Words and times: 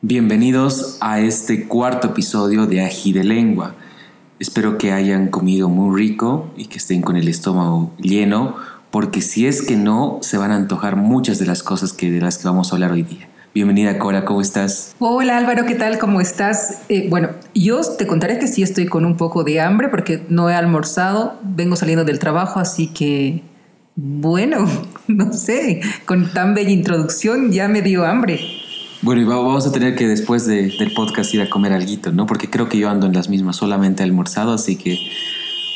Bienvenidos 0.00 0.96
a 1.00 1.18
este 1.18 1.66
cuarto 1.66 2.06
episodio 2.06 2.66
de 2.66 2.82
Ají 2.82 3.12
de 3.12 3.24
Lengua. 3.24 3.74
Espero 4.38 4.78
que 4.78 4.92
hayan 4.92 5.26
comido 5.26 5.68
muy 5.68 5.98
rico 5.98 6.52
y 6.56 6.66
que 6.66 6.78
estén 6.78 7.02
con 7.02 7.16
el 7.16 7.26
estómago 7.26 7.92
lleno, 7.98 8.54
porque 8.92 9.20
si 9.20 9.48
es 9.48 9.60
que 9.60 9.74
no, 9.74 10.20
se 10.22 10.38
van 10.38 10.52
a 10.52 10.54
antojar 10.54 10.94
muchas 10.94 11.40
de 11.40 11.46
las 11.46 11.64
cosas 11.64 11.92
que, 11.92 12.12
de 12.12 12.20
las 12.20 12.38
que 12.38 12.46
vamos 12.46 12.70
a 12.70 12.76
hablar 12.76 12.92
hoy 12.92 13.02
día. 13.02 13.28
Bienvenida 13.52 13.98
Cora, 13.98 14.24
¿cómo 14.24 14.40
estás? 14.40 14.94
Hola 15.00 15.36
Álvaro, 15.36 15.66
¿qué 15.66 15.74
tal? 15.74 15.98
¿Cómo 15.98 16.20
estás? 16.20 16.82
Eh, 16.88 17.08
bueno, 17.10 17.30
yo 17.52 17.80
te 17.80 18.06
contaré 18.06 18.38
que 18.38 18.46
sí 18.46 18.62
estoy 18.62 18.86
con 18.86 19.04
un 19.04 19.16
poco 19.16 19.42
de 19.42 19.60
hambre 19.60 19.88
porque 19.88 20.24
no 20.28 20.48
he 20.48 20.54
almorzado, 20.54 21.40
vengo 21.42 21.74
saliendo 21.74 22.04
del 22.04 22.20
trabajo, 22.20 22.60
así 22.60 22.86
que, 22.86 23.42
bueno, 23.96 24.64
no 25.08 25.32
sé, 25.32 25.80
con 26.06 26.32
tan 26.32 26.54
bella 26.54 26.70
introducción 26.70 27.50
ya 27.50 27.66
me 27.66 27.82
dio 27.82 28.06
hambre. 28.06 28.38
Bueno, 29.00 29.22
y 29.22 29.24
vamos 29.24 29.64
a 29.64 29.70
tener 29.70 29.94
que 29.94 30.08
después 30.08 30.44
del 30.46 30.92
podcast 30.92 31.32
ir 31.32 31.40
a 31.40 31.48
comer 31.48 31.72
algo, 31.72 32.10
¿no? 32.12 32.26
Porque 32.26 32.50
creo 32.50 32.68
que 32.68 32.78
yo 32.78 32.90
ando 32.90 33.06
en 33.06 33.12
las 33.12 33.28
mismas, 33.28 33.54
solamente 33.56 34.02
almorzado, 34.02 34.52
así 34.52 34.74
que... 34.74 34.98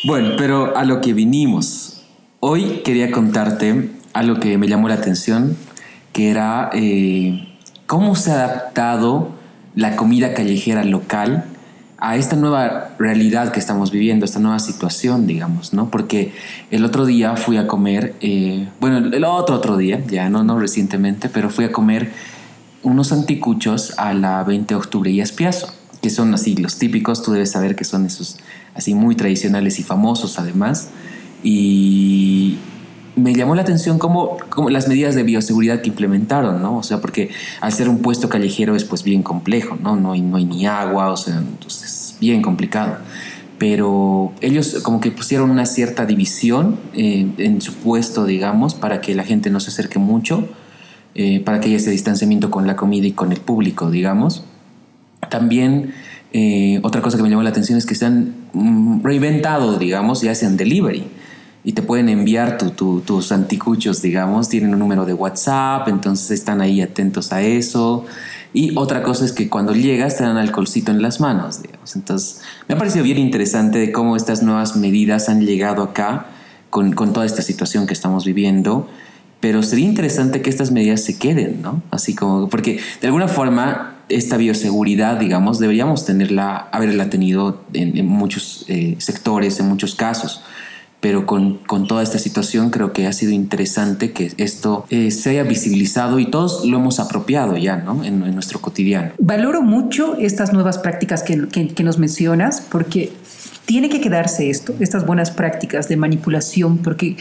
Bueno, 0.05 0.31
pero 0.37 0.77
a 0.77 0.85
lo 0.85 1.01
que 1.01 1.15
vinimos. 1.15 2.03
Hoy 2.41 2.83
quería 2.85 3.13
contarte 3.13 3.93
algo 4.13 4.41
que 4.41 4.59
me 4.59 4.67
llamó 4.67 4.89
la 4.89 4.95
atención, 4.95 5.57
que 6.13 6.31
era 6.31 6.71
eh, 6.73 7.57
cómo 7.87 8.17
se 8.17 8.33
ha 8.33 8.45
adaptado 8.45 9.29
la 9.77 9.95
comida 9.95 10.35
callejera 10.35 10.83
local 10.83 11.45
a 11.99 12.17
esta 12.17 12.35
nueva 12.35 12.91
realidad 12.99 13.53
que 13.53 13.61
estamos 13.61 13.93
viviendo, 13.93 14.25
esta 14.25 14.41
nueva 14.41 14.59
situación, 14.59 15.29
digamos, 15.29 15.73
¿no? 15.73 15.89
Porque 15.89 16.33
el 16.73 16.85
otro 16.85 17.07
día 17.07 17.37
fui 17.37 17.57
a 17.57 17.69
comer, 17.69 18.17
eh, 18.21 18.67
bueno, 18.81 18.99
el 18.99 19.23
otro 19.23 19.55
otro 19.55 19.77
día, 19.77 20.05
ya 20.09 20.29
no, 20.29 20.43
no 20.43 20.59
recientemente, 20.59 21.29
pero 21.29 21.49
fui 21.49 21.65
a 21.65 21.71
comer 21.71 22.11
unos 22.83 23.13
anticuchos 23.13 23.95
a 23.99 24.15
la 24.15 24.43
20 24.45 24.75
de 24.75 24.79
octubre 24.79 25.11
y 25.11 25.21
Espiazo, 25.21 25.73
que 26.01 26.11
son 26.11 26.35
así 26.35 26.57
los 26.57 26.79
típicos, 26.79 27.23
tú 27.23 27.33
debes 27.33 27.53
saber 27.53 27.77
que 27.77 27.85
son 27.85 28.07
esos 28.07 28.39
así 28.75 28.95
muy 28.95 29.15
tradicionales 29.15 29.79
y 29.79 29.83
famosos 29.83 30.39
además. 30.39 30.89
Y 31.43 32.59
me 33.15 33.35
llamó 33.35 33.55
la 33.55 33.63
atención 33.63 33.99
cómo, 33.99 34.39
las 34.71 34.89
medidas 34.89 35.15
de 35.15 35.23
bioseguridad 35.23 35.81
que 35.81 35.89
implementaron, 35.91 36.63
¿no? 36.63 36.79
O 36.79 36.83
sea, 36.83 37.01
porque 37.01 37.31
al 37.61 37.73
ser 37.73 37.89
un 37.89 37.99
puesto 37.99 38.29
callejero 38.29 38.75
es 38.75 38.85
pues 38.85 39.03
bien 39.03 39.23
complejo, 39.23 39.77
¿no? 39.81 39.97
No 39.97 40.13
hay, 40.13 40.23
no 40.23 40.37
hay 40.37 40.45
ni 40.45 40.67
agua, 40.67 41.11
o 41.11 41.17
sea, 41.17 41.37
entonces 41.37 41.85
es 41.85 42.17
bien 42.21 42.43
complicado. 42.43 42.97
Pero 43.59 44.33
ellos 44.41 44.81
como 44.83 45.01
que 45.01 45.13
pusieron 45.13 45.51
una 45.51 45.67
cierta 45.67 46.05
división 46.05 46.81
eh, 46.95 47.31
en 47.39 47.61
su 47.61 47.75
puesto, 47.75 48.25
digamos, 48.25 48.75
para 48.75 49.01
que 49.01 49.15
la 49.15 49.25
gente 49.25 49.51
no 49.51 49.61
se 49.61 49.71
acerque 49.71 50.01
mucho 50.01 50.49
eh, 51.15 51.41
para 51.41 51.61
que 51.61 51.69
haya 51.69 51.77
ese 51.77 51.91
distanciamiento 51.91 52.51
con 52.51 52.67
la 52.67 52.77
comida 52.77 53.07
y 53.07 53.13
con 53.13 53.33
el 53.33 53.41
público, 53.41 53.91
digamos. 53.91 54.45
También 55.29 55.93
eh, 56.33 56.81
otra 56.83 57.03
cosa 57.03 57.19
que 57.19 57.23
me 57.23 57.29
llamó 57.29 57.43
la 57.43 57.51
atención 57.51 57.77
es 57.77 57.85
que 57.85 57.95
se 57.95 58.07
han 58.07 58.35
mm, 58.55 59.03
reinventado, 59.05 59.79
digamos, 59.79 60.25
y 60.25 60.29
hacen 60.29 60.57
delivery. 60.57 61.05
Y 61.65 61.75
te 61.75 61.83
pueden 61.83 62.09
enviar 62.09 62.57
tus 62.57 63.31
anticuchos, 63.31 64.03
digamos, 64.03 64.49
tienen 64.49 64.73
un 64.73 64.81
número 64.81 65.05
de 65.05 65.15
WhatsApp, 65.15 65.87
entonces 65.87 66.33
están 66.33 66.61
ahí 66.61 66.81
atentos 66.81 67.33
a 67.33 67.43
eso. 67.43 68.05
Y 68.53 68.77
otra 68.77 69.03
cosa 69.05 69.25
es 69.25 69.33
que 69.33 69.49
cuando 69.49 69.73
llegas 69.73 70.17
te 70.17 70.25
dan 70.25 70.39
alcoholcito 70.39 70.91
en 70.91 71.03
las 71.03 71.21
manos, 71.21 71.63
digamos. 71.63 71.95
Entonces, 71.95 72.41
me 72.67 72.75
ha 72.75 72.79
parecido 72.79 73.05
bien 73.05 73.19
interesante 73.19 73.79
de 73.79 73.93
cómo 73.93 74.17
estas 74.17 74.43
nuevas 74.43 74.75
medidas 74.77 75.29
han 75.29 75.47
llegado 75.47 75.83
acá 75.83 76.27
con, 76.69 76.95
con 76.95 77.13
toda 77.13 77.27
esta 77.27 77.43
situación 77.43 77.87
que 77.87 77.93
estamos 77.93 78.25
viviendo 78.25 78.89
pero 79.43 79.65
sería 79.65 79.87
interesante 79.87 80.41
que 80.41 80.49
estas 80.49 80.71
medidas 80.71 81.03
se 81.03 81.19
queden, 81.19 81.63
¿no? 81.63 81.83
Así 81.91 82.15
como, 82.15 82.49
porque 82.49 82.79
de 83.01 83.09
alguna 83.09 83.27
forma 83.27 83.97
esta 84.09 84.37
bioseguridad, 84.37 85.17
digamos, 85.17 85.59
deberíamos 85.59 86.07
tenerla, 86.07 86.69
haberla 86.71 87.11
tenido 87.11 87.61
en, 87.73 88.07
muchos 88.07 88.65
eh, 88.69 88.95
sectores, 88.99 89.59
en 89.59 89.67
muchos 89.67 89.97
casos. 89.97 90.45
Pero 91.01 91.27
con, 91.27 91.59
con, 91.59 91.89
toda 91.89 92.05
esta 92.05 92.21
situación 92.21 92.71
creo 92.71 92.93
que 92.93 93.09
ha 93.09 93.13
sido 93.13 93.33
interesante 93.33 94.13
que 94.13 94.31
esto 94.37 94.87
eh, 94.91 95.11
se 95.11 95.31
haya 95.31 95.43
visibilizado 95.43 96.21
y 96.21 96.31
todos 96.31 96.65
lo 96.65 96.77
hemos 96.77 97.01
apropiado 97.01 97.57
ya, 97.57 97.79
¿no? 97.79 98.05
En, 98.05 98.23
en 98.23 98.35
nuestro 98.35 98.61
cotidiano. 98.61 99.11
Valoro 99.19 99.61
mucho 99.61 100.15
estas 100.19 100.53
nuevas 100.53 100.79
prácticas 100.79 101.25
que, 101.25 101.49
que, 101.49 101.67
que 101.67 101.83
nos 101.83 101.99
mencionas 101.99 102.61
porque 102.61 103.13
tiene 103.65 103.89
que 103.89 104.01
quedarse 104.01 104.51
esto, 104.51 104.73
estas 104.79 105.05
buenas 105.05 105.33
prácticas 105.33 105.89
de 105.89 105.97
manipulación, 105.97 106.79
porque 106.79 107.17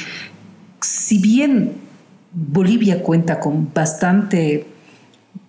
si 0.82 1.18
bien 1.18 1.90
Bolivia 2.34 3.04
cuenta 3.04 3.40
con 3.40 3.74
bastante 3.74 4.68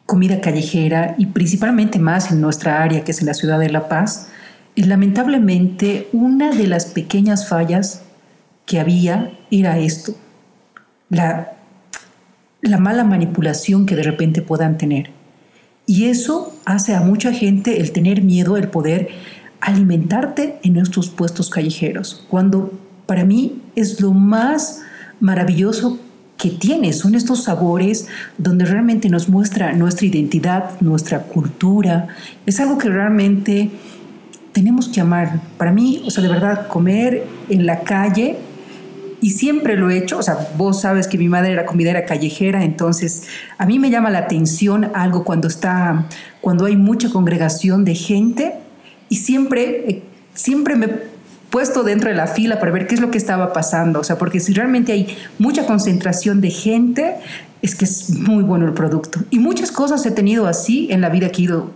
comida 0.06 0.41
callejera 0.41 1.15
y 1.16 1.26
principalmente 1.26 1.98
más 1.98 2.31
en 2.31 2.41
nuestra 2.41 2.82
área, 2.82 3.04
que 3.04 3.12
es 3.12 3.20
en 3.20 3.26
la 3.26 3.34
ciudad 3.34 3.59
de 3.59 3.70
La 3.70 3.88
Paz. 3.88 4.28
Lamentablemente, 4.75 6.09
una 6.12 6.50
de 6.50 6.66
las 6.66 6.87
pequeñas 6.87 7.48
fallas 7.48 8.03
que 8.66 8.81
había 8.81 9.32
era 9.50 9.78
esto, 9.78 10.15
la, 11.09 11.53
la 12.60 12.78
mala 12.78 13.04
manipulación 13.04 13.87
que 13.87 13.97
de 13.97 14.03
repente 14.03 14.42
puedan 14.42 14.78
tener. 14.78 15.10
Y 15.87 16.06
eso 16.06 16.54
hace 16.65 16.94
a 16.94 17.00
mucha 17.00 17.32
gente 17.32 17.81
el 17.81 17.92
tener 17.92 18.22
miedo, 18.22 18.56
el 18.56 18.69
poder 18.69 19.09
alimentarte 19.60 20.59
en 20.62 20.75
nuestros 20.75 21.10
puestos 21.10 21.50
callejeros, 21.50 22.26
cuando 22.28 22.72
para 23.06 23.25
mí 23.25 23.62
es 23.76 24.00
lo 24.00 24.12
más 24.12 24.82
maravilloso 25.21 25.98
que 26.37 26.50
tiene, 26.50 26.93
son 26.93 27.15
estos 27.15 27.44
sabores 27.44 28.09
donde 28.37 28.65
realmente 28.65 29.09
nos 29.09 29.28
muestra 29.28 29.72
nuestra 29.75 30.06
identidad, 30.06 30.81
nuestra 30.81 31.20
cultura. 31.22 32.09
Es 32.47 32.59
algo 32.59 32.78
que 32.78 32.88
realmente 32.88 33.70
tenemos 34.53 34.88
que 34.88 35.00
amar. 35.00 35.41
Para 35.56 35.72
mí, 35.72 36.03
o 36.04 36.10
sea, 36.10 36.22
de 36.22 36.28
verdad, 36.28 36.66
comer 36.66 37.25
en 37.48 37.66
la 37.66 37.81
calle, 37.81 38.38
y 39.22 39.31
siempre 39.31 39.76
lo 39.76 39.88
he 39.88 39.98
hecho, 39.98 40.19
o 40.19 40.22
sea, 40.22 40.48
vos 40.56 40.81
sabes 40.81 41.06
que 41.06 41.16
mi 41.16 41.28
madre 41.28 41.53
era 41.53 41.65
comidera 41.65 42.04
callejera, 42.04 42.65
entonces 42.65 43.28
a 43.56 43.66
mí 43.66 43.78
me 43.78 43.88
llama 43.88 44.10
la 44.10 44.19
atención 44.19 44.91
algo 44.94 45.22
cuando 45.22 45.47
está, 45.47 46.09
cuando 46.41 46.65
hay 46.65 46.76
mucha 46.76 47.09
congregación 47.09 47.84
de 47.84 47.94
gente, 47.94 48.54
y 49.09 49.16
siempre, 49.16 49.88
eh, 49.88 50.03
siempre 50.34 50.75
me 50.75 51.11
puesto 51.52 51.84
dentro 51.84 52.08
de 52.08 52.16
la 52.16 52.26
fila 52.26 52.58
para 52.58 52.72
ver 52.72 52.86
qué 52.86 52.94
es 52.94 53.00
lo 53.00 53.10
que 53.10 53.18
estaba 53.18 53.52
pasando. 53.52 54.00
O 54.00 54.04
sea, 54.04 54.16
porque 54.16 54.40
si 54.40 54.54
realmente 54.54 54.90
hay 54.90 55.18
mucha 55.38 55.66
concentración 55.66 56.40
de 56.40 56.50
gente, 56.50 57.16
es 57.60 57.76
que 57.76 57.84
es 57.84 58.08
muy 58.10 58.42
bueno 58.42 58.66
el 58.66 58.72
producto. 58.72 59.20
Y 59.30 59.38
muchas 59.38 59.70
cosas 59.70 60.04
he 60.06 60.10
tenido 60.10 60.46
así 60.46 60.88
en 60.91 61.02
la 61.02 61.10
vida 61.10 61.28
que 61.28 61.42
he 61.42 61.44
ido, 61.44 61.70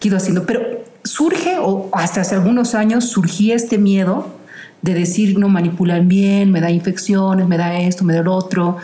que 0.00 0.08
he 0.08 0.10
ido 0.10 0.16
haciendo. 0.16 0.46
Pero 0.46 0.62
surge, 1.04 1.58
o 1.60 1.90
hasta 1.92 2.22
hace 2.22 2.36
algunos 2.36 2.74
años 2.74 3.04
surgía 3.04 3.54
este 3.54 3.76
miedo 3.76 4.34
de 4.80 4.94
decir 4.94 5.38
no 5.38 5.50
manipulan 5.50 6.08
bien, 6.08 6.50
me 6.50 6.62
da 6.62 6.70
infecciones, 6.70 7.46
me 7.46 7.58
da 7.58 7.78
esto, 7.78 8.04
me 8.04 8.14
da 8.14 8.22
lo 8.22 8.34
otro. 8.34 8.78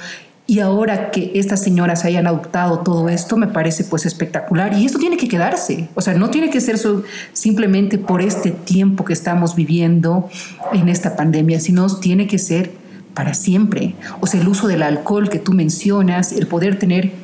Y 0.47 0.61
ahora 0.61 1.11
que 1.11 1.33
estas 1.35 1.63
señoras 1.63 2.05
hayan 2.05 2.27
adoptado 2.27 2.81
todo 2.81 3.09
esto, 3.09 3.37
me 3.39 3.47
parece 3.47 3.85
pues 3.85 4.05
espectacular. 4.05 4.75
Y 4.75 4.85
esto 4.85 4.99
tiene 4.99 5.17
que 5.17 5.27
quedarse. 5.27 5.89
O 5.95 6.03
sea, 6.03 6.13
no 6.15 6.29
tiene 6.29 6.51
que 6.51 6.61
ser 6.61 6.79
simplemente 7.33 7.97
por 7.97 8.21
este 8.21 8.51
tiempo 8.51 9.07
que 9.07 9.15
estamos 9.15 9.57
viviendo 9.57 10.29
en 10.75 10.91
esta 10.91 11.17
pandemia, 11.17 11.61
sino 11.61 11.87
tiene 11.99 12.27
que 12.27 12.39
ser 12.39 12.73
para 13.15 13.33
siempre. 13.33 13.95
O 14.21 14.27
sea, 14.27 14.41
el 14.41 14.49
uso 14.49 14.69
del 14.69 14.83
alcohol 14.83 15.31
que 15.31 15.39
tú 15.39 15.53
mencionas, 15.53 16.33
el 16.33 16.47
poder 16.47 16.79
tener 16.79 17.24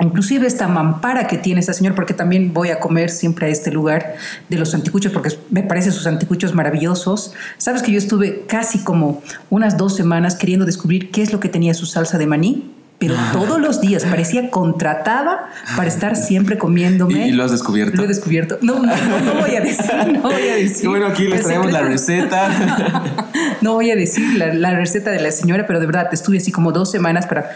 Inclusive 0.00 0.46
esta 0.46 0.68
mampara 0.68 1.26
que 1.26 1.38
tiene 1.38 1.60
esta 1.60 1.72
señora, 1.72 1.94
porque 1.94 2.12
también 2.12 2.52
voy 2.52 2.68
a 2.68 2.80
comer 2.80 3.10
siempre 3.10 3.46
a 3.46 3.48
este 3.48 3.70
lugar 3.70 4.16
de 4.48 4.58
los 4.58 4.74
anticuchos, 4.74 5.12
porque 5.12 5.30
me 5.50 5.62
parecen 5.62 5.92
sus 5.92 6.06
anticuchos 6.06 6.54
maravillosos. 6.54 7.32
Sabes 7.56 7.82
que 7.82 7.92
yo 7.92 7.98
estuve 7.98 8.44
casi 8.46 8.80
como 8.80 9.22
unas 9.48 9.78
dos 9.78 9.96
semanas 9.96 10.34
queriendo 10.34 10.66
descubrir 10.66 11.10
qué 11.10 11.22
es 11.22 11.32
lo 11.32 11.40
que 11.40 11.48
tenía 11.48 11.72
su 11.72 11.86
salsa 11.86 12.18
de 12.18 12.26
maní, 12.26 12.70
pero 12.98 13.14
todos 13.32 13.58
los 13.58 13.80
días 13.80 14.04
parecía 14.04 14.50
contratada 14.50 15.48
para 15.76 15.88
estar 15.88 16.14
siempre 16.14 16.58
comiéndome. 16.58 17.28
¿Y 17.28 17.32
lo 17.32 17.44
has 17.44 17.52
descubierto? 17.52 17.96
Lo 17.96 18.04
he 18.04 18.06
descubierto. 18.08 18.58
No, 18.60 18.78
no, 18.80 19.34
voy 19.40 19.56
a 19.56 19.60
decir, 19.62 19.92
no 20.12 20.22
voy 20.22 20.48
a 20.48 20.56
decir. 20.56 20.88
Bueno, 20.90 21.06
aquí 21.06 21.26
les 21.26 21.42
traemos 21.42 21.72
la 21.72 21.80
receta. 21.80 23.02
no 23.62 23.72
voy 23.72 23.90
a 23.90 23.96
decir 23.96 24.36
la, 24.36 24.52
la 24.52 24.74
receta 24.74 25.10
de 25.10 25.20
la 25.20 25.30
señora, 25.30 25.66
pero 25.66 25.80
de 25.80 25.86
verdad 25.86 26.08
estuve 26.12 26.36
así 26.36 26.52
como 26.52 26.70
dos 26.70 26.90
semanas 26.90 27.26
para 27.26 27.50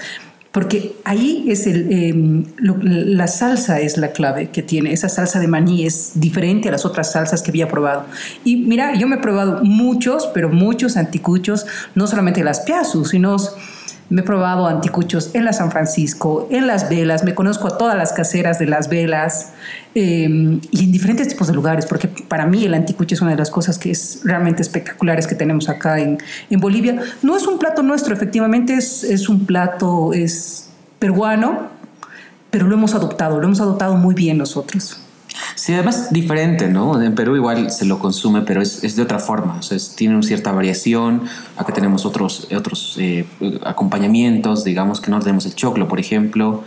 porque 0.52 0.96
ahí 1.04 1.46
es 1.48 1.68
el, 1.68 1.92
em, 1.92 2.44
la 2.58 3.28
salsa 3.28 3.80
es 3.80 3.96
la 3.96 4.10
clave 4.10 4.50
que 4.50 4.62
tiene. 4.62 4.92
Esa 4.92 5.08
salsa 5.08 5.38
de 5.38 5.46
maní 5.46 5.86
es 5.86 6.12
diferente 6.16 6.68
a 6.68 6.72
las 6.72 6.84
otras 6.84 7.12
salsas 7.12 7.42
que 7.42 7.52
había 7.52 7.68
probado. 7.68 8.04
Y 8.44 8.56
mira, 8.56 8.96
yo 8.96 9.06
me 9.06 9.16
he 9.16 9.18
probado 9.20 9.62
muchos, 9.62 10.28
pero 10.34 10.48
muchos 10.48 10.96
anticuchos, 10.96 11.66
no 11.94 12.08
solamente 12.08 12.42
las 12.42 12.60
piazos, 12.60 13.10
sino 13.10 13.36
me 14.10 14.22
he 14.22 14.24
probado 14.24 14.66
anticuchos 14.66 15.30
en 15.34 15.44
la 15.44 15.52
San 15.52 15.70
Francisco, 15.70 16.48
en 16.50 16.66
las 16.66 16.88
velas, 16.88 17.22
me 17.22 17.34
conozco 17.34 17.68
a 17.68 17.78
todas 17.78 17.96
las 17.96 18.12
caseras 18.12 18.58
de 18.58 18.66
las 18.66 18.88
velas 18.88 19.52
em, 19.94 20.60
y 20.72 20.84
en 20.84 20.92
diferentes 20.92 21.28
tipos 21.28 21.46
de 21.46 21.54
lugares, 21.54 21.86
porque 21.86 22.08
para 22.08 22.44
mí 22.44 22.64
el 22.64 22.74
anticucho 22.74 23.14
es 23.14 23.20
una 23.22 23.30
de 23.30 23.36
las 23.36 23.50
cosas 23.50 23.78
que 23.78 23.92
es 23.92 24.20
realmente 24.24 24.62
espectaculares 24.62 25.28
que 25.28 25.36
tenemos 25.36 25.68
acá 25.68 26.00
en, 26.00 26.18
en 26.50 26.60
Bolivia. 26.60 27.00
No 27.22 27.36
es 27.36 27.46
un 27.46 27.58
plato 27.58 27.82
nuestro, 27.82 28.12
efectivamente 28.12 28.74
es, 28.74 29.04
es 29.04 29.28
un 29.28 29.46
plato 29.46 30.12
es 30.12 30.68
peruano, 30.98 31.68
pero 32.50 32.66
lo 32.66 32.74
hemos 32.74 32.94
adoptado, 32.94 33.38
lo 33.38 33.46
hemos 33.46 33.60
adoptado 33.60 33.96
muy 33.96 34.14
bien 34.14 34.38
nosotros. 34.38 35.00
Sí, 35.54 35.74
además 35.74 36.12
diferente, 36.12 36.68
¿no? 36.68 37.00
En 37.00 37.14
Perú 37.14 37.36
igual 37.36 37.70
se 37.70 37.84
lo 37.84 37.98
consume, 37.98 38.42
pero 38.42 38.62
es, 38.62 38.82
es 38.84 38.96
de 38.96 39.02
otra 39.02 39.18
forma. 39.18 39.56
O 39.58 39.62
sea, 39.62 39.78
tiene 39.96 40.14
una 40.14 40.22
cierta 40.22 40.52
variación. 40.52 41.22
Acá 41.56 41.72
tenemos 41.72 42.06
otros, 42.06 42.48
otros 42.54 42.96
eh, 42.98 43.26
acompañamientos, 43.64 44.64
digamos 44.64 45.00
que 45.00 45.10
no 45.10 45.20
tenemos 45.20 45.46
el 45.46 45.54
choclo, 45.54 45.88
por 45.88 46.00
ejemplo. 46.00 46.64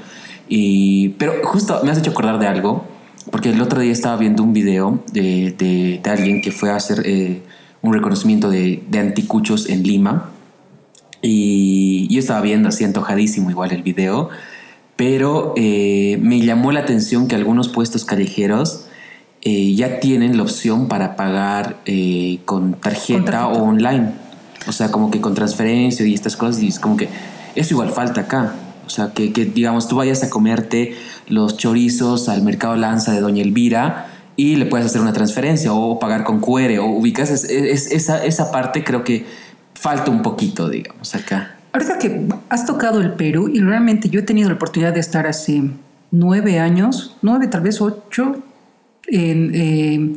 Y, 0.48 1.10
pero 1.18 1.33
justo 1.44 1.81
me 1.83 1.92
has 1.92 1.98
hecho 1.98 2.12
acordar 2.12 2.39
de 2.39 2.48
algo, 2.48 2.86
porque 3.31 3.50
el 3.50 3.62
otro 3.62 3.80
día 3.80 3.92
estaba 3.92 4.18
viendo 4.18 4.44
un 4.44 4.54
video 4.54 5.04
de, 5.12 5.56
de, 5.57 6.00
de 6.04 6.09
alguien 6.09 6.42
que 6.42 6.51
fue 6.51 6.69
a 6.69 6.75
hacer 6.75 7.01
eh, 7.06 7.42
un 7.81 7.94
reconocimiento 7.94 8.50
de, 8.50 8.83
de, 8.89 9.00
anticuchos 9.00 9.69
en 9.69 9.83
Lima. 9.83 10.30
Y 11.21 12.13
yo 12.13 12.19
estaba 12.19 12.42
viendo 12.42 12.69
así 12.69 12.83
antojadísimo 12.83 13.50
igual 13.50 13.71
el 13.71 13.81
video 13.81 14.30
pero 14.95 15.54
eh, 15.57 16.18
me 16.22 16.40
llamó 16.42 16.72
la 16.72 16.81
atención 16.81 17.28
que 17.28 17.36
algunos 17.36 17.69
puestos 17.69 18.06
callejeros 18.06 18.86
eh, 19.42 19.74
ya 19.75 20.00
tienen 20.00 20.38
la 20.38 20.44
opción 20.44 20.88
para 20.88 21.16
pagar 21.16 21.78
eh, 21.86 22.40
con, 22.45 22.75
tarjeta 22.75 23.48
o 23.48 23.63
online. 23.63 24.12
O 24.68 24.72
sea, 24.72 24.92
como 24.92 25.12
que 25.12 25.19
con 25.19 25.34
transferencia 25.34 26.06
y 26.06 26.13
estas 26.13 26.38
cosas, 26.38 26.62
y 26.62 26.69
es 26.69 26.80
como 26.80 26.95
que 26.95 27.10
eso 27.56 27.74
igual 27.74 27.90
falta 27.92 28.22
acá. 28.22 28.54
O 28.86 28.90
sea, 28.90 29.12
que, 29.13 29.30
digamos 29.30 29.88
tú 29.88 29.95
vayas 29.95 30.24
a 30.24 30.30
comerte 30.30 30.95
los 31.28 31.57
chorizos 31.57 32.30
al 32.30 32.44
mercado 32.44 32.75
Lanza 32.75 33.13
de 33.13 33.22
Doña 33.22 33.42
Elvira 33.42 34.07
y 34.36 34.56
le 34.57 34.66
puedes 34.66 34.88
hacer 34.88 35.01
una 35.01 35.13
transferencia 35.13 35.74
o 35.74 36.00
pagar 36.00 36.24
con 36.24 36.40
QR 36.40 36.80
o 36.80 36.86
ubicas 36.86 37.30
esa, 37.30 38.24
esa 38.24 38.51
parte 38.51 38.84
creo 38.84 39.04
que 39.04 39.25
falta 39.74 40.12
un 40.12 40.22
poquito, 40.22 40.69
digamos, 40.69 41.16
acá. 41.16 41.57
Ahorita 41.74 41.98
que 41.98 42.28
has 42.53 42.65
tocado 42.67 43.01
el 43.01 43.13
Perú 43.13 43.50
y 43.51 43.59
realmente 43.61 44.09
yo 44.09 44.19
he 44.19 44.23
tenido 44.23 44.47
la 44.50 44.55
oportunidad 44.55 44.94
de 44.94 45.00
estar 45.00 45.25
hace 45.25 45.71
nueve 46.11 46.59
años, 46.59 47.17
nueve, 47.23 47.47
tal 47.47 47.61
vez 47.61 47.81
ocho, 47.81 48.35
eh, 49.11 50.15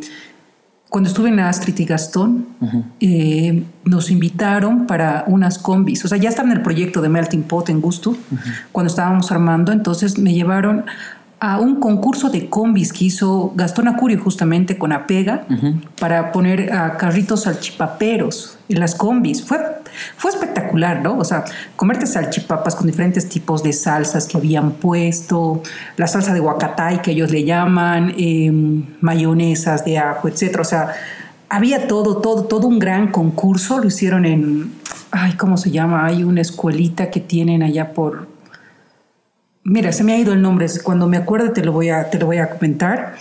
cuando 0.91 1.09
estuve 1.09 1.31
en 1.31 1.41
Astrid 1.41 1.79
y 1.79 1.85
Gastón, 1.87 2.47
eh, 3.01 3.65
nos 3.85 4.11
invitaron 4.11 4.87
para 4.87 5.25
unas 5.27 5.59
combis. 5.59 6.05
O 6.05 6.09
sea, 6.09 6.19
ya 6.19 6.29
estaba 6.29 6.51
en 6.51 6.59
el 6.59 6.63
proyecto 6.63 7.01
de 7.01 7.09
Melting 7.09 7.43
Pot 7.43 7.71
en 7.71 7.81
Gusto, 7.81 8.17
cuando 8.71 8.91
estábamos 8.91 9.33
armando, 9.33 9.73
entonces 9.73 10.19
me 10.19 10.35
llevaron 10.35 10.85
a 11.41 11.59
un 11.59 11.81
concurso 11.81 12.29
de 12.31 12.49
combis 12.49 12.93
que 12.93 13.07
hizo 13.07 13.53
Gastón 13.55 13.89
Acurio 13.89 14.19
justamente 14.21 14.79
con 14.79 14.93
Apega 14.93 15.47
para 15.99 16.33
poner 16.33 16.73
a 16.73 16.97
carritos 16.97 17.43
salchipaperos 17.43 18.59
en 18.69 18.81
las 18.81 18.95
combis. 18.95 19.43
Fue, 19.43 19.59
fue 20.17 20.31
espectacular, 20.31 21.03
¿no? 21.03 21.19
O 21.19 21.25
sea, 21.25 21.45
comerte 21.77 22.07
salchipapas 22.07 22.75
con 22.75 22.87
diferentes 22.87 23.29
tipos 23.29 23.63
de 23.63 23.73
salsas 23.73 24.27
que 24.27 24.37
habían 24.37 24.73
puesto, 24.73 25.63
la 25.97 26.07
salsa 26.07 26.33
de 26.33 26.41
huacatay 26.41 27.03
que 27.03 27.13
ellos 27.13 27.31
le 27.31 27.45
llaman, 27.45 28.15
em, 28.17 28.85
mayonesas 29.01 29.85
de 29.85 29.99
ajo, 29.99 30.29
etcétera. 30.29 30.63
O 30.63 30.65
sea, 30.65 30.95
había 31.49 31.87
todo, 31.89 32.19
todo, 32.19 32.45
todo 32.45 32.67
un 32.67 32.79
gran 32.79 33.09
concurso. 33.09 33.79
Lo 33.79 33.89
hicieron 33.89 34.25
en, 34.25 34.73
ay, 35.11 35.35
¿cómo 35.35 35.57
se 35.57 35.71
llama? 35.71 36.07
Hay 36.07 36.25
una 36.25 36.41
escuelita 36.41 37.11
que 37.11 37.21
tienen 37.21 37.63
allá 37.63 37.93
por 37.93 38.37
Mira, 39.69 39.91
se 39.91 40.05
me 40.05 40.13
ha 40.13 40.19
ido 40.19 40.33
el 40.33 40.41
nombre, 40.43 40.69
cuando 40.85 41.09
me 41.09 41.17
acuerde 41.17 41.49
te 41.49 41.65
lo 41.65 41.73
voy 41.73 41.89
a, 41.89 42.09
te 42.09 42.21
lo 42.21 42.27
voy 42.27 42.37
a 42.37 42.51
comentar, 42.51 43.17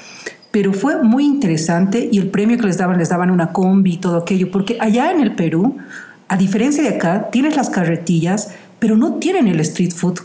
pero 0.52 0.74
fue 0.74 1.02
muy 1.02 1.26
interesante 1.26 2.08
y 2.12 2.20
el 2.20 2.30
premio 2.30 2.60
que 2.60 2.68
les 2.68 2.78
daban, 2.78 3.00
les 3.00 3.10
daban 3.10 3.32
una 3.32 3.52
combi 3.52 3.94
y 3.94 3.98
todo 3.98 4.18
aquello, 4.18 4.52
porque 4.52 4.78
allá 4.80 5.10
en 5.10 5.22
el 5.22 5.34
Perú, 5.34 5.78
a 6.28 6.38
diferencia 6.38 6.84
de 6.84 6.90
acá, 6.90 7.30
tienes 7.32 7.56
las 7.56 7.70
carretillas, 7.70 8.52
pero 8.80 8.98
no 8.98 9.16
tienen 9.16 9.48
el 9.48 9.60
street 9.60 9.92
food 9.92 10.20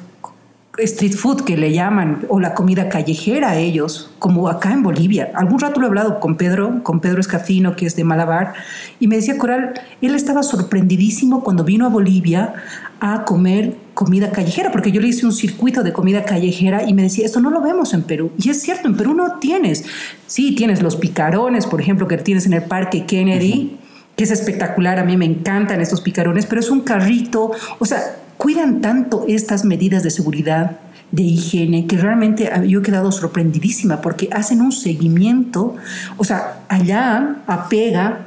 street 0.85 1.15
food 1.15 1.43
que 1.43 1.57
le 1.57 1.73
llaman 1.73 2.27
o 2.29 2.41
la 2.41 2.55
comida 2.55 2.89
callejera 2.89 3.51
a 3.51 3.59
ellos, 3.59 4.11
como 4.19 4.49
acá 4.49 4.73
en 4.73 4.83
Bolivia. 4.83 5.31
Algún 5.35 5.61
rato 5.61 5.81
lo 5.81 5.87
he 5.87 5.89
hablado 5.89 6.21
con 6.21 6.37
Pedro, 6.37 6.83
con 6.83 7.01
Pedro 7.01 7.21
Escafino, 7.21 7.77
que 7.77 7.87
es 7.87 7.97
de 7.97 8.05
Malabar, 8.05 8.55
y 8.99 9.07
me 9.07 9.17
decía 9.17 9.39
Coral, 9.39 9.75
él 10.01 10.15
estaba 10.15 10.43
sorprendidísimo 10.43 11.43
cuando 11.43 11.65
vino 11.65 11.87
a 11.87 11.89
Bolivia 11.89 12.55
a 13.01 13.25
comer 13.25 13.75
comida 13.95 14.31
callejera, 14.31 14.71
porque 14.71 14.93
yo 14.93 15.01
le 15.01 15.09
hice 15.09 15.27
un 15.27 15.33
circuito 15.33 15.83
de 15.83 15.93
comida 15.93 16.25
callejera 16.25 16.85
y 16.85 16.95
me 16.95 17.03
decía, 17.03 17.27
esto 17.27 17.41
no 17.41 17.51
lo 17.51 17.61
vemos 17.61 17.95
en 17.95 18.03
Perú. 18.03 18.31
Y 18.39 18.51
es 18.51 18.63
cierto, 18.63 18.89
en 18.89 18.97
Perú 18.97 19.15
no 19.15 19.39
tienes. 19.39 19.85
Sí, 20.27 20.55
tienes 20.55 20.83
los 20.83 20.97
picarones, 20.97 21.67
por 21.67 21.81
ejemplo, 21.81 22.09
que 22.09 22.19
tienes 22.19 22.47
en 22.47 22.53
el 22.53 22.63
Parque 22.63 23.07
Kennedy, 23.07 23.79
que 24.21 24.25
es 24.25 24.31
espectacular, 24.33 24.99
a 24.99 25.05
mí 25.05 25.17
me 25.17 25.25
encantan 25.25 25.81
estos 25.81 26.03
picarones, 26.03 26.45
pero 26.45 26.61
es 26.61 26.71
un 26.71 26.83
carrito, 26.83 27.53
o 27.79 27.87
sea, 27.87 28.17
cuidan 28.37 28.83
tanto 28.83 29.25
estas 29.27 29.65
medidas 29.65 30.03
de 30.03 30.11
seguridad, 30.11 30.73
de 31.11 31.23
higiene, 31.23 31.87
que 31.87 31.97
realmente 31.97 32.53
yo 32.67 32.81
he 32.81 32.83
quedado 32.83 33.13
sorprendidísima 33.13 34.03
porque 34.03 34.29
hacen 34.31 34.61
un 34.61 34.73
seguimiento, 34.73 35.77
o 36.19 36.25
sea, 36.25 36.61
allá 36.69 37.37
apega 37.47 38.27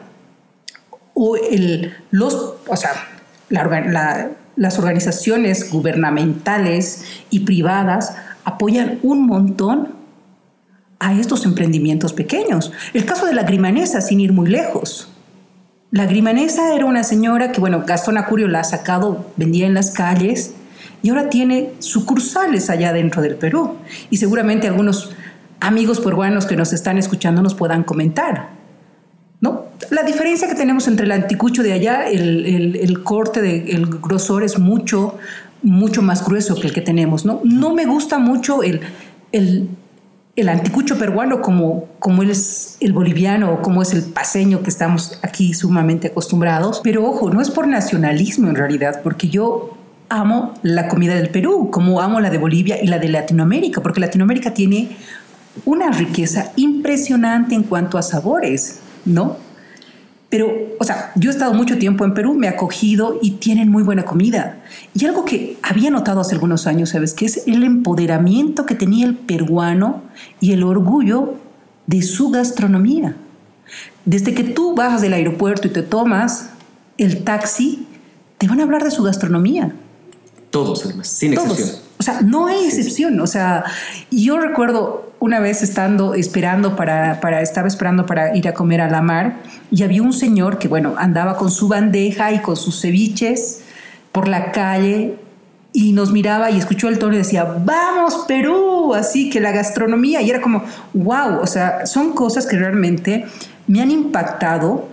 o 1.13 1.35
el, 1.37 1.93
los, 2.09 2.55
o 2.67 2.75
sea, 2.75 2.89
las 4.55 4.79
organizaciones 4.79 5.69
gubernamentales 5.69 7.03
y 7.29 7.41
privadas 7.41 8.15
apoyan 8.45 8.97
un 9.03 9.27
montón 9.27 9.89
a 10.97 11.13
estos 11.13 11.45
emprendimientos 11.45 12.13
pequeños. 12.13 12.71
El 12.95 13.05
caso 13.05 13.27
de 13.27 13.35
la 13.35 13.43
grimanesa, 13.43 14.01
sin 14.01 14.21
ir 14.21 14.33
muy 14.33 14.49
lejos. 14.49 15.12
La 15.93 16.07
grimanesa 16.07 16.73
era 16.73 16.85
una 16.85 17.03
señora 17.03 17.51
que, 17.51 17.59
bueno, 17.59 17.83
Gastón 17.85 18.17
Acurio 18.17 18.47
la 18.47 18.61
ha 18.61 18.63
sacado, 18.63 19.27
vendía 19.37 19.67
en 19.67 19.75
las 19.75 19.91
calles 19.91 20.55
y 21.03 21.09
ahora 21.09 21.29
tiene 21.29 21.69
sucursales 21.77 22.71
allá 22.71 22.91
dentro 22.91 23.21
del 23.21 23.35
Perú. 23.35 23.75
Y 24.09 24.17
seguramente 24.17 24.67
algunos 24.67 25.11
amigos 25.59 25.99
peruanos 25.99 26.47
que 26.47 26.55
nos 26.55 26.73
están 26.73 26.97
escuchando 26.97 27.43
nos 27.43 27.53
puedan 27.53 27.83
comentar. 27.83 28.49
¿No? 29.39 29.65
La 29.91 30.01
diferencia 30.01 30.47
que 30.47 30.55
tenemos 30.55 30.87
entre 30.87 31.05
el 31.05 31.11
anticucho 31.11 31.61
de 31.61 31.73
allá, 31.73 32.09
el, 32.09 33.03
corte, 33.03 33.43
de, 33.43 33.69
el 33.73 33.85
grosor 33.85 34.43
es 34.43 34.57
mucho, 34.57 35.19
mucho 35.61 36.01
más 36.01 36.25
grueso 36.25 36.55
que 36.55 36.65
el 36.65 36.73
que 36.73 36.81
tenemos. 36.81 37.23
No, 37.23 37.39
no 37.43 37.71
me 37.75 37.85
gusta 37.85 38.17
mucho 38.17 38.63
el, 38.63 38.81
el 39.31 39.69
el 40.35 40.49
anticucho 40.49 40.97
peruano 40.97 41.41
como, 41.41 41.85
como 41.99 42.23
es 42.23 42.77
el 42.79 42.93
boliviano 42.93 43.53
o 43.53 43.61
como 43.61 43.81
es 43.81 43.93
el 43.93 44.03
paseño 44.03 44.63
que 44.63 44.69
estamos 44.69 45.19
aquí 45.21 45.53
sumamente 45.53 46.07
acostumbrados. 46.07 46.81
Pero 46.83 47.05
ojo, 47.05 47.29
no 47.29 47.41
es 47.41 47.51
por 47.51 47.67
nacionalismo 47.67 48.49
en 48.49 48.55
realidad, 48.55 49.01
porque 49.03 49.29
yo 49.29 49.77
amo 50.09 50.53
la 50.63 50.87
comida 50.87 51.15
del 51.15 51.29
Perú, 51.29 51.69
como 51.71 52.01
amo 52.01 52.19
la 52.19 52.29
de 52.29 52.37
Bolivia 52.37 52.81
y 52.81 52.87
la 52.87 52.99
de 52.99 53.09
Latinoamérica, 53.09 53.81
porque 53.81 53.99
Latinoamérica 53.99 54.53
tiene 54.53 54.95
una 55.65 55.91
riqueza 55.91 56.51
impresionante 56.55 57.53
en 57.53 57.63
cuanto 57.63 57.97
a 57.97 58.01
sabores, 58.01 58.79
¿no? 59.05 59.37
Pero, 60.33 60.51
o 60.79 60.83
sea, 60.83 61.11
yo 61.13 61.29
he 61.29 61.31
estado 61.31 61.53
mucho 61.53 61.77
tiempo 61.77 62.05
en 62.05 62.15
Perú, 62.15 62.33
me 62.33 62.47
he 62.47 62.49
acogido 62.49 63.19
y 63.21 63.33
tienen 63.33 63.69
muy 63.69 63.83
buena 63.83 64.03
comida. 64.03 64.63
Y 64.95 65.05
algo 65.05 65.25
que 65.25 65.59
había 65.61 65.91
notado 65.91 66.21
hace 66.21 66.33
algunos 66.33 66.65
años, 66.65 66.89
¿sabes? 66.89 67.13
Que 67.13 67.25
es 67.25 67.43
el 67.45 67.63
empoderamiento 67.63 68.65
que 68.65 68.73
tenía 68.73 69.05
el 69.05 69.13
peruano 69.13 70.01
y 70.39 70.53
el 70.53 70.63
orgullo 70.63 71.35
de 71.85 72.01
su 72.01 72.31
gastronomía. 72.31 73.15
Desde 74.05 74.33
que 74.33 74.43
tú 74.43 74.73
bajas 74.73 75.03
del 75.03 75.13
aeropuerto 75.13 75.67
y 75.67 75.71
te 75.71 75.83
tomas 75.83 76.49
el 76.97 77.23
taxi, 77.23 77.85
te 78.39 78.47
van 78.47 78.59
a 78.59 78.63
hablar 78.63 78.83
de 78.83 78.89
su 78.89 79.03
gastronomía. 79.03 79.75
Todos, 80.49 80.83
además, 80.83 81.09
sin 81.09 81.33
excepción. 81.33 81.69
O 81.99 82.01
sea, 82.01 82.21
no 82.21 82.47
hay 82.47 82.65
excepción. 82.65 83.19
O 83.19 83.27
sea, 83.27 83.65
yo 84.09 84.39
recuerdo 84.39 85.12
una 85.23 85.39
vez 85.39 85.63
estando 85.63 86.15
esperando 86.15 86.75
para, 86.75 87.21
para, 87.21 87.41
estaba 87.41 87.69
esperando 87.69 88.05
para 88.05 88.35
ir 88.35 88.45
a 88.49 88.53
comer 88.53 88.81
a 88.81 88.89
la 88.89 89.01
mar 89.01 89.37
y 89.71 89.83
había 89.83 90.01
un 90.01 90.11
señor 90.11 90.57
que, 90.57 90.67
bueno, 90.67 90.95
andaba 90.97 91.37
con 91.37 91.49
su 91.49 91.69
bandeja 91.69 92.33
y 92.33 92.39
con 92.39 92.57
sus 92.57 92.81
ceviches 92.81 93.61
por 94.11 94.27
la 94.27 94.51
calle 94.51 95.15
y 95.71 95.93
nos 95.93 96.11
miraba 96.11 96.51
y 96.51 96.57
escuchó 96.57 96.89
el 96.89 96.99
tono 96.99 97.13
y 97.13 97.19
decía, 97.19 97.45
vamos 97.45 98.25
Perú, 98.27 98.93
así 98.95 99.29
que 99.29 99.39
la 99.39 99.53
gastronomía, 99.53 100.21
y 100.21 100.29
era 100.29 100.41
como, 100.41 100.61
wow, 100.93 101.39
o 101.41 101.47
sea, 101.47 101.85
son 101.85 102.11
cosas 102.11 102.45
que 102.45 102.57
realmente 102.57 103.23
me 103.65 103.81
han 103.81 103.91
impactado 103.91 104.89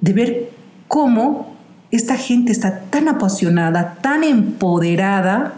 de 0.00 0.12
ver 0.14 0.50
cómo 0.88 1.54
esta 1.92 2.16
gente 2.16 2.50
está 2.50 2.80
tan 2.90 3.06
apasionada, 3.06 3.98
tan 4.02 4.24
empoderada 4.24 5.52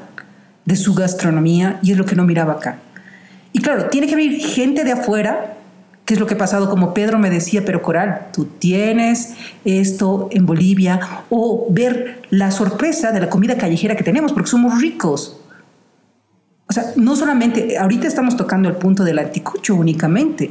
de 0.66 0.76
su 0.76 0.92
gastronomía 0.92 1.78
y 1.82 1.92
es 1.92 1.96
lo 1.96 2.04
que 2.04 2.14
no 2.14 2.24
miraba 2.24 2.52
acá. 2.52 2.80
Y 3.56 3.60
claro, 3.60 3.86
tiene 3.86 4.06
que 4.06 4.14
venir 4.14 4.38
gente 4.38 4.84
de 4.84 4.92
afuera, 4.92 5.56
que 6.04 6.12
es 6.12 6.20
lo 6.20 6.26
que 6.26 6.34
ha 6.34 6.36
pasado, 6.36 6.68
como 6.68 6.92
Pedro 6.92 7.18
me 7.18 7.30
decía, 7.30 7.64
pero 7.64 7.80
Coral, 7.80 8.26
tú 8.30 8.44
tienes 8.44 9.32
esto 9.64 10.28
en 10.30 10.44
Bolivia, 10.44 11.00
o 11.30 11.66
ver 11.70 12.20
la 12.28 12.50
sorpresa 12.50 13.12
de 13.12 13.20
la 13.20 13.30
comida 13.30 13.56
callejera 13.56 13.96
que 13.96 14.04
tenemos, 14.04 14.34
porque 14.34 14.50
somos 14.50 14.78
ricos. 14.78 15.40
O 16.68 16.72
sea, 16.74 16.84
no 16.96 17.16
solamente, 17.16 17.78
ahorita 17.78 18.06
estamos 18.06 18.36
tocando 18.36 18.68
el 18.68 18.76
punto 18.76 19.04
del 19.04 19.18
anticucho 19.18 19.74
únicamente, 19.74 20.50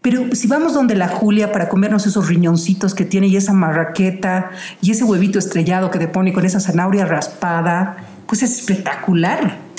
pero 0.00 0.34
si 0.34 0.46
vamos 0.46 0.72
donde 0.72 0.94
la 0.94 1.08
Julia 1.08 1.52
para 1.52 1.68
comernos 1.68 2.06
esos 2.06 2.26
riñoncitos 2.26 2.94
que 2.94 3.04
tiene 3.04 3.26
y 3.26 3.36
esa 3.36 3.52
marraqueta 3.52 4.50
y 4.80 4.92
ese 4.92 5.04
huevito 5.04 5.38
estrellado 5.38 5.90
que 5.90 5.98
te 5.98 6.08
pone 6.08 6.32
con 6.32 6.46
esa 6.46 6.58
zanahoria 6.58 7.04
raspada, 7.04 7.98
pues 8.26 8.42
es 8.42 8.60
espectacular. 8.60 9.71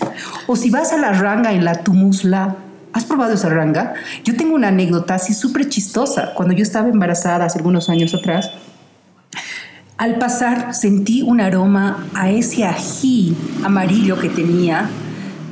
O 0.48 0.55
si 0.55 0.69
vas 0.69 0.93
a 0.93 0.98
la 0.98 1.13
ranga 1.13 1.53
en 1.53 1.65
la 1.65 1.75
Tumusla, 1.75 2.55
¿has 2.93 3.05
probado 3.05 3.33
esa 3.33 3.50
ranga? 3.50 3.93
Yo 4.24 4.36
tengo 4.36 4.55
una 4.55 4.69
anécdota 4.69 5.15
así 5.15 5.33
súper 5.33 5.69
chistosa. 5.69 6.33
Cuando 6.36 6.53
yo 6.53 6.63
estaba 6.63 6.89
embarazada 6.89 7.45
hace 7.45 7.60
algunos 7.60 7.89
años 7.89 8.13
atrás, 8.13 8.51
al 9.98 10.17
pasar 10.17 10.74
sentí 10.74 11.22
un 11.22 11.39
aroma 11.39 12.07
a 12.13 12.29
ese 12.29 12.65
ají 12.65 13.36
amarillo 13.63 14.19
que 14.19 14.29
tenía 14.29 14.89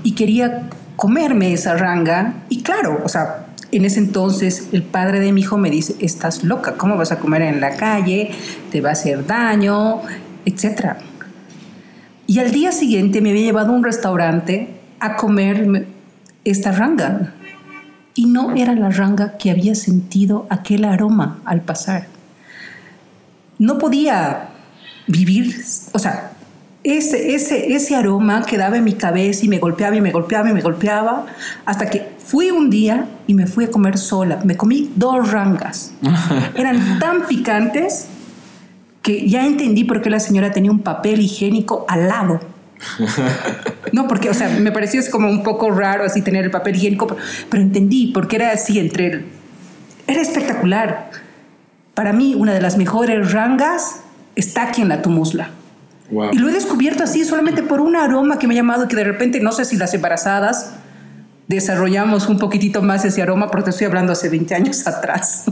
y 0.03 0.13
quería 0.13 0.70
comerme 0.96 1.53
esa 1.53 1.75
ranga. 1.75 2.43
Y 2.50 2.62
claro, 2.63 3.01
o 3.03 3.10
sea, 3.10 3.48
en 3.72 3.86
ese 3.86 4.00
entonces 4.00 4.70
el 4.72 4.84
padre 4.84 5.20
de 5.20 5.31
mi 5.31 5.41
hijo 5.41 5.58
me 5.58 5.70
dice, 5.70 5.96
estás 6.00 6.43
loca, 6.43 6.74
¿cómo 6.74 6.98
vas 6.98 7.12
a 7.12 7.20
comer 7.20 7.43
en 7.43 7.62
la 7.62 7.75
calle? 7.75 8.31
Te 8.72 8.81
va 8.81 8.89
a 8.89 8.91
hacer 8.93 9.25
daño, 9.25 10.01
etcétera. 10.46 10.98
Y 12.32 12.40
al 12.40 12.52
día 12.52 12.72
siguiente 12.72 13.20
me 13.20 13.32
había 13.32 13.44
llevado 13.44 13.74
a 13.74 13.76
un 13.76 13.84
restaurante 13.84 14.70
a 15.02 15.18
comer 15.18 15.88
esta 16.46 16.72
ranga. 16.72 17.34
Y 18.16 18.28
no 18.28 18.56
era 18.56 18.74
la 18.74 18.90
ranga 18.90 19.38
que 19.38 19.52
había 19.52 19.76
sentido 19.76 20.48
aquel 20.50 20.86
aroma 20.86 21.40
al 21.46 21.62
pasar 21.62 22.08
no 23.62 23.78
podía 23.78 24.50
vivir, 25.06 25.64
o 25.92 26.00
sea, 26.00 26.32
ese, 26.84 27.36
ese, 27.36 27.76
ese 27.76 27.96
aroma 27.96 28.44
quedaba 28.44 28.78
en 28.78 28.84
mi 28.84 28.94
cabeza 28.94 29.46
y 29.46 29.48
me 29.48 29.60
golpeaba 29.60 29.96
y 29.96 30.02
me 30.02 30.10
golpeaba 30.10 30.50
y 30.50 30.54
me 30.54 30.62
golpeaba, 30.62 31.28
hasta 31.64 31.88
que 31.88 32.08
fui 32.18 32.50
un 32.50 32.72
día 32.72 33.06
y 33.28 33.36
me 33.36 33.46
fui 33.46 33.66
a 33.66 33.70
comer 33.70 34.00
sola. 34.00 34.40
Me 34.44 34.58
comí 34.58 34.92
dos 34.96 35.32
rangas. 35.32 35.94
Eran 36.56 36.98
tan 36.98 37.28
picantes 37.28 38.08
que 39.01 39.27
ya 39.27 39.46
entendí 39.46 39.84
por 39.84 40.01
qué 40.01 40.10
la 40.10 40.20
señora 40.20 40.51
tenía 40.51 40.72
un 40.72 40.79
papel 40.79 41.22
higiénico 41.22 41.86
al 41.88 42.08
lado. 42.08 42.39
No, 43.91 44.08
porque, 44.08 44.29
o 44.29 44.34
sea, 44.34 44.48
me 44.48 44.72
pareció 44.72 45.01
como 45.12 45.29
un 45.29 45.43
poco 45.43 45.70
raro 45.70 46.05
así 46.05 46.22
tener 46.22 46.46
el 46.46 46.51
papel 46.51 46.77
higiénico, 46.77 47.08
pero, 47.08 47.20
pero 47.50 47.62
entendí 47.62 48.08
porque 48.13 48.38
era 48.38 48.51
así 48.51 48.79
entre 48.79 49.08
el... 49.08 49.25
Era 50.08 50.22
espectacular 50.22 51.10
para 51.93 52.13
mí 52.13 52.36
una 52.36 52.53
de 52.53 52.62
las 52.62 52.77
mejores 52.77 53.31
rangas 53.31 54.01
está 54.36 54.63
aquí 54.63 54.81
en 54.81 54.89
la 54.89 55.01
Tumusla. 55.01 55.50
Y 56.31 56.38
lo 56.39 56.50
he 56.50 56.51
descubierto 56.51 57.03
así 57.03 57.24
solamente 57.24 57.63
por 57.63 57.79
un 57.79 57.96
aroma 57.96 58.38
que 58.38 58.46
me 58.48 58.53
ha 58.53 58.58
llamado 58.58 58.88
que 58.88 58.98
de 58.98 59.03
repente 59.05 59.39
no 59.39 59.53
sé 59.53 59.63
si 59.63 59.77
las 59.77 59.93
embarazadas 59.93 60.74
desarrollamos 61.48 62.30
un 62.30 62.38
poquitito 62.38 62.82
más 62.82 63.04
ese 63.06 63.22
aroma, 63.22 63.52
porque 63.52 63.72
estoy 63.72 63.88
hablando 63.88 64.14
hace 64.14 64.30
20 64.30 64.56
años 64.56 64.88
atrás. 64.88 65.46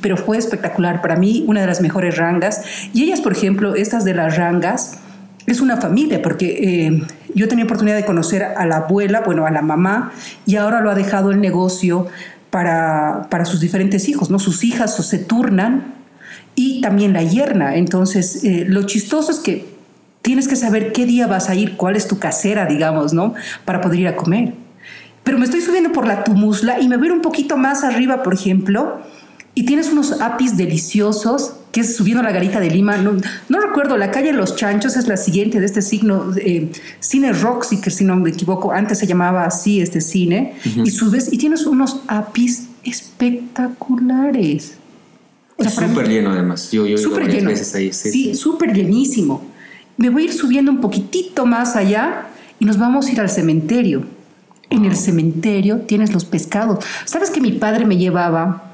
pero 0.00 0.16
fue 0.16 0.38
espectacular 0.38 1.00
para 1.02 1.16
mí, 1.16 1.44
una 1.46 1.60
de 1.60 1.66
las 1.66 1.80
mejores 1.80 2.16
rangas. 2.16 2.62
Y 2.92 3.04
ellas, 3.04 3.20
por 3.20 3.32
ejemplo, 3.32 3.74
estas 3.74 4.04
de 4.04 4.14
las 4.14 4.36
rangas, 4.36 4.98
es 5.46 5.60
una 5.60 5.78
familia, 5.78 6.22
porque 6.22 6.86
eh, 6.86 7.02
yo 7.34 7.48
tenía 7.48 7.64
oportunidad 7.64 7.96
de 7.96 8.04
conocer 8.04 8.44
a 8.44 8.66
la 8.66 8.76
abuela, 8.78 9.22
bueno, 9.24 9.46
a 9.46 9.50
la 9.50 9.62
mamá, 9.62 10.12
y 10.46 10.56
ahora 10.56 10.80
lo 10.80 10.90
ha 10.90 10.94
dejado 10.94 11.30
el 11.30 11.40
negocio 11.40 12.06
para, 12.50 13.28
para 13.30 13.44
sus 13.44 13.60
diferentes 13.60 14.08
hijos, 14.08 14.30
¿no? 14.30 14.38
Sus 14.38 14.64
hijas 14.64 14.94
se 14.94 15.18
turnan 15.18 15.94
y 16.54 16.80
también 16.80 17.12
la 17.12 17.22
yerna. 17.22 17.76
Entonces, 17.76 18.44
eh, 18.44 18.64
lo 18.66 18.82
chistoso 18.84 19.32
es 19.32 19.38
que 19.38 19.79
tienes 20.22 20.48
que 20.48 20.56
saber 20.56 20.92
qué 20.92 21.06
día 21.06 21.26
vas 21.26 21.48
a 21.48 21.54
ir, 21.54 21.76
cuál 21.76 21.96
es 21.96 22.08
tu 22.08 22.18
casera, 22.18 22.66
digamos, 22.66 23.12
¿no? 23.12 23.34
Para 23.64 23.80
poder 23.80 24.00
ir 24.00 24.08
a 24.08 24.16
comer. 24.16 24.54
Pero 25.22 25.38
me 25.38 25.44
estoy 25.44 25.60
subiendo 25.60 25.92
por 25.92 26.06
la 26.06 26.24
Tumusla 26.24 26.80
y 26.80 26.88
me 26.88 26.96
voy 26.96 27.06
a 27.06 27.10
ir 27.10 27.12
un 27.12 27.22
poquito 27.22 27.56
más 27.56 27.84
arriba, 27.84 28.22
por 28.22 28.34
ejemplo, 28.34 29.00
y 29.54 29.64
tienes 29.64 29.90
unos 29.90 30.20
apis 30.20 30.56
deliciosos 30.56 31.54
que 31.72 31.80
es 31.82 31.96
subiendo 31.96 32.22
la 32.22 32.32
garita 32.32 32.58
de 32.60 32.70
Lima. 32.70 32.96
No, 32.96 33.16
no, 33.48 33.60
recuerdo, 33.60 33.96
la 33.96 34.10
calle 34.10 34.32
Los 34.32 34.56
Chanchos 34.56 34.96
es 34.96 35.06
la 35.06 35.16
siguiente 35.16 35.60
de 35.60 35.66
este 35.66 35.82
signo, 35.82 36.32
eh, 36.36 36.70
Cine 37.00 37.32
Roxy, 37.32 37.80
que 37.80 37.90
si 37.90 38.04
no 38.04 38.16
me 38.16 38.30
equivoco, 38.30 38.72
antes 38.72 38.98
se 38.98 39.06
llamaba 39.06 39.44
así 39.44 39.80
este 39.80 40.00
cine, 40.00 40.54
y 40.64 40.90
subes 40.90 41.32
y 41.32 41.38
tienes 41.38 41.66
unos 41.66 42.00
apis 42.08 42.68
espectaculares. 42.82 44.74
súper 45.68 46.08
lleno 46.08 46.30
además, 46.32 46.72
yo, 46.72 46.86
yo 46.86 46.98
súper 46.98 47.28
lleno. 47.30 47.50
Veces 47.50 47.74
ahí. 47.74 47.92
Sí, 47.92 48.34
súper 48.34 48.72
llenísimo. 48.72 49.49
Me 50.00 50.08
voy 50.08 50.22
a 50.22 50.24
ir 50.24 50.32
subiendo 50.32 50.72
un 50.72 50.80
poquitito 50.80 51.46
más 51.46 51.76
allá 51.76 52.28
y 52.58 52.64
nos 52.64 52.78
vamos 52.78 53.06
a 53.06 53.12
ir 53.12 53.20
al 53.20 53.30
cementerio. 53.30 54.04
En 54.70 54.84
el 54.84 54.96
cementerio 54.96 55.82
tienes 55.82 56.12
los 56.12 56.24
pescados. 56.24 56.84
¿Sabes 57.04 57.30
que 57.30 57.40
mi 57.40 57.52
padre 57.52 57.84
me 57.84 57.96
llevaba 57.96 58.70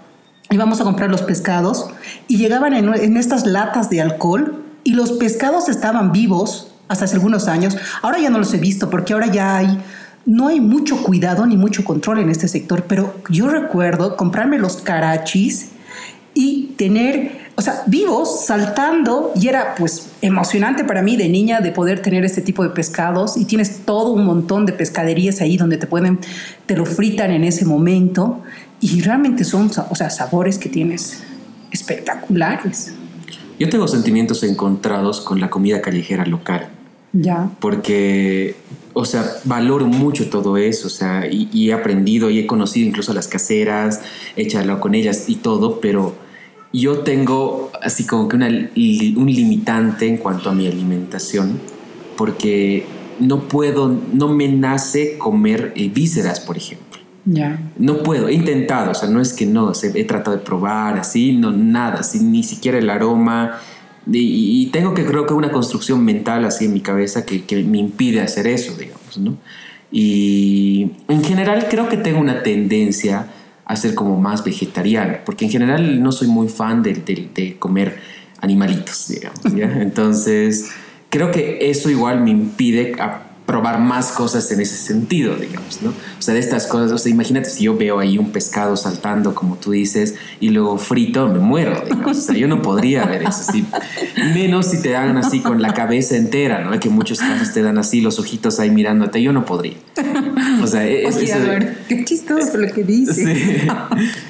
íbamos 0.51 0.81
a 0.81 0.85
comprar 0.85 1.11
los 1.11 1.23
pescados 1.23 1.89
y 2.29 2.37
llegaban 2.37 2.73
en, 2.73 3.17
estas 3.17 3.47
latas 3.47 3.91
de 3.91 4.01
alcohol 4.01 4.65
y 4.85 4.93
los 4.93 5.13
pescados 5.13 5.69
estaban 5.69 6.13
vivos 6.13 6.73
hasta 6.89 7.07
hace 7.07 7.17
algunos 7.17 7.49
años. 7.49 7.77
Ahora 8.03 8.19
ya 8.19 8.31
no 8.31 8.39
los 8.39 8.55
he 8.55 8.59
visto 8.59 8.89
porque 8.89 9.13
ahora 9.13 9.27
ya 9.27 9.57
hay, 9.57 9.79
no 10.25 10.47
hay 10.49 10.61
mucho 10.61 11.03
cuidado 11.03 11.47
ni 11.47 11.57
mucho 11.57 11.85
control 11.85 12.21
en 12.21 12.31
este 12.31 12.47
sector, 12.47 12.85
pero 12.87 13.17
yo 13.29 13.49
recuerdo 13.49 14.17
comprarme 14.17 14.59
los 14.59 14.77
carachis 14.77 15.71
y 16.33 16.75
tener, 16.77 17.46
o 17.59 17.63
sea, 17.63 17.83
vivos, 17.87 18.45
saltando, 18.45 19.33
y 19.35 19.49
era 19.49 19.75
pues 19.77 20.11
emocionante 20.21 20.85
para 20.85 21.01
mí 21.01 21.17
de 21.17 21.29
niña 21.31 21.61
de 21.61 21.73
poder 21.73 22.03
tener 22.03 22.23
este 22.25 22.43
tipo 22.43 22.63
de 22.63 22.69
pescados 22.69 23.39
y 23.39 23.47
tienes 23.47 23.87
todo 23.87 24.13
un 24.13 24.27
montón 24.27 24.67
de 24.67 24.75
pescaderías 24.75 25.41
ahí 25.41 25.57
donde 25.57 25.79
te 25.79 25.87
pueden, 25.87 26.19
te 26.67 26.77
lo 26.77 26.85
fritan 26.85 27.31
en 27.31 27.45
ese 27.45 27.65
momento 27.65 28.43
y 28.81 29.01
realmente 29.01 29.45
son, 29.45 29.71
o 29.89 29.95
sea, 29.95 30.11
sabores 30.11 30.59
que 30.59 30.69
tienes 30.69 31.23
espectaculares. 31.71 32.93
Yo 33.59 33.71
tengo 33.71 33.89
sentimientos 33.89 34.43
encontrados 34.43 35.23
con 35.23 35.41
la 35.41 35.49
comida 35.49 35.81
callejera 35.81 36.27
local. 36.27 36.69
Ya. 37.15 37.49
Porque, 37.61 38.57
o 38.93 39.07
sea, 39.07 39.25
valoro 39.45 39.87
mucho 39.87 40.29
todo 40.29 40.59
eso, 40.59 40.89
o 40.89 40.91
sea, 40.91 41.27
y, 41.31 41.71
he 41.71 41.73
aprendido 41.73 42.29
y 42.29 42.41
he 42.41 42.47
conocido 42.47 42.87
incluso 42.87 43.13
a 43.13 43.15
las 43.15 43.29
caseras, 43.29 44.03
he 44.37 44.47
charlado 44.47 44.81
con 44.81 44.95
ellas 44.95 45.25
y 45.29 45.37
todo, 45.37 45.81
pero 45.81 46.26
yo 46.81 46.99
tengo 46.99 47.71
así 47.83 48.05
como 48.05 48.29
que 48.29 48.37
una, 48.37 48.49
un 48.49 49.27
limitante 49.27 50.07
en 50.07 50.19
cuanto 50.19 50.51
a 50.51 50.53
mi 50.53 50.67
alimentación, 50.67 51.59
porque 52.17 52.87
no 53.19 53.49
puedo, 53.49 53.99
no 54.13 54.29
me 54.29 54.49
nace 54.49 55.17
comer 55.17 55.73
eh, 55.75 55.89
vísceras, 55.89 56.41
por 56.41 56.57
ejemplo. 56.57 56.87
No 57.77 58.05
puedo, 58.05 58.29
he 58.29 58.35
intentado, 58.35 58.93
o 58.93 58.95
sea, 58.95 59.09
no 59.09 59.21
es 59.21 59.33
que 59.33 59.47
no, 59.47 59.73
he 59.83 60.05
tratado 60.05 60.37
de 60.37 60.43
probar 60.45 60.97
así, 60.97 61.33
no, 61.33 61.51
nada, 61.51 62.01
ni 62.21 62.45
siquiera 62.45 62.79
el 62.79 62.89
aroma. 62.89 63.59
Y, 64.09 64.67
tengo 64.67 64.95
que 64.95 65.05
creo 65.05 65.27
que 65.27 65.35
una 65.35 65.51
construcción 65.51 66.05
mental 66.05 66.45
así 66.45 66.67
en 66.67 66.75
mi 66.75 66.81
cabeza 66.81 67.27
que, 67.27 67.45
que, 67.45 67.65
me 67.65 67.79
impide 67.79 68.21
hacer 68.21 68.47
eso, 68.47 68.77
digamos, 68.77 69.19
¿no? 69.19 69.37
Y 69.91 70.93
en 71.09 71.25
general 71.25 71.67
creo 71.69 71.89
que 71.89 71.97
tengo 71.97 72.21
una 72.21 72.45
tendencia 72.45 73.27
a 73.67 73.77
ser 73.77 73.95
como 73.95 74.19
más 74.19 74.45
vegetariano, 74.45 75.19
porque 75.25 75.45
en 75.45 75.51
general 75.51 76.03
no 76.03 76.13
soy 76.13 76.29
muy 76.29 76.49
fan 76.49 76.83
de, 76.83 76.95
de, 76.95 77.29
de 77.35 77.57
comer 77.59 77.99
animalitos, 78.41 79.09
digamos, 79.09 79.55
¿ya? 79.55 79.71
Entonces, 79.83 80.71
creo 81.11 81.31
que 81.31 81.71
eso 81.71 81.91
igual 81.91 82.21
me 82.23 82.31
impide 82.31 82.97
probar 83.47 83.79
más 83.79 84.11
cosas 84.11 84.51
en 84.51 84.61
ese 84.61 84.77
sentido, 84.77 85.37
digamos, 85.37 85.81
¿no? 85.81 85.91
O 85.91 86.23
sea, 86.23 86.35
de 86.35 86.41
estas 86.41 86.67
cosas, 86.67 86.91
o 86.91 86.99
sea, 86.99 87.13
imagínate 87.13 87.49
si 87.49 87.65
yo 87.65 87.77
veo 87.77 88.01
ahí 88.01 88.19
un 88.19 88.33
pescado 88.33 88.77
saltando, 88.77 89.37
como 89.37 89.57
tú 89.57 89.71
dices, 89.71 90.17
y 90.41 90.51
luego 90.51 90.77
frito, 90.79 91.29
me 91.29 91.39
muero, 91.39 91.81
digamos. 91.89 92.19
O 92.19 92.21
sea, 92.21 92.35
yo 92.35 92.49
no 92.49 92.61
podría 92.61 93.07
ver 93.07 93.23
eso, 93.23 93.45
así. 93.49 93.65
Menos 94.35 94.67
si 94.67 94.83
te 94.83 94.91
dan 94.91 95.17
así 95.17 95.41
con 95.41 95.63
la 95.63 95.73
cabeza 95.75 96.17
entera, 96.17 96.65
¿no? 96.65 96.79
Que 96.81 96.89
muchos 96.91 97.21
casos 97.21 97.53
te 97.53 97.63
dan 97.63 97.79
así 97.79 98.01
los 98.01 98.19
ojitos 98.19 98.59
ahí 98.59 98.71
mirándote, 98.71 99.23
yo 99.23 99.33
no 99.33 99.45
podría. 99.45 99.77
O 100.63 100.67
sea, 100.67 100.85
es, 100.85 101.17
eso, 101.17 101.39
qué 101.89 102.05
chistoso 102.05 102.57
lo 102.57 102.73
que 102.73 102.83
dices. 102.83 103.17
Sí, 103.17 103.69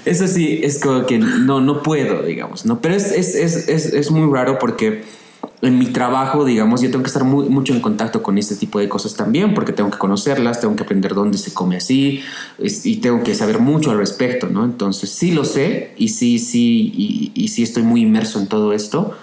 eso 0.05 0.29
sí, 0.29 0.61
es 0.63 0.79
como 0.79 1.07
que 1.07 1.19
no, 1.19 1.63
no 1.63 1.83
puedo, 1.83 2.23
digamos, 2.23 2.67
¿no? 2.67 2.81
Pero 2.83 2.95
es, 2.95 3.13
es, 3.13 3.35
es, 3.35 3.67
es 3.67 4.11
muy 4.11 4.31
raro 4.31 4.59
porque 4.59 5.05
en 5.67 5.79
mi 5.79 5.87
trabajo, 5.87 6.45
digamos, 6.45 6.81
yo 6.83 6.91
tengo 6.91 7.03
que 7.03 7.09
estar 7.09 7.25
muy, 7.25 7.49
mucho 7.49 7.75
en 7.75 7.81
contacto 7.81 8.23
con 8.23 8.39
este 8.39 8.57
tipo 8.57 8.79
de 8.79 8.89
cosas 8.89 9.15
también, 9.15 9.55
porque 9.55 9.73
tengo 9.73 9.91
que 9.91 9.99
conocerlas, 9.99 10.61
tengo 10.61 10.77
que 10.77 10.83
aprender 10.83 11.15
dónde 11.15 11.39
se 11.39 11.53
come 11.53 11.77
así 11.77 12.23
y 12.59 12.97
tengo 12.97 13.23
que 13.23 13.35
saber 13.35 13.59
mucho 13.59 13.91
al 13.91 13.99
respecto, 13.99 14.49
¿no? 14.49 14.65
Entonces, 14.65 15.11
sí 15.11 15.33
lo 15.33 15.45
sé 15.45 15.93
y 15.97 16.09
sí, 16.09 16.39
sí, 16.39 16.93
y, 16.95 17.33
y 17.35 17.49
sí 17.49 17.63
estoy 17.63 17.83
muy 17.83 18.03
inmerso 18.03 18.39
en 18.39 18.47
todo 18.47 18.73
esto, 18.73 19.15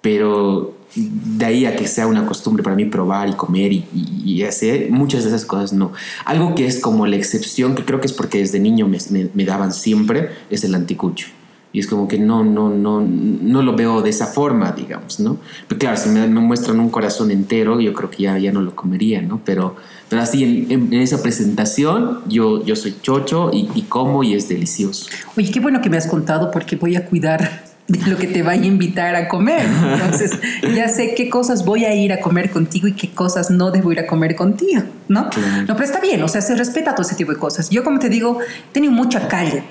pero 0.00 0.74
de 0.96 1.44
ahí 1.44 1.66
a 1.66 1.74
que 1.76 1.88
sea 1.88 2.06
una 2.06 2.26
costumbre 2.26 2.62
para 2.62 2.76
mí 2.76 2.84
probar 2.84 3.28
y 3.28 3.32
comer 3.32 3.72
y, 3.72 3.84
y, 4.24 4.42
hacer 4.44 4.90
muchas 4.90 5.24
de 5.24 5.30
esas 5.30 5.44
cosas, 5.44 5.72
no. 5.72 5.92
Algo 6.24 6.54
que 6.54 6.66
es 6.66 6.78
como 6.78 7.06
la 7.06 7.16
excepción, 7.16 7.74
que 7.74 7.84
creo 7.84 8.00
que 8.00 8.06
es 8.06 8.12
porque 8.12 8.38
desde 8.38 8.60
niño 8.60 8.86
me, 8.86 8.98
me, 9.10 9.28
me 9.34 9.44
daban 9.44 9.72
siempre, 9.72 10.30
es 10.50 10.62
el 10.64 10.74
anticucho. 10.74 11.26
Y 11.74 11.80
es 11.80 11.86
como 11.86 12.08
que 12.08 12.18
no, 12.18 12.42
no, 12.44 12.70
no, 12.70 13.02
no 13.02 13.62
lo 13.62 13.74
veo 13.74 14.00
de 14.00 14.08
esa 14.08 14.28
forma, 14.28 14.72
digamos, 14.72 15.20
¿no? 15.20 15.38
Pero 15.68 15.78
claro, 15.78 15.96
si 15.98 16.08
me, 16.08 16.26
muestran 16.28 16.80
un 16.80 16.88
corazón 16.88 17.30
entero, 17.30 17.80
yo 17.80 17.92
creo 17.92 18.10
que 18.10 18.22
ya, 18.22 18.38
ya 18.38 18.52
no 18.52 18.62
lo 18.62 18.74
comería, 18.74 19.20
¿no? 19.20 19.40
Pero, 19.44 19.74
pero 20.08 20.22
así 20.22 20.66
en, 20.70 20.94
esa 20.94 21.20
presentación 21.20 22.20
yo, 22.28 22.64
yo 22.64 22.76
soy 22.76 22.94
chocho 23.02 23.50
y, 23.52 23.68
y, 23.74 23.82
como 23.82 24.22
y 24.22 24.34
es 24.34 24.48
delicioso. 24.48 25.06
Oye, 25.36 25.50
qué 25.50 25.60
bueno 25.60 25.82
que 25.82 25.90
me 25.90 25.96
has 25.96 26.06
contado 26.06 26.50
porque 26.50 26.76
voy 26.76 26.96
a 26.96 27.04
cuidar 27.04 27.74
de 27.86 28.10
lo 28.10 28.16
que 28.16 28.26
te 28.26 28.42
vaya 28.42 28.62
a 28.62 28.66
invitar 28.66 29.14
a 29.14 29.28
comer. 29.28 29.66
Entonces, 29.66 30.32
ya 30.74 30.88
sé 30.88 31.14
qué 31.14 31.28
cosas 31.28 31.64
voy 31.64 31.84
a 31.84 31.94
ir 31.94 32.12
a 32.12 32.20
comer 32.20 32.50
contigo 32.50 32.88
y 32.88 32.92
qué 32.92 33.10
cosas 33.10 33.50
no 33.50 33.70
debo 33.70 33.92
ir 33.92 34.00
a 34.00 34.06
comer 34.06 34.36
contigo, 34.36 34.82
¿no? 35.08 35.24
No, 35.66 35.74
pero 35.74 35.84
está 35.84 36.00
bien, 36.00 36.22
o 36.22 36.28
sea, 36.28 36.40
se 36.40 36.54
respeta 36.54 36.94
todo 36.94 37.06
ese 37.06 37.14
tipo 37.14 37.32
de 37.32 37.38
cosas. 37.38 37.68
Yo, 37.70 37.84
como 37.84 37.98
te 37.98 38.08
digo, 38.08 38.38
he 38.40 38.72
tenido 38.72 38.92
mucha 38.92 39.28
calle, 39.28 39.62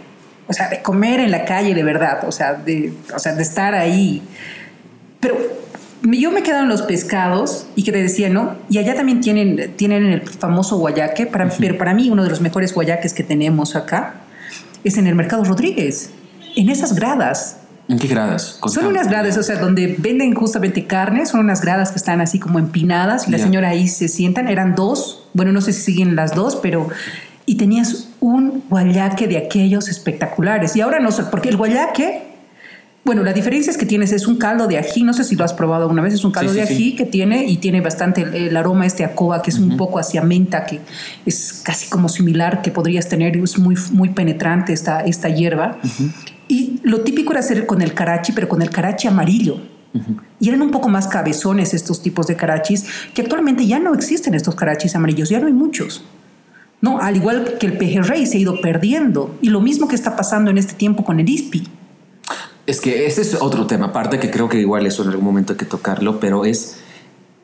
o 0.47 0.53
sea, 0.53 0.69
de 0.69 0.81
comer 0.81 1.19
en 1.19 1.31
la 1.31 1.45
calle 1.45 1.73
de 1.73 1.83
verdad, 1.83 2.27
o 2.27 2.31
sea, 2.31 2.53
de, 2.53 2.93
o 3.15 3.19
sea, 3.19 3.33
de 3.33 3.43
estar 3.43 3.75
ahí. 3.75 4.21
Pero 5.19 5.37
yo 6.03 6.31
me 6.31 6.43
quedo 6.43 6.59
en 6.59 6.69
los 6.69 6.81
pescados 6.81 7.67
y 7.75 7.83
que 7.83 7.91
te 7.91 8.01
decía, 8.01 8.29
¿no? 8.29 8.55
Y 8.69 8.77
allá 8.77 8.95
también 8.95 9.21
tienen, 9.21 9.73
tienen 9.75 10.05
el 10.05 10.21
famoso 10.21 10.77
guayaque, 10.77 11.25
para, 11.25 11.49
pero 11.49 11.77
para 11.77 11.93
mí 11.93 12.09
uno 12.09 12.23
de 12.23 12.29
los 12.29 12.41
mejores 12.41 12.73
guayaques 12.73 13.13
que 13.13 13.23
tenemos 13.23 13.75
acá 13.75 14.15
es 14.83 14.97
en 14.97 15.07
el 15.07 15.15
Mercado 15.15 15.43
Rodríguez, 15.43 16.11
en 16.55 16.69
esas 16.69 16.93
gradas 16.93 17.57
¿En 17.89 17.99
qué 17.99 18.07
gradas? 18.07 18.59
Son 18.67 18.85
unas 18.85 19.09
gradas, 19.09 19.37
o 19.37 19.43
sea, 19.43 19.57
donde 19.57 19.95
venden 19.97 20.33
justamente 20.35 20.85
carne, 20.85 21.25
son 21.25 21.41
unas 21.41 21.61
gradas 21.61 21.91
que 21.91 21.97
están 21.97 22.21
así 22.21 22.39
como 22.39 22.57
empinadas 22.57 23.27
y 23.27 23.31
la 23.31 23.37
señora 23.37 23.69
ahí 23.69 23.89
se 23.89 24.07
sientan, 24.07 24.47
eran 24.47 24.73
dos, 24.73 25.27
bueno, 25.33 25.51
no 25.51 25.59
sé 25.59 25.73
si 25.73 25.81
siguen 25.81 26.15
las 26.15 26.33
dos, 26.33 26.55
pero... 26.55 26.87
Y 27.45 27.55
tenías 27.55 28.07
un 28.23 28.63
guayaque 28.69 29.27
de 29.27 29.37
aquellos 29.37 29.89
espectaculares. 29.89 30.77
Y 30.77 30.81
ahora 30.81 31.01
no 31.01 31.11
sé, 31.11 31.23
porque 31.29 31.49
el 31.49 31.57
guayaque, 31.57 32.23
bueno, 33.03 33.21
la 33.21 33.33
diferencia 33.33 33.69
es 33.69 33.77
que 33.77 33.85
tienes, 33.85 34.13
es 34.13 34.27
un 34.27 34.37
caldo 34.37 34.65
de 34.65 34.77
ají, 34.77 35.03
no 35.03 35.11
sé 35.11 35.25
si 35.25 35.35
lo 35.35 35.43
has 35.43 35.51
probado 35.51 35.83
alguna 35.83 36.01
vez, 36.01 36.13
es 36.13 36.23
un 36.23 36.31
caldo 36.31 36.53
de 36.53 36.61
ají 36.61 36.95
que 36.95 37.05
tiene 37.05 37.43
y 37.43 37.57
tiene 37.57 37.81
bastante 37.81 38.21
el, 38.21 38.55
aroma 38.55 38.85
este 38.85 39.03
a 39.03 39.13
coba, 39.13 39.41
que 39.41 39.49
es 39.51 39.59
un 39.59 39.75
poco 39.75 39.99
hacia 39.99 40.21
menta, 40.21 40.65
que 40.65 40.79
es 41.25 41.61
casi 41.65 41.89
como 41.89 42.07
similar 42.07 42.61
que 42.61 42.71
podrías 42.71 43.09
tener, 43.09 43.35
es 43.35 43.59
muy, 43.59 43.75
muy 43.91 44.09
penetrante 44.11 44.71
esta, 44.71 45.01
esta 45.01 45.27
hierba. 45.27 45.79
Y 46.47 46.79
lo 46.83 47.01
típico 47.01 47.33
era 47.33 47.41
hacer 47.41 47.65
con 47.65 47.81
el 47.81 47.93
karachi, 47.93 48.31
pero 48.31 48.47
con 48.47 48.61
el 48.61 48.69
karachi 48.69 49.09
amarillo. 49.09 49.59
Y 50.39 50.47
eran 50.47 50.61
un 50.61 50.71
poco 50.71 50.87
más 50.87 51.09
cabezones 51.09 51.73
estos 51.73 52.01
tipos 52.01 52.27
de 52.27 52.37
karachis, 52.37 52.85
que 53.13 53.21
actualmente 53.21 53.67
ya 53.67 53.79
no 53.79 53.93
existen 53.93 54.33
estos 54.33 54.55
karachis 54.55 54.95
amarillos, 54.95 55.27
ya 55.27 55.41
no 55.41 55.47
hay 55.47 55.53
muchos. 55.53 56.05
No, 56.83 56.99
al 56.99 57.15
igual 57.15 57.57
que 57.61 57.65
el 57.65 57.77
pejerrey 57.77 58.25
se 58.25 58.35
ha 58.35 58.41
ido 58.41 58.59
perdiendo. 58.59 59.37
Y 59.41 59.47
lo 59.47 59.61
mismo 59.61 59.87
que 59.87 59.95
está 59.95 60.17
pasando 60.17 60.51
en 60.51 60.57
este 60.57 60.73
tiempo 60.73 61.05
con 61.05 61.21
el 61.21 61.29
ispi. 61.29 61.65
Es 62.67 62.81
que 62.81 63.05
ese 63.05 63.21
es 63.21 63.35
otro 63.35 63.67
tema, 63.67 63.87
aparte 63.87 64.19
que 64.19 64.29
creo 64.29 64.49
que 64.49 64.59
igual 64.59 64.85
eso 64.85 65.03
en 65.03 65.09
algún 65.09 65.23
momento 65.23 65.53
hay 65.53 65.57
que 65.57 65.65
tocarlo, 65.65 66.19
pero 66.19 66.43
es, 66.43 66.75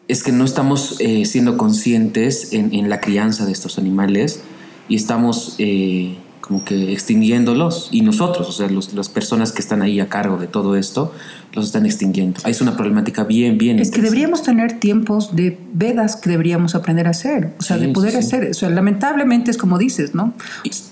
es 0.10 0.24
que 0.24 0.34
no 0.34 0.44
estamos 0.44 0.98
eh, 1.00 1.26
siendo 1.26 1.58
conscientes 1.58 2.52
en, 2.52 2.90
la 2.90 3.00
crianza 3.00 3.46
de 3.46 3.54
estos 3.54 3.78
animales 3.80 4.42
y 4.90 4.98
estamos... 4.98 5.56
Eh, 5.58 6.18
como 6.50 6.66
que 6.66 6.92
extinguiéndolos 6.92 7.90
y 7.92 8.02
nosotros, 8.02 8.50
o 8.50 8.52
sea, 8.52 8.68
las 8.72 9.08
personas 9.08 9.52
que 9.52 9.62
están 9.62 9.84
ahí 9.84 10.00
a 10.00 10.10
cargo 10.10 10.38
de 10.38 10.48
todo 10.48 10.76
esto, 10.76 11.14
los 11.54 11.68
están 11.68 11.86
extinguiendo. 11.86 12.42
Es 12.44 12.60
una 12.60 12.76
problemática 12.76 13.24
bien, 13.24 13.60
bien. 13.60 13.78
Es 13.78 13.92
que 13.92 14.02
deberíamos 14.02 14.42
tener 14.42 14.80
tiempos 14.80 15.36
de 15.36 15.60
vedas 15.74 16.16
que 16.16 16.32
deberíamos 16.32 16.74
aprender 16.74 17.06
a 17.06 17.12
hacer, 17.12 17.54
o 17.60 17.62
sea, 17.62 17.78
de 17.78 17.90
poder 17.90 18.18
hacer. 18.18 18.50
O 18.50 18.54
sea, 18.56 18.72
lamentablemente 18.72 19.52
es 19.52 19.58
como 19.58 19.78
dices, 19.78 20.16
¿no? 20.16 20.34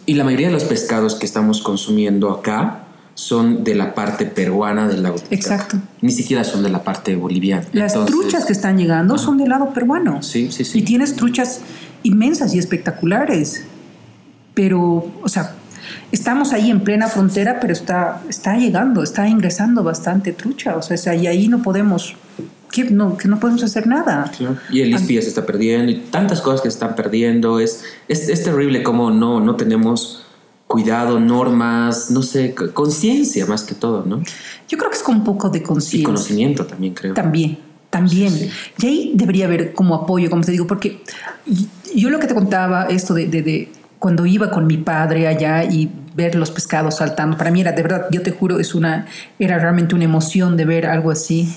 Y, 0.06 0.14
la 0.14 0.24
mayoría 0.24 0.48
de 0.48 0.54
los 0.54 0.64
pescados 0.64 1.16
que 1.16 1.26
estamos 1.26 1.62
consumiendo 1.62 2.30
acá 2.30 2.84
son 3.16 3.64
de 3.64 3.74
la 3.74 3.96
parte 3.96 4.26
peruana 4.26 4.88
del 4.88 5.02
lago. 5.02 5.16
Exacto. 5.32 5.78
Ni 6.02 6.12
siquiera 6.12 6.44
son 6.44 6.62
de 6.62 6.70
la 6.70 6.84
parte 6.84 7.16
boliviana. 7.16 7.66
Las 7.74 7.94
truchas 8.06 8.46
que 8.46 8.54
están 8.54 8.78
llegando 8.78 9.18
son 9.18 9.40
del 9.40 9.50
lado 9.50 9.74
peruano. 9.74 10.22
Sí, 10.22 10.52
sí, 10.52 10.64
sí. 10.64 10.78
Y 10.78 10.82
tienes 10.84 11.16
truchas 11.16 11.62
inmensas 12.04 12.54
y 12.54 12.60
espectaculares 12.60 13.66
pero, 14.58 15.06
o 15.22 15.30
sea, 15.30 15.54
estamos 16.12 16.52
ahí 16.52 16.72
en 16.72 16.80
plena 16.80 17.08
frontera, 17.10 17.60
pero 17.62 17.74
está, 17.74 18.24
está 18.28 18.58
llegando, 18.58 19.04
está 19.04 19.28
ingresando 19.28 19.84
bastante 19.84 20.32
trucha, 20.32 20.76
o 20.76 20.82
sea, 20.82 21.14
y 21.14 21.28
ahí 21.28 21.48
no 21.48 21.62
podemos, 21.62 22.16
que 22.72 22.86
no, 22.86 23.20
que 23.20 23.28
no 23.28 23.40
podemos 23.40 23.62
hacer 23.62 23.86
nada. 23.86 24.32
Y 24.72 24.82
el 24.82 24.96
ISPI 24.96 25.22
se 25.22 25.28
está 25.28 25.46
perdiendo 25.46 25.92
y 25.92 25.98
tantas 26.10 26.42
cosas 26.42 26.62
que 26.62 26.72
se 26.72 26.74
están 26.74 26.96
perdiendo, 26.96 27.60
es, 27.60 27.84
es, 28.08 28.30
es 28.30 28.44
terrible 28.44 28.82
como 28.82 29.12
no, 29.12 29.40
no 29.40 29.56
tenemos 29.58 30.26
cuidado, 30.66 31.20
normas, 31.20 32.10
no 32.10 32.24
sé, 32.24 32.56
conciencia 32.56 33.46
más 33.46 33.64
que 33.64 33.76
todo, 33.76 34.06
¿no? 34.08 34.24
Yo 34.68 34.80
creo 34.80 34.90
que 34.90 34.98
es 34.98 35.04
con 35.04 35.18
un 35.18 35.24
poco 35.24 35.52
de 35.52 35.62
conciencia. 35.62 36.00
Y 36.00 36.04
conocimiento 36.04 36.66
también, 36.66 36.96
creo. 36.96 37.14
También, 37.14 37.60
también. 37.92 38.34
Y 38.80 38.86
ahí 38.88 39.12
debería 39.14 39.46
haber 39.46 39.74
como 39.74 39.94
apoyo, 39.94 40.32
como 40.32 40.44
te 40.44 40.52
digo, 40.52 40.66
porque 40.66 41.04
yo 41.96 42.10
lo 42.10 42.18
que 42.18 42.26
te 42.26 42.34
contaba, 42.34 42.86
esto 42.86 43.14
de, 43.14 43.28
de 43.28 43.77
cuando 44.00 44.26
iba 44.26 44.52
con 44.52 44.68
mi 44.68 44.78
padre 44.78 45.28
allá 45.28 45.64
y 45.64 45.92
ver 46.16 46.36
los 46.36 46.52
pescados 46.52 46.98
saltando, 46.98 47.38
para 47.38 47.52
mí 47.52 47.62
era 47.62 47.72
de 47.72 47.82
verdad, 47.82 48.08
yo 48.12 48.22
te 48.22 48.32
juro, 48.32 48.60
es 48.60 48.76
una, 48.76 49.06
era 49.40 49.60
realmente 49.60 49.96
una 49.96 50.04
emoción 50.04 50.58
de 50.58 50.66
ver 50.66 50.86
algo 50.86 51.12
así. 51.12 51.54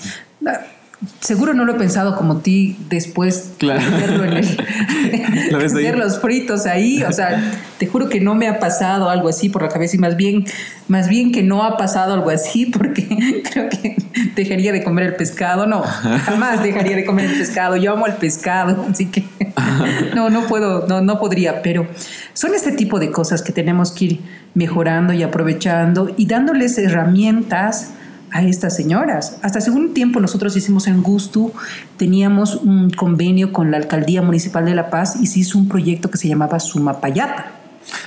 Seguro 1.19 1.55
no 1.55 1.65
lo 1.65 1.73
he 1.73 1.79
pensado 1.79 2.15
como 2.15 2.37
ti 2.37 2.77
después 2.87 3.57
de 3.57 3.67
verlo 3.67 4.23
en 4.23 4.33
el, 4.33 5.73
ver 5.73 5.97
los 5.97 6.19
fritos 6.19 6.67
ahí, 6.67 7.01
o 7.01 7.11
sea, 7.11 7.41
te 7.79 7.87
juro 7.87 8.07
que 8.07 8.21
no 8.21 8.35
me 8.35 8.47
ha 8.47 8.59
pasado 8.59 9.09
algo 9.09 9.27
así 9.27 9.49
por 9.49 9.63
la 9.63 9.69
cabeza 9.69 9.95
y 9.95 9.99
más 9.99 10.15
bien, 10.15 10.45
más 10.87 11.09
bien 11.09 11.31
que 11.31 11.41
no 11.41 11.63
ha 11.63 11.75
pasado 11.75 12.13
algo 12.13 12.29
así 12.29 12.65
porque 12.77 13.07
creo 13.51 13.67
que 13.69 13.95
dejaría 14.35 14.71
de 14.71 14.83
comer 14.83 15.05
el 15.05 15.15
pescado, 15.15 15.65
no, 15.65 15.81
jamás 15.81 16.61
dejaría 16.61 16.95
de 16.95 17.03
comer 17.03 17.31
el 17.31 17.37
pescado, 17.37 17.77
yo 17.77 17.93
amo 17.93 18.05
el 18.05 18.13
pescado, 18.13 18.85
así 18.87 19.07
que 19.07 19.25
no, 20.15 20.29
no 20.29 20.45
puedo, 20.45 20.85
no, 20.85 21.01
no 21.01 21.19
podría, 21.19 21.63
pero 21.63 21.87
son 22.33 22.53
este 22.53 22.73
tipo 22.73 22.99
de 22.99 23.09
cosas 23.09 23.41
que 23.41 23.51
tenemos 23.51 23.91
que 23.91 24.05
ir 24.05 24.19
mejorando 24.53 25.13
y 25.13 25.23
aprovechando 25.23 26.13
y 26.15 26.27
dándoles 26.27 26.77
herramientas 26.77 27.93
a 28.31 28.43
estas 28.43 28.75
señoras. 28.75 29.37
Hasta 29.41 29.59
hace 29.59 29.71
un 29.71 29.93
tiempo 29.93 30.19
nosotros 30.19 30.55
hicimos 30.55 30.87
en 30.87 31.03
Gusto, 31.03 31.51
teníamos 31.97 32.55
un 32.55 32.89
convenio 32.89 33.53
con 33.53 33.71
la 33.71 33.77
Alcaldía 33.77 34.21
Municipal 34.21 34.65
de 34.65 34.75
La 34.75 34.89
Paz 34.89 35.17
y 35.21 35.27
se 35.27 35.39
hizo 35.39 35.57
un 35.57 35.67
proyecto 35.67 36.09
que 36.09 36.17
se 36.17 36.27
llamaba 36.27 36.59
Sumapayata. 36.59 37.51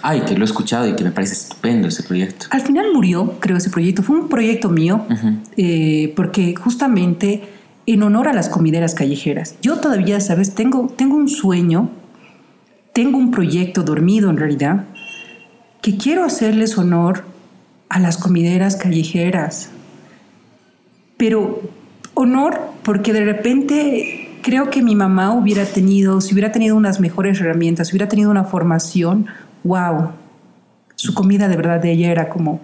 Ay, 0.02 0.22
que 0.22 0.34
lo 0.36 0.42
he 0.42 0.44
escuchado 0.44 0.88
y 0.88 0.94
que 0.94 1.04
me 1.04 1.10
parece 1.10 1.34
estupendo 1.34 1.88
ese 1.88 2.02
proyecto. 2.02 2.46
Al 2.50 2.60
final 2.60 2.86
murió, 2.92 3.38
creo, 3.40 3.56
ese 3.56 3.70
proyecto. 3.70 4.02
Fue 4.02 4.16
un 4.16 4.28
proyecto 4.28 4.68
mío 4.68 5.04
eh, 5.56 6.12
porque 6.16 6.54
justamente 6.54 7.42
en 7.86 8.02
honor 8.02 8.28
a 8.28 8.32
las 8.32 8.48
comideras 8.48 8.94
callejeras. 8.94 9.56
Yo 9.60 9.76
todavía, 9.78 10.20
sabes, 10.20 10.54
tengo, 10.54 10.92
tengo 10.96 11.16
un 11.16 11.28
sueño, 11.28 11.90
tengo 12.92 13.18
un 13.18 13.30
proyecto 13.30 13.82
dormido 13.82 14.30
en 14.30 14.36
realidad, 14.36 14.84
que 15.82 15.96
quiero 15.96 16.24
hacerles 16.24 16.78
honor 16.78 17.24
a 17.88 17.98
las 17.98 18.16
comideras 18.16 18.76
callejeras. 18.76 19.70
Pero 21.16 21.62
honor 22.14 22.60
porque 22.82 23.12
de 23.12 23.24
repente 23.24 24.38
creo 24.42 24.70
que 24.70 24.82
mi 24.82 24.94
mamá 24.94 25.32
hubiera 25.32 25.64
tenido, 25.64 26.20
si 26.20 26.34
hubiera 26.34 26.52
tenido 26.52 26.76
unas 26.76 27.00
mejores 27.00 27.40
herramientas, 27.40 27.88
si 27.88 27.92
hubiera 27.94 28.08
tenido 28.08 28.30
una 28.30 28.44
formación, 28.44 29.26
wow, 29.64 30.10
su 30.96 31.14
comida 31.14 31.48
de 31.48 31.56
verdad 31.56 31.80
de 31.80 31.92
ella 31.92 32.10
era 32.10 32.28
como 32.28 32.60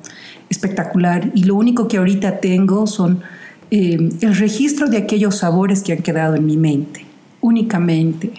espectacular. 0.48 1.30
Y 1.34 1.44
lo 1.44 1.54
único 1.54 1.88
que 1.88 1.96
ahorita 1.96 2.40
tengo 2.40 2.86
son 2.86 3.22
eh, 3.70 4.10
el 4.20 4.36
registro 4.36 4.88
de 4.88 4.98
aquellos 4.98 5.38
sabores 5.38 5.82
que 5.82 5.92
han 5.92 6.02
quedado 6.02 6.34
en 6.34 6.44
mi 6.44 6.56
mente, 6.56 7.06
únicamente, 7.40 8.32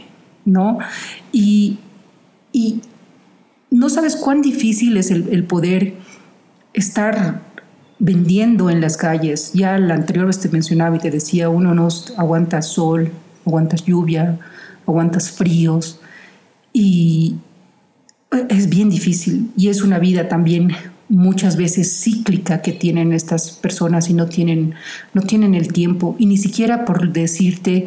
¿no? 0.46 0.80
Y, 1.32 1.80
no 3.70 3.88
sabes 3.88 4.18
cuán 4.18 4.42
difícil 4.42 4.98
es 4.98 5.12
el, 5.12 5.46
poder 5.46 5.94
estar 6.74 7.42
vendiendo 8.02 8.72
en 8.72 8.82
las 8.82 8.98
calles. 8.98 9.52
Ya 9.54 9.78
la 9.78 9.94
anterior 9.94 10.36
te 10.36 10.50
mencionaba 10.50 10.96
y 10.96 11.00
te 11.00 11.12
decía, 11.12 11.50
uno 11.50 11.76
no 11.76 11.88
aguanta 12.18 12.62
sol, 12.64 13.12
aguantas 13.46 13.86
lluvia, 13.86 14.40
aguantas 14.88 15.30
fríos. 15.30 16.00
Y 16.74 17.36
es 18.50 18.70
bien 18.70 18.90
difícil. 18.90 19.52
Y 19.56 19.68
es 19.70 19.84
una 19.84 20.00
vida 20.00 20.28
también 20.28 20.72
muchas 21.10 21.58
veces 21.58 22.02
cíclica 22.02 22.64
que 22.64 22.72
tienen 22.72 23.14
estas 23.14 23.52
personas 23.52 24.10
y 24.10 24.16
no 24.16 24.26
tienen, 24.26 24.74
no 25.14 25.22
tienen 25.22 25.54
el 25.54 25.72
tiempo. 25.72 26.16
Y 26.18 26.26
ni 26.26 26.38
siquiera 26.38 26.86
por 26.86 27.14
decirte 27.14 27.86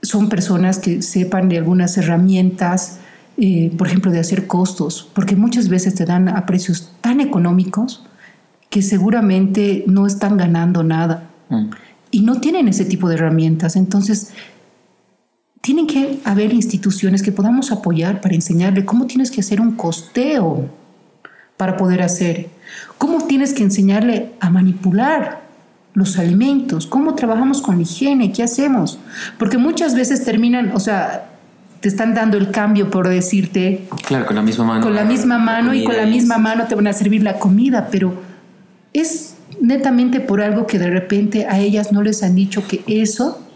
son 0.00 0.28
personas 0.28 0.78
que 0.78 1.02
sepan 1.02 1.48
de 1.48 1.58
algunas 1.58 1.96
herramientas, 1.96 2.98
eh, 3.36 3.72
por 3.76 3.88
ejemplo, 3.88 4.12
de 4.12 4.20
hacer 4.20 4.46
costos, 4.46 5.10
porque 5.12 5.34
muchas 5.34 5.68
veces 5.68 5.96
te 5.96 6.04
dan 6.04 6.28
a 6.28 6.46
precios 6.46 6.92
tan 7.00 7.20
económicos 7.20 8.04
que 8.74 8.82
seguramente 8.82 9.84
no 9.86 10.04
están 10.04 10.36
ganando 10.36 10.82
nada 10.82 11.30
mm. 11.48 11.66
y 12.10 12.22
no 12.22 12.40
tienen 12.40 12.66
ese 12.66 12.84
tipo 12.84 13.08
de 13.08 13.14
herramientas. 13.14 13.76
Entonces, 13.76 14.32
tienen 15.60 15.86
que 15.86 16.18
haber 16.24 16.52
instituciones 16.52 17.22
que 17.22 17.30
podamos 17.30 17.70
apoyar 17.70 18.20
para 18.20 18.34
enseñarle 18.34 18.84
cómo 18.84 19.06
tienes 19.06 19.30
que 19.30 19.42
hacer 19.42 19.60
un 19.60 19.76
costeo 19.76 20.68
para 21.56 21.76
poder 21.76 22.02
hacer, 22.02 22.48
cómo 22.98 23.24
tienes 23.28 23.54
que 23.54 23.62
enseñarle 23.62 24.32
a 24.40 24.50
manipular 24.50 25.42
los 25.92 26.18
alimentos, 26.18 26.88
cómo 26.88 27.14
trabajamos 27.14 27.62
con 27.62 27.80
higiene, 27.80 28.32
qué 28.32 28.42
hacemos, 28.42 28.98
porque 29.38 29.56
muchas 29.56 29.94
veces 29.94 30.24
terminan, 30.24 30.72
o 30.74 30.80
sea, 30.80 31.30
te 31.78 31.86
están 31.86 32.12
dando 32.12 32.38
el 32.38 32.50
cambio 32.50 32.90
por 32.90 33.06
decirte... 33.06 33.86
Claro, 34.04 34.26
con 34.26 34.34
la 34.34 34.42
misma 34.42 34.64
mano. 34.64 34.82
Con 34.82 34.96
la 34.96 35.04
misma 35.04 35.38
mano 35.38 35.72
y 35.74 35.84
con 35.84 35.96
la 35.96 36.06
misma 36.06 36.38
mano 36.38 36.64
te 36.64 36.74
van 36.74 36.88
a 36.88 36.92
servir 36.92 37.22
la 37.22 37.38
comida, 37.38 37.86
pero 37.92 38.33
es 38.94 39.34
netamente 39.60 40.20
por 40.20 40.40
algo 40.40 40.66
que 40.66 40.78
de 40.78 40.88
repente 40.88 41.46
a 41.46 41.58
ellas 41.58 41.92
no 41.92 42.02
les 42.02 42.22
han 42.22 42.34
dicho 42.34 42.66
que 42.66 42.82
eso 42.86 43.46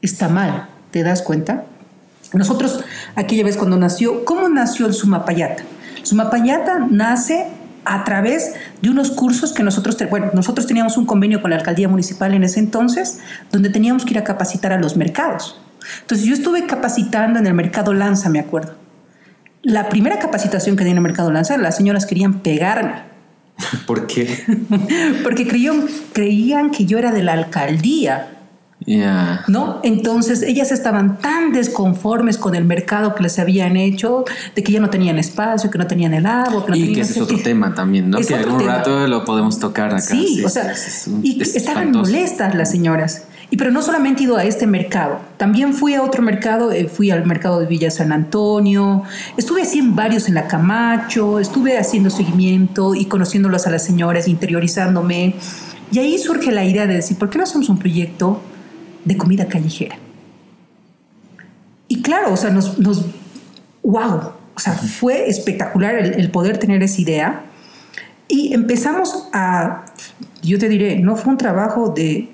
está 0.00 0.28
mal. 0.28 0.68
¿Te 0.92 1.02
das 1.02 1.22
cuenta? 1.22 1.64
Nosotros, 2.32 2.84
aquella 3.16 3.44
vez 3.44 3.56
cuando 3.56 3.76
nació, 3.76 4.24
¿cómo 4.24 4.48
nació 4.48 4.86
el 4.86 4.94
Sumapayata? 4.94 5.64
Sumapayata 6.02 6.86
nace 6.90 7.46
a 7.84 8.04
través 8.04 8.54
de 8.82 8.90
unos 8.90 9.10
cursos 9.10 9.52
que 9.52 9.62
nosotros, 9.62 9.96
bueno, 10.10 10.30
nosotros 10.34 10.66
teníamos 10.66 10.98
un 10.98 11.06
convenio 11.06 11.40
con 11.40 11.50
la 11.50 11.56
alcaldía 11.56 11.88
municipal 11.88 12.34
en 12.34 12.44
ese 12.44 12.60
entonces, 12.60 13.20
donde 13.50 13.70
teníamos 13.70 14.04
que 14.04 14.10
ir 14.12 14.18
a 14.18 14.24
capacitar 14.24 14.72
a 14.72 14.78
los 14.78 14.96
mercados. 14.96 15.58
Entonces 16.02 16.26
yo 16.26 16.34
estuve 16.34 16.66
capacitando 16.66 17.38
en 17.38 17.46
el 17.46 17.54
mercado 17.54 17.94
Lanza, 17.94 18.28
me 18.28 18.40
acuerdo. 18.40 18.74
La 19.62 19.88
primera 19.88 20.18
capacitación 20.18 20.76
que 20.76 20.84
di 20.84 20.90
en 20.90 20.98
el 20.98 21.02
mercado 21.02 21.32
Lanza, 21.32 21.56
las 21.56 21.76
señoras 21.76 22.04
querían 22.04 22.40
pegarme. 22.40 23.17
¿Por 23.86 24.06
qué? 24.06 24.44
Porque 25.22 25.46
creían, 25.46 25.86
creían 26.12 26.70
que 26.70 26.86
yo 26.86 26.98
era 26.98 27.12
de 27.12 27.22
la 27.22 27.32
alcaldía 27.32 28.38
¿No? 29.48 29.80
Entonces 29.82 30.42
ellas 30.42 30.72
estaban 30.72 31.18
tan 31.18 31.52
desconformes 31.52 32.38
con 32.38 32.54
el 32.54 32.64
mercado 32.64 33.14
que 33.14 33.22
les 33.22 33.38
habían 33.38 33.76
hecho, 33.76 34.24
de 34.54 34.62
que 34.62 34.72
ya 34.72 34.80
no 34.80 34.88
tenían 34.88 35.18
espacio, 35.18 35.70
que 35.70 35.78
no 35.78 35.86
tenían 35.86 36.14
el 36.14 36.26
agua. 36.26 36.64
Que 36.64 36.70
no 36.70 36.76
y 36.76 36.92
que 36.92 37.00
ese 37.00 37.12
es 37.12 37.20
otro 37.20 37.38
tema 37.38 37.74
también, 37.74 38.10
¿no? 38.10 38.18
que 38.18 38.34
algún 38.34 38.64
rato 38.64 39.06
lo 39.06 39.24
podemos 39.24 39.58
tocar 39.58 39.90
acá. 39.90 40.00
Sí, 40.00 40.42
o 40.44 40.48
sea, 40.48 40.72
y 41.22 41.42
estaban 41.42 41.90
molestas 41.92 42.54
las 42.54 42.70
señoras. 42.70 43.24
Y 43.50 43.56
pero 43.56 43.70
no 43.70 43.80
solamente 43.80 44.22
he 44.22 44.24
ido 44.24 44.36
a 44.36 44.44
este 44.44 44.66
mercado, 44.66 45.20
también 45.38 45.72
fui 45.72 45.94
a 45.94 46.02
otro 46.02 46.22
mercado, 46.22 46.70
eh, 46.70 46.86
fui 46.86 47.10
al 47.10 47.24
mercado 47.24 47.60
de 47.60 47.66
Villa 47.66 47.90
San 47.90 48.12
Antonio, 48.12 49.04
estuve 49.38 49.62
así 49.62 49.78
en 49.78 49.96
varios 49.96 50.28
en 50.28 50.34
la 50.34 50.46
Camacho, 50.46 51.38
estuve 51.38 51.78
haciendo 51.78 52.10
seguimiento 52.10 52.94
y 52.94 53.06
conociéndolas 53.06 53.66
a 53.66 53.70
las 53.70 53.84
señoras, 53.84 54.28
interiorizándome. 54.28 55.34
Y 55.90 55.98
ahí 55.98 56.18
surge 56.18 56.52
la 56.52 56.64
idea 56.64 56.86
de 56.86 56.94
decir, 56.94 57.16
¿por 57.16 57.30
qué 57.30 57.38
no 57.38 57.44
hacemos 57.44 57.70
un 57.70 57.78
proyecto 57.78 58.42
de 59.08 59.16
comida 59.16 59.46
callejera. 59.46 59.96
Y 61.88 62.02
claro, 62.02 62.32
o 62.32 62.36
sea, 62.36 62.50
nos, 62.50 62.78
nos 62.78 63.06
wow, 63.82 64.32
o 64.54 64.60
sea, 64.60 64.74
fue 64.74 65.28
espectacular 65.28 65.96
el, 65.96 66.30
poder 66.30 66.58
tener 66.58 66.82
esa 66.82 67.00
idea. 67.00 67.44
Y 68.28 68.52
empezamos 68.52 69.28
a, 69.32 69.86
yo 70.42 70.58
te 70.58 70.68
diré, 70.68 70.98
no 70.98 71.16
fue 71.16 71.32
un 71.32 71.38
trabajo 71.38 71.88
de 71.88 72.28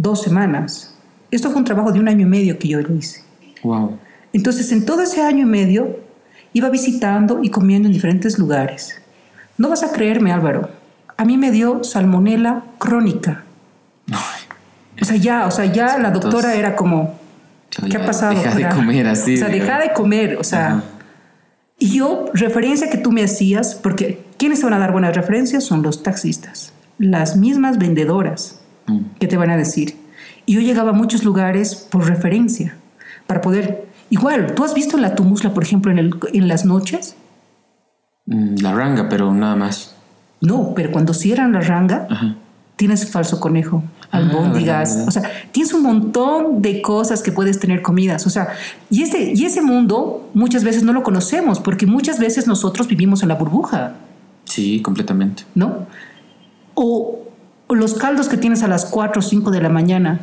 dos 0.00 0.22
semanas, 0.22 0.94
esto 1.30 1.50
fue 1.50 1.58
un 1.58 1.64
trabajo 1.66 1.92
de 1.92 2.00
un 2.00 2.08
año 2.08 2.22
y 2.22 2.30
medio 2.30 2.58
que 2.58 2.68
yo 2.68 2.80
lo 2.80 2.94
hice. 2.94 3.22
Wow. 3.62 3.98
Entonces, 4.32 4.72
en 4.72 4.86
todo 4.86 5.02
ese 5.02 5.22
año 5.22 5.42
y 5.42 5.44
medio, 5.44 6.00
iba 6.54 6.70
visitando 6.70 7.40
y 7.42 7.50
comiendo 7.50 7.86
en 7.86 7.92
diferentes 7.92 8.38
lugares. 8.38 9.00
No 9.58 9.68
vas 9.68 9.82
a 9.82 9.92
creerme, 9.92 10.32
Álvaro, 10.32 10.70
a 11.18 11.24
mí 11.26 11.36
me 11.36 11.50
dio 11.50 11.84
salmonela 11.84 12.64
crónica. 12.78 13.44
O 15.00 15.04
sea, 15.04 15.16
ya, 15.16 15.46
o 15.46 15.50
sea, 15.50 15.66
ya 15.66 15.98
la 15.98 16.10
doctora 16.10 16.54
era 16.54 16.76
como, 16.76 17.18
¿qué 17.90 17.98
ha 17.98 18.06
pasado? 18.06 18.34
Deja 18.34 18.54
de 18.54 18.68
comer 18.70 19.06
así. 19.06 19.34
O 19.34 19.38
sea, 19.38 19.48
deja 19.48 19.78
de 19.80 19.92
comer, 19.92 20.36
o 20.38 20.44
sea. 20.44 20.82
Y 21.78 21.96
yo, 21.98 22.26
referencia 22.32 22.88
que 22.88 22.98
tú 22.98 23.12
me 23.12 23.22
hacías, 23.22 23.74
porque 23.74 24.24
¿quiénes 24.38 24.60
te 24.60 24.64
van 24.64 24.74
a 24.74 24.78
dar 24.78 24.92
buenas 24.92 25.14
referencias? 25.14 25.64
Son 25.64 25.82
los 25.82 26.02
taxistas, 26.02 26.72
las 26.98 27.36
mismas 27.36 27.78
vendedoras 27.78 28.59
que 29.18 29.26
te 29.26 29.36
van 29.36 29.50
a 29.50 29.56
decir. 29.56 29.96
Y 30.46 30.54
yo 30.54 30.60
llegaba 30.60 30.90
a 30.90 30.94
muchos 30.94 31.24
lugares 31.24 31.74
por 31.74 32.06
referencia, 32.06 32.76
para 33.26 33.40
poder... 33.40 33.88
Igual, 34.10 34.54
¿tú 34.54 34.64
has 34.64 34.74
visto 34.74 34.96
la 34.96 35.14
tumusla, 35.14 35.54
por 35.54 35.62
ejemplo, 35.62 35.92
en, 35.92 35.98
el, 35.98 36.14
en 36.32 36.48
las 36.48 36.64
noches? 36.64 37.14
Mm, 38.26 38.56
la 38.56 38.74
ranga, 38.74 39.08
pero 39.08 39.32
nada 39.32 39.54
más. 39.54 39.94
No, 40.40 40.72
pero 40.74 40.90
cuando 40.90 41.14
cierran 41.14 41.52
la 41.52 41.60
ranga, 41.60 42.08
tienes 42.76 43.08
falso 43.10 43.38
conejo, 43.38 43.84
Ah, 44.12 44.18
albóndigas, 44.18 45.04
o 45.06 45.10
sea, 45.12 45.22
tienes 45.52 45.72
un 45.72 45.82
montón 45.82 46.62
de 46.62 46.82
cosas 46.82 47.22
que 47.22 47.30
puedes 47.30 47.60
tener 47.60 47.80
comidas, 47.80 48.26
o 48.26 48.30
sea, 48.30 48.48
y 48.90 49.02
ese, 49.02 49.34
y 49.36 49.44
ese 49.44 49.62
mundo 49.62 50.28
muchas 50.34 50.64
veces 50.64 50.82
no 50.82 50.92
lo 50.92 51.04
conocemos 51.04 51.60
porque 51.60 51.86
muchas 51.86 52.18
veces 52.18 52.48
nosotros 52.48 52.88
vivimos 52.88 53.22
en 53.22 53.28
la 53.28 53.36
burbuja. 53.36 53.94
Sí, 54.46 54.82
completamente. 54.82 55.44
¿No? 55.54 55.86
O, 56.74 57.20
los 57.74 57.94
caldos 57.94 58.28
que 58.28 58.36
tienes 58.36 58.62
a 58.62 58.68
las 58.68 58.86
4 58.86 59.20
o 59.20 59.22
5 59.22 59.50
de 59.50 59.60
la 59.60 59.68
mañana. 59.68 60.20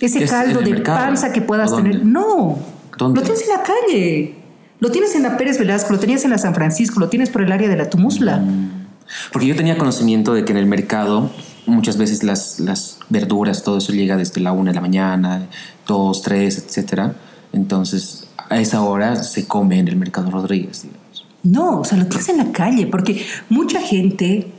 Ese 0.00 0.26
caldo 0.26 0.60
de 0.60 0.80
panza 0.80 1.32
que 1.32 1.40
puedas 1.40 1.74
tener. 1.74 2.04
No, 2.04 2.58
lo 2.98 3.12
tienes 3.22 3.42
en 3.42 3.48
la 3.48 3.62
calle. 3.62 4.34
Lo 4.80 4.90
tienes 4.92 5.16
en 5.16 5.24
la 5.24 5.36
Pérez 5.36 5.58
Velasco, 5.58 5.92
lo 5.92 5.98
tenías 5.98 6.24
en 6.24 6.30
la 6.30 6.38
San 6.38 6.54
Francisco, 6.54 7.00
lo 7.00 7.08
tienes 7.08 7.30
por 7.30 7.42
el 7.42 7.50
área 7.50 7.68
de 7.68 7.76
la 7.76 7.90
Tumusla. 7.90 8.36
Mm. 8.36 8.86
Porque 9.32 9.48
yo 9.48 9.56
tenía 9.56 9.76
conocimiento 9.76 10.34
de 10.34 10.44
que 10.44 10.52
en 10.52 10.58
el 10.58 10.66
mercado 10.66 11.30
muchas 11.66 11.96
veces 11.96 12.22
las, 12.22 12.60
las 12.60 12.98
verduras, 13.08 13.64
todo 13.64 13.78
eso 13.78 13.92
llega 13.92 14.16
desde 14.16 14.40
la 14.40 14.52
una 14.52 14.70
de 14.70 14.76
la 14.76 14.80
mañana, 14.80 15.48
dos, 15.86 16.22
tres, 16.22 16.58
etcétera. 16.58 17.14
Entonces, 17.52 18.28
a 18.48 18.60
esa 18.60 18.82
hora 18.82 19.16
se 19.22 19.46
come 19.46 19.78
en 19.78 19.88
el 19.88 19.96
mercado 19.96 20.30
Rodríguez, 20.30 20.82
digamos. 20.82 21.26
No, 21.42 21.80
o 21.80 21.84
sea, 21.84 21.98
lo 21.98 22.06
tienes 22.06 22.28
en 22.28 22.36
la 22.36 22.52
calle, 22.52 22.86
porque 22.86 23.26
mucha 23.48 23.80
gente 23.80 24.52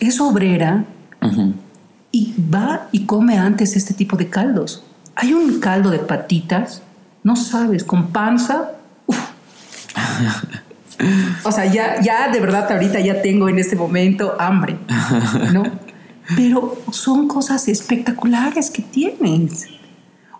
es 0.00 0.20
obrera 0.20 0.84
y 2.12 2.34
va 2.38 2.88
y 2.92 3.04
come 3.04 3.38
antes 3.38 3.76
este 3.76 3.94
tipo 3.94 4.16
de 4.16 4.28
caldos. 4.28 4.84
Hay 5.14 5.32
un 5.32 5.60
caldo 5.60 5.90
de 5.90 5.98
patitas, 5.98 6.82
no 7.22 7.36
sabes, 7.36 7.84
con 7.84 8.08
panza. 8.08 8.72
o 11.44 11.52
sea, 11.52 11.66
ya, 11.66 12.00
ya 12.00 12.28
de 12.28 12.40
verdad 12.40 12.70
ahorita 12.70 13.00
ya 13.00 13.22
tengo 13.22 13.48
en 13.48 13.58
este 13.58 13.76
momento 13.76 14.36
hambre, 14.38 14.76
¿no? 15.52 15.64
pero 16.34 16.76
son 16.90 17.28
cosas 17.28 17.68
espectaculares 17.68 18.70
que 18.70 18.82
tienes. 18.82 19.68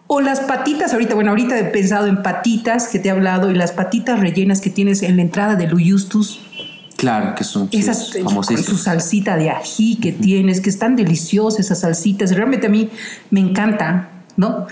O 0.08 0.20
las 0.20 0.40
patitas, 0.40 0.92
ahorita, 0.92 1.14
bueno, 1.14 1.30
ahorita 1.30 1.58
he 1.58 1.64
pensado 1.64 2.06
en 2.06 2.22
patitas 2.22 2.88
que 2.88 2.98
te 2.98 3.08
he 3.08 3.10
hablado 3.10 3.50
y 3.50 3.54
las 3.54 3.72
patitas 3.72 4.20
rellenas 4.20 4.60
que 4.60 4.70
tienes 4.70 5.02
en 5.02 5.16
la 5.16 5.22
entrada 5.22 5.56
del 5.56 5.74
Uyustus. 5.74 6.45
Claro, 6.96 7.34
que 7.34 7.44
son 7.44 7.68
esas 7.72 8.12
con 8.22 8.42
su 8.44 8.78
salsita 8.78 9.36
de 9.36 9.50
ají 9.50 9.96
que 9.96 10.12
tienes, 10.12 10.60
que 10.60 10.70
están 10.70 10.96
deliciosas 10.96 11.60
esas 11.60 11.80
salsitas. 11.80 12.30
Realmente 12.34 12.68
a 12.68 12.70
mí 12.70 12.88
me 13.30 13.40
encanta, 13.40 14.08
¿no? 14.36 14.66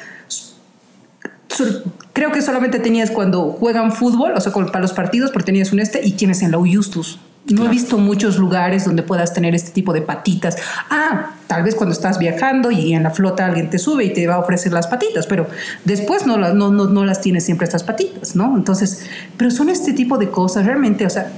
Creo 2.13 2.33
que 2.33 2.43
solamente 2.43 2.79
tenías 2.79 3.11
cuando 3.11 3.53
juegan 3.53 3.93
fútbol, 3.93 4.33
o 4.35 4.41
sea, 4.41 4.53
para 4.53 4.81
los 4.81 4.93
partidos, 4.93 5.31
porque 5.31 5.47
tenías 5.47 5.73
un 5.73 5.81
este 5.81 6.05
y 6.05 6.13
tienes 6.13 6.43
en 6.43 6.51
la 6.51 6.59
Uyustus. 6.59 7.21
No 7.47 7.67
he 7.67 7.69
visto 7.69 7.99
muchos 7.99 8.39
lugares 8.39 8.87
donde 8.87 9.03
puedas 9.03 9.35
tener 9.35 9.55
este 9.55 9.71
tipo 9.71 9.93
de 9.93 10.01
patitas. 10.01 10.57
Ah, 10.89 11.33
tal 11.47 11.63
vez 11.63 11.75
cuando 11.75 11.93
estás 11.93 12.19
viajando 12.19 12.71
y 12.71 12.95
en 12.95 13.03
la 13.03 13.11
flota 13.11 13.45
alguien 13.45 13.69
te 13.69 13.79
sube 13.79 14.05
y 14.05 14.15
te 14.15 14.27
va 14.27 14.37
a 14.37 14.39
ofrecer 14.39 14.73
las 14.73 14.87
patitas, 14.87 15.27
pero 15.27 15.47
después 15.85 16.27
no, 16.27 16.39
no, 16.39 16.55
no, 16.55 16.87
no 16.87 17.05
las 17.05 17.21
tienes 17.21 17.45
siempre 17.45 17.67
estas 17.67 17.85
patitas, 17.85 18.35
¿no? 18.35 18.57
Entonces, 18.57 19.05
pero 19.37 19.51
son 19.51 19.69
este 19.69 19.93
tipo 19.93 20.17
de 20.17 20.31
cosas, 20.31 20.65
realmente, 20.65 21.05
o 21.05 21.11
sea, 21.11 21.31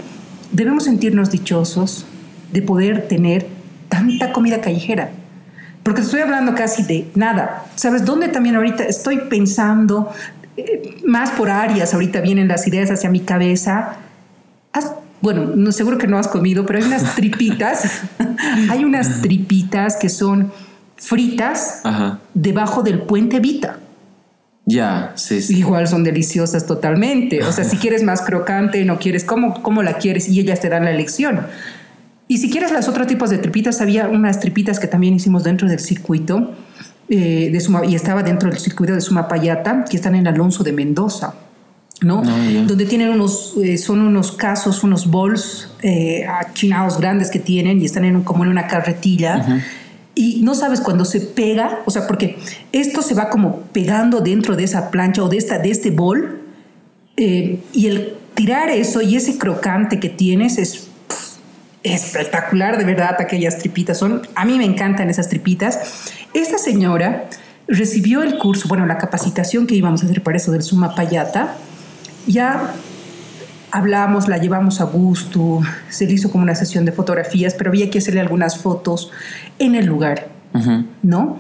debemos 0.53 0.85
sentirnos 0.85 1.31
dichosos 1.31 2.07
de 2.53 2.63
poder 2.63 3.09
tener 3.09 3.47
tanta 3.89 4.33
comida 4.33 4.61
callejera. 4.61 5.11
Porque 5.83 6.01
estoy 6.01 6.21
hablando 6.21 6.55
casi 6.55 6.83
de 6.83 7.09
nada. 7.15 7.65
¿Sabes 7.77 8.05
dónde 8.05 8.29
también 8.29 8.57
ahorita 8.57 8.85
estoy 8.85 9.19
pensando? 9.29 10.13
Eh, 10.57 10.97
más 11.05 11.31
por 11.31 11.51
áreas, 11.51 11.95
ahorita 11.95 12.21
vienen 12.21 12.49
las 12.49 12.67
ideas 12.67 12.91
hacia 12.91 13.11
mi 13.11 13.21
cabeza 13.21 13.99
bueno, 15.21 15.45
no, 15.57 15.73
seguro 15.73 15.99
que 15.99 16.07
no 16.07 16.19
has 16.19 16.29
comido, 16.29 16.67
pero 16.67 16.79
hay 16.79 16.85
unas 16.85 17.15
tripitas, 17.17 18.03
hay 18.71 18.85
unas 18.85 19.23
tripitas 19.23 19.97
que 19.97 20.09
son 20.09 20.53
fritas 20.97 21.83
debajo 22.35 22.83
del 22.83 23.03
puente 23.03 23.41
Vita. 23.41 23.81
Ya, 24.67 25.13
sí, 25.15 25.41
sí. 25.41 25.59
Igual 25.59 25.87
son 25.87 26.03
deliciosas 26.03 26.67
totalmente. 26.67 27.43
O 27.45 27.53
sea, 27.53 27.65
si 27.65 27.77
quieres 27.77 28.03
más 28.03 28.21
crocante, 28.23 28.85
no 28.85 28.99
quieres, 28.99 29.25
¿cómo, 29.25 29.63
cómo 29.63 29.83
la 29.85 29.95
quieres? 29.95 30.29
Y 30.29 30.41
ellas 30.41 30.61
te 30.61 30.69
dan 30.69 30.85
la 30.85 30.91
elección. 30.91 31.47
Y 32.29 32.39
si 32.39 32.51
quieres 32.51 32.73
las 32.73 32.89
otros 32.89 33.07
tipos 33.07 33.31
de 33.31 33.39
tripitas, 33.39 33.81
había 33.81 34.09
unas 34.09 34.41
tripitas 34.41 34.81
que 34.81 34.89
también 34.89 35.15
hicimos 35.15 35.45
dentro 35.45 35.69
del 35.69 35.79
circuito 35.79 36.53
eh, 37.09 37.51
de 37.53 37.61
Suma, 37.61 37.87
y 37.87 37.95
estaba 37.95 38.25
dentro 38.25 38.51
del 38.51 38.59
circuito 38.59 38.93
de 38.93 39.01
Sumapayata, 39.01 39.85
que 39.89 39.97
están 39.97 40.17
en 40.17 40.27
Alonso 40.27 40.65
de 40.65 40.73
Mendoza. 40.73 41.35
¿no? 42.03 42.23
Ah, 42.27 42.65
Donde 42.67 42.85
tienen 42.85 43.11
unos, 43.11 43.55
eh, 43.63 43.79
son 43.79 44.01
unos 44.01 44.33
casos, 44.33 44.83
unos 44.83 45.07
bols 45.07 45.71
eh, 45.83 46.27
achinados 46.27 46.99
grandes 46.99 47.31
que 47.31 47.39
tienen 47.39 47.81
y 47.81 47.87
están 47.87 48.05
en, 48.05 48.23
como 48.23 48.45
en 48.45 48.51
una 48.51 48.67
carretilla. 48.67 49.63
Y 50.17 50.41
no 50.43 50.55
sabes 50.55 50.81
cuando 50.81 51.05
se 51.05 51.21
pega, 51.21 51.83
o 51.85 51.91
sea, 51.91 52.09
porque 52.09 52.39
esto 52.73 53.03
se 53.03 53.15
va 53.15 53.31
como 53.31 53.61
pegando 53.73 54.21
dentro 54.21 54.57
de 54.57 54.65
esa 54.65 54.91
plancha 54.91 55.23
o 55.23 55.29
de, 55.29 55.37
esta, 55.37 55.59
de 55.59 55.71
este 55.71 55.91
bol. 55.91 56.41
Eh, 57.19 57.61
y 57.73 57.87
el 57.87 58.15
tirar 58.35 58.71
eso 58.71 59.01
y 59.03 59.15
ese 59.17 59.39
crocante 59.39 60.01
que 60.01 60.09
tienes 60.09 60.59
es 60.59 60.89
espectacular, 61.83 62.79
de 62.79 62.85
verdad, 62.85 63.17
aquellas 63.21 63.59
tripitas. 63.59 63.99
Son, 63.99 64.23
a 64.35 64.45
mí 64.45 64.59
me 64.59 64.65
encantan 64.65 65.11
esas 65.11 65.29
tripitas. 65.29 65.79
Esta 66.35 66.59
señora 66.59 67.29
recibió 67.69 68.23
el 68.23 68.39
curso, 68.39 68.69
bueno, 68.69 68.87
la 68.87 68.99
capacitación 68.99 69.67
que 69.67 69.75
íbamos 69.75 70.03
a 70.03 70.07
hacer 70.07 70.23
para 70.23 70.39
eso 70.39 70.51
del 70.51 70.63
Suma 70.63 70.95
Payata 70.95 71.57
ya 72.27 72.75
hablamos, 73.77 74.29
la 74.29 74.39
llevamos 74.39 74.81
a 74.81 74.85
gusto, 74.85 75.61
se 75.89 76.07
le 76.07 76.15
hizo 76.15 76.31
como 76.31 76.45
una 76.45 76.55
sesión 76.55 76.85
de 76.85 76.93
fotografías, 76.93 77.55
pero 77.55 77.71
había 77.71 77.91
que 77.91 77.99
hacerle 77.99 78.21
algunas 78.21 78.59
fotos 78.59 79.11
en 79.59 79.75
el 79.75 79.87
lugar, 79.87 80.29
¿no? 81.03 81.39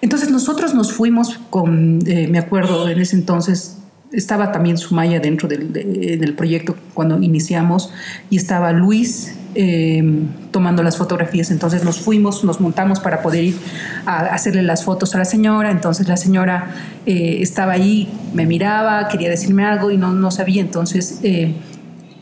Entonces 0.00 0.30
nosotros 0.30 0.74
nos 0.74 0.92
fuimos 0.92 1.38
con, 1.50 2.00
eh, 2.06 2.28
me 2.28 2.38
acuerdo 2.38 2.88
en 2.88 3.00
ese 3.00 3.16
entonces, 3.16 3.78
estaba 4.12 4.52
también 4.52 4.78
Sumaya 4.78 5.20
dentro 5.20 5.48
del, 5.48 5.72
del 5.72 6.34
proyecto 6.34 6.76
cuando 6.94 7.20
iniciamos 7.20 7.92
y 8.30 8.36
estaba 8.36 8.72
Luis, 8.72 9.34
Em, 9.56 10.26
tomando 10.50 10.82
las 10.82 10.96
fotografías. 10.96 11.52
Entonces 11.52 11.84
nos 11.84 12.00
fuimos, 12.00 12.42
nos 12.42 12.60
montamos 12.60 12.98
para 12.98 13.22
poder 13.22 13.44
ir 13.44 13.56
a 14.04 14.20
hacerle 14.34 14.62
las 14.62 14.84
fotos 14.84 15.14
a 15.14 15.18
la 15.18 15.24
señora. 15.24 15.70
Entonces 15.70 16.08
la 16.08 16.16
señora 16.16 16.74
eh, 17.06 17.38
estaba 17.40 17.72
ahí, 17.72 18.08
me 18.32 18.46
miraba, 18.46 19.06
quería 19.06 19.28
decirme 19.28 19.64
algo 19.64 19.92
y 19.92 19.96
no, 19.96 20.12
no 20.12 20.32
sabía. 20.32 20.60
Entonces, 20.60 21.20
eh, 21.22 21.54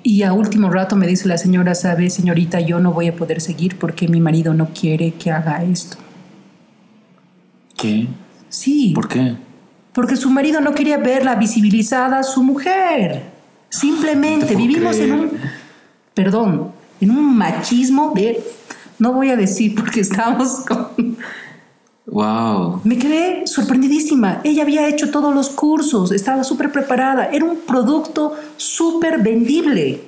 y 0.03 0.23
a 0.23 0.33
último 0.33 0.71
rato 0.71 0.97
me 0.97 1.07
dice 1.07 1.29
la 1.29 1.38
señora, 1.38 1.75
sabe, 1.75 2.11
señorita, 2.11 2.61
yo 2.61 2.81
no 2.81 2.93
voy 2.93 3.09
a 3.09 3.17
poder 3.17 3.41
seguir 3.41 3.79
porque 3.79 4.09
mi 4.09 4.21
marido 4.21 4.55
no 4.55 4.69
quiere 4.69 5.12
que 5.15 5.31
haga 5.31 5.62
esto. 5.62 5.97
¿Qué? 7.77 8.09
Sí. 8.49 8.93
¿Por 8.95 9.09
qué? 9.09 9.37
Porque 9.93 10.17
su 10.17 10.31
marido 10.31 10.61
no 10.61 10.75
quería 10.75 10.99
verla 10.99 11.35
visibilizada 11.35 12.21
a 12.21 12.23
su 12.23 12.43
mujer. 12.43 13.23
Simplemente 13.69 14.55
vivimos 14.55 14.99
en 14.99 15.12
un, 15.12 15.31
perdón, 16.15 16.73
en 17.01 17.11
un 17.11 17.37
machismo 17.37 18.12
de, 18.15 18.43
no 18.99 19.12
voy 19.12 19.31
a 19.31 19.37
decir 19.37 19.75
porque 19.75 20.01
estamos 20.01 20.65
con... 20.67 21.17
Wow. 22.07 22.81
Me 22.85 22.99
quedé 22.99 23.47
sorprendidísima. 23.47 24.41
Ella 24.45 24.62
había 24.62 24.88
hecho 24.88 25.11
todos 25.11 25.35
los 25.35 25.51
cursos, 25.51 26.12
estaba 26.12 26.45
súper 26.45 26.73
preparada, 26.73 27.27
era 27.27 27.45
un 27.45 27.59
producto 27.59 28.35
súper 28.57 29.23
vendible. 29.23 30.03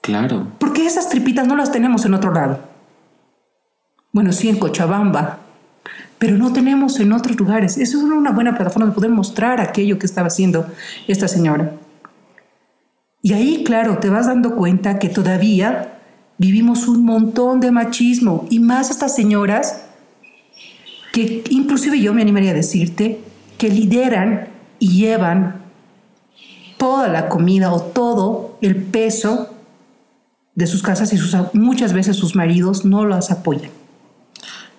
Claro. 0.00 0.46
Porque 0.58 0.86
esas 0.86 1.08
tripitas 1.08 1.46
no 1.46 1.56
las 1.56 1.72
tenemos 1.72 2.04
en 2.04 2.14
otro 2.14 2.32
lado. 2.32 2.60
Bueno, 4.12 4.32
sí 4.32 4.48
en 4.48 4.58
Cochabamba, 4.58 5.40
pero 6.18 6.38
no 6.38 6.52
tenemos 6.52 7.00
en 7.00 7.12
otros 7.12 7.36
lugares. 7.36 7.76
Eso 7.76 7.98
es 7.98 8.04
una 8.04 8.30
buena 8.30 8.56
plataforma 8.56 8.88
de 8.88 8.94
poder 8.94 9.10
mostrar 9.10 9.60
aquello 9.60 9.98
que 9.98 10.06
estaba 10.06 10.28
haciendo 10.28 10.66
esta 11.08 11.28
señora. 11.28 11.72
Y 13.20 13.32
ahí, 13.32 13.64
claro, 13.64 13.98
te 13.98 14.08
vas 14.08 14.28
dando 14.28 14.54
cuenta 14.54 15.00
que 15.00 15.08
todavía 15.08 15.98
vivimos 16.38 16.86
un 16.86 17.04
montón 17.04 17.58
de 17.58 17.72
machismo 17.72 18.46
y 18.50 18.60
más 18.60 18.90
estas 18.90 19.14
señoras 19.14 19.85
que 21.16 21.44
inclusive 21.48 21.98
yo 21.98 22.12
me 22.12 22.20
animaría 22.20 22.50
a 22.50 22.54
decirte 22.54 23.20
que 23.56 23.70
lideran 23.70 24.48
y 24.78 24.98
llevan 24.98 25.62
toda 26.76 27.08
la 27.08 27.30
comida 27.30 27.72
o 27.72 27.80
todo 27.80 28.58
el 28.60 28.76
peso 28.76 29.48
de 30.54 30.66
sus 30.66 30.82
casas 30.82 31.14
y 31.14 31.16
sus, 31.16 31.34
muchas 31.54 31.94
veces 31.94 32.16
sus 32.16 32.36
maridos 32.36 32.84
no 32.84 33.06
las 33.06 33.30
apoyan. 33.30 33.70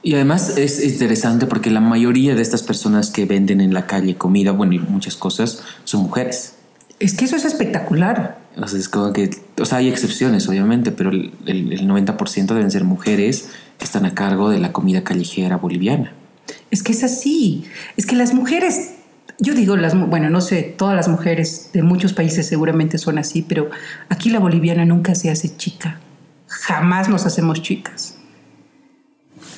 Y 0.04 0.13
además 0.13 0.60
es 0.60 0.84
interesante 0.84 1.47
porque 1.47 1.71
la 1.71 1.82
mayoría 1.82 2.36
de 2.36 2.43
estas 2.43 2.62
personas 2.62 3.10
que 3.10 3.26
venden 3.26 3.60
en 3.60 3.73
la 3.73 3.88
calle 3.88 4.15
comida, 4.15 4.52
bueno, 4.52 4.73
y 4.73 4.80
muchas 4.80 5.15
cosas, 5.15 5.63
son 5.86 6.04
mujeres. 6.04 6.54
Es 7.00 7.15
que 7.15 7.26
eso 7.26 7.36
es 7.36 7.45
espectacular. 7.45 8.38
O 8.62 8.67
sea, 8.67 8.78
es 8.78 8.89
como 8.89 9.12
que, 9.12 9.32
o 9.60 9.65
sea, 9.65 9.80
hay 9.80 9.88
excepciones, 9.88 10.47
obviamente, 10.47 10.91
pero 10.91 11.10
el, 11.10 11.34
el, 11.47 11.88
90% 11.88 12.45
deben 12.45 12.69
ser 12.69 12.84
mujeres 12.84 13.50
que 13.80 13.86
están 13.86 14.06
a 14.06 14.13
cargo 14.13 14.52
de 14.52 14.60
la 14.60 14.71
comida 14.71 15.04
callejera 15.04 15.58
boliviana. 15.58 16.13
Es 16.71 16.84
que 16.84 16.91
es 16.91 17.03
así. 17.03 17.65
Es 17.95 18.06
que 18.06 18.15
las 18.15 18.34
mujeres, 18.34 18.95
yo 19.39 19.53
digo, 19.53 19.75
las, 19.77 19.97
bueno, 20.10 20.30
no 20.30 20.41
sé, 20.41 20.63
todas 20.63 20.95
las 20.95 21.08
mujeres 21.08 21.69
de 21.73 21.84
muchos 21.84 22.13
países 22.13 22.47
seguramente 22.47 22.97
son 22.97 23.17
así, 23.17 23.41
pero 23.41 23.69
aquí 24.10 24.30
la 24.30 24.39
boliviana 24.39 24.86
nunca 24.86 25.15
se 25.15 25.30
hace 25.30 25.56
chica. 25.56 25.99
Jamás 26.47 27.10
nos 27.10 27.25
hacemos 27.25 27.62
chicas. 27.62 28.17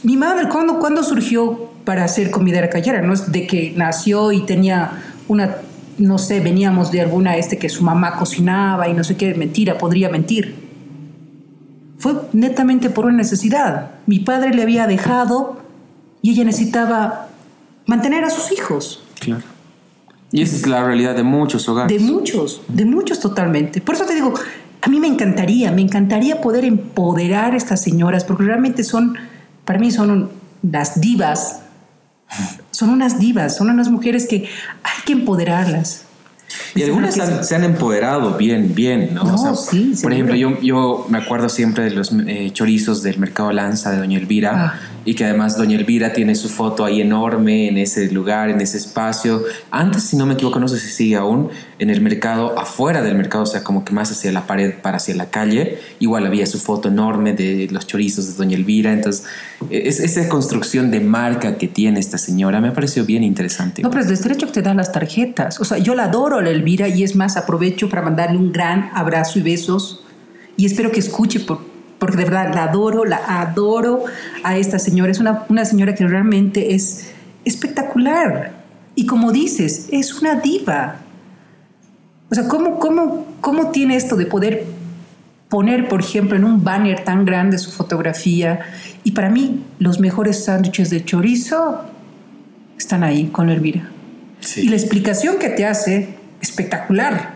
Mi 0.03 0.17
madre, 0.17 0.47
¿cuándo, 0.49 0.79
¿cuándo 0.79 1.03
surgió 1.03 1.71
para 1.83 2.03
hacer 2.03 2.31
comida 2.31 2.69
callejera? 2.69 3.01
No 3.01 3.13
es 3.13 3.31
de 3.31 3.47
que 3.47 3.73
nació 3.75 4.31
y 4.31 4.45
tenía 4.45 4.91
una 5.27 5.57
no 5.99 6.17
sé, 6.17 6.39
veníamos 6.39 6.91
de 6.91 7.01
alguna 7.01 7.35
este 7.35 7.57
que 7.57 7.69
su 7.69 7.83
mamá 7.83 8.15
cocinaba 8.15 8.87
y 8.87 8.93
no 8.93 9.03
sé 9.03 9.17
qué, 9.17 9.35
mentira, 9.35 9.77
podría 9.77 10.09
mentir. 10.09 10.55
Fue 11.97 12.13
netamente 12.31 12.89
por 12.89 13.05
una 13.05 13.17
necesidad. 13.17 13.91
Mi 14.05 14.19
padre 14.19 14.53
le 14.53 14.61
había 14.61 14.87
dejado 14.87 15.57
y 16.21 16.32
ella 16.32 16.43
necesitaba 16.43 17.29
mantener 17.86 18.23
a 18.23 18.29
sus 18.29 18.51
hijos. 18.51 19.03
Claro. 19.19 19.43
Y 20.32 20.41
esa 20.41 20.55
es 20.55 20.67
la 20.67 20.84
realidad 20.84 21.15
de 21.15 21.23
muchos 21.23 21.67
hogares. 21.67 21.91
De 21.91 22.12
muchos, 22.12 22.62
de 22.67 22.86
muchos 22.86 23.19
totalmente. 23.19 23.82
Por 23.82 23.95
eso 23.95 24.05
te 24.05 24.13
digo, 24.13 24.34
a 24.82 24.89
mí 24.89 24.99
me 24.99 25.08
encantaría, 25.08 25.71
me 25.71 25.82
encantaría 25.82 26.39
poder 26.39 26.65
empoderar 26.65 27.53
a 27.53 27.58
estas 27.58 27.82
señoras, 27.82 28.23
porque 28.23 28.43
realmente 28.43 28.84
son, 28.84 29.17
para 29.65 29.79
mí 29.79 29.91
son 29.91 30.29
las 30.62 31.01
divas 31.01 31.62
son 32.71 32.89
unas 32.89 33.19
divas, 33.19 33.58
son 33.58 33.69
unas 33.69 33.89
mujeres 33.89 34.27
que 34.27 34.47
hay 34.84 35.03
que 35.05 35.13
empoderarlas. 35.13 36.05
Y 36.73 36.84
algunas 36.84 37.15
se 37.45 37.55
han 37.55 37.63
empoderado 37.63 38.36
bien, 38.36 38.73
bien, 38.73 39.13
¿no? 39.13 39.55
sí, 39.55 39.93
por 40.01 40.13
ejemplo, 40.13 40.36
yo, 40.36 40.60
yo 40.62 41.05
me 41.10 41.19
acuerdo 41.19 41.47
siempre 41.47 41.84
de 41.84 41.91
los 41.91 42.12
eh, 42.12 42.49
chorizos 42.53 43.03
del 43.03 43.19
Mercado 43.19 43.51
Lanza 43.51 43.91
de 43.91 43.97
Doña 43.97 44.17
Elvira. 44.17 44.51
Ah 44.55 44.79
y 45.05 45.15
que 45.15 45.25
además 45.25 45.57
Doña 45.57 45.77
Elvira 45.77 46.13
tiene 46.13 46.35
su 46.35 46.49
foto 46.49 46.85
ahí 46.85 47.01
enorme 47.01 47.67
en 47.67 47.77
ese 47.77 48.12
lugar, 48.12 48.49
en 48.49 48.62
ese 48.62 48.77
espacio. 48.77 49.43
Antes, 49.71 50.03
si 50.03 50.17
no 50.17 50.25
me 50.25 50.33
equivoco, 50.33 50.59
no 50.59 50.67
sé 50.67 50.79
si 50.79 50.89
sigue 50.89 51.15
aún, 51.15 51.49
en 51.79 51.89
el 51.89 52.01
mercado, 52.01 52.59
afuera 52.59 53.01
del 53.01 53.15
mercado, 53.15 53.43
o 53.43 53.47
sea, 53.47 53.63
como 53.63 53.85
que 53.85 53.93
más 53.93 54.12
hacia 54.12 54.31
la 54.31 54.45
pared 54.45 54.73
para 54.81 54.97
hacia 54.97 55.15
la 55.15 55.29
calle, 55.29 55.79
igual 55.99 56.25
había 56.25 56.45
su 56.45 56.59
foto 56.59 56.89
enorme 56.89 57.33
de 57.33 57.67
los 57.71 57.88
chorizos 57.88 58.27
de 58.27 58.33
Doña 58.33 58.57
Elvira. 58.57 58.91
Entonces, 58.91 59.25
es, 59.69 59.99
esa 59.99 60.27
construcción 60.27 60.91
de 60.91 60.99
marca 60.99 61.57
que 61.57 61.67
tiene 61.67 61.99
esta 61.99 62.17
señora 62.17 62.59
me 62.62 62.71
pareció 62.71 63.05
bien 63.05 63.23
interesante. 63.23 63.81
No, 63.81 63.89
pero 63.89 64.03
es 64.03 64.23
derecho 64.23 64.47
que 64.47 64.53
te 64.53 64.62
dan 64.62 64.77
las 64.77 64.91
tarjetas. 64.91 65.59
O 65.59 65.65
sea, 65.65 65.77
yo 65.77 65.95
la 65.95 66.05
adoro 66.05 66.38
a 66.38 66.41
la 66.41 66.49
Elvira 66.49 66.88
y 66.88 67.03
es 67.03 67.15
más, 67.15 67.38
aprovecho 67.38 67.89
para 67.89 68.01
mandarle 68.01 68.38
un 68.38 68.51
gran 68.51 68.89
abrazo 68.93 69.39
y 69.39 69.41
besos. 69.41 70.03
Y 70.57 70.65
espero 70.65 70.91
que 70.91 70.99
escuche 70.99 71.39
por, 71.39 71.68
porque 71.99 72.17
de 72.17 72.23
verdad 72.23 72.53
la 72.53 72.63
adoro, 72.63 73.05
la 73.05 73.41
adoro 73.41 74.05
a 74.43 74.57
esta 74.57 74.79
señora. 74.79 75.12
Es 75.12 75.19
una, 75.19 75.45
una 75.49 75.65
señora 75.65 75.93
que 75.93 76.07
realmente 76.07 76.73
es 76.73 77.12
espectacular. 77.45 78.53
Y 78.95 79.05
como 79.05 79.31
dices, 79.31 79.88
es 79.91 80.21
una 80.21 80.35
diva. 80.35 80.97
O 82.31 82.35
sea, 82.35 82.47
¿cómo, 82.47 82.79
cómo, 82.79 83.25
cómo 83.41 83.71
tiene 83.71 83.95
esto 83.95 84.15
de 84.15 84.25
poder 84.25 84.65
poner, 85.49 85.88
por 85.88 85.99
ejemplo, 85.99 86.38
en 86.38 86.45
un 86.45 86.63
banner 86.63 87.03
tan 87.03 87.25
grande 87.25 87.57
su 87.57 87.71
fotografía? 87.71 88.62
Y 89.03 89.12
para 89.12 89.29
mí, 89.29 89.63
los 89.79 89.99
mejores 89.99 90.45
sándwiches 90.45 90.89
de 90.89 91.03
chorizo 91.03 91.81
están 92.77 93.03
ahí 93.03 93.27
con 93.27 93.49
Elvira. 93.49 93.89
Y 94.55 94.69
la 94.69 94.75
explicación 94.75 95.38
que 95.38 95.49
te 95.49 95.65
hace, 95.65 96.15
espectacular. 96.41 97.33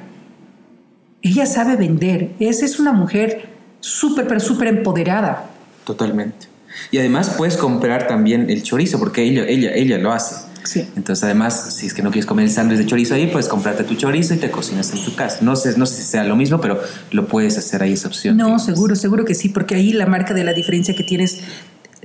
Ella 1.21 1.45
sabe 1.45 1.76
vender. 1.76 2.32
Esa 2.39 2.65
es 2.65 2.80
una 2.80 2.93
mujer 2.93 3.53
súper, 3.84 4.26
pero 4.28 4.39
súper 4.39 4.69
empoderada. 4.69 5.50
Totalmente. 5.84 6.48
Y 6.89 6.98
además 6.98 7.36
puedes 7.38 7.58
comprar 7.58 8.08
también 8.08 8.50
el 8.50 8.63
chorizo, 8.63 8.98
porque 8.98 9.24
ella, 9.24 9.46
ella, 9.46 9.72
ella 9.74 9.98
lo 9.98 10.12
hace. 10.12 10.36
Sí. 10.63 10.88
Entonces, 10.96 11.24
además, 11.26 11.76
si 11.76 11.88
es 11.88 11.93
que 11.93 12.02
no 12.02 12.10
quieres 12.10 12.26
comer 12.26 12.46
el 12.46 12.52
sándwich 12.52 12.80
de 12.80 12.86
chorizo 12.86 13.15
ahí, 13.15 13.28
puedes 13.28 13.50
comprarte 13.50 13.84
tu 13.84 13.96
chorizo 13.96 14.34
y 14.34 14.38
te 14.38 14.50
cocinas 14.50 14.93
en 14.93 15.04
tu 15.04 15.13
casa. 15.13 15.39
No 15.41 15.58
sé, 15.58 15.78
no 15.78 15.86
sé 15.86 15.96
si 15.96 16.04
sea 16.04 16.24
lo 16.24 16.38
mismo, 16.38 16.62
pero 16.62 16.82
lo 17.12 17.28
puedes 17.28 17.58
hacer 17.58 17.84
ahí 17.84 17.93
esa 17.93 18.08
opción. 18.08 18.38
No, 18.38 18.58
seguro, 18.58 18.96
seguro 18.96 19.26
que 19.26 19.36
sí, 19.36 19.50
porque 19.50 19.76
ahí 19.76 19.91
la 19.91 20.06
marca 20.06 20.34
de 20.34 20.46
la 20.46 20.54
diferencia 20.54 20.96
que 20.96 21.04
tienes 21.04 21.41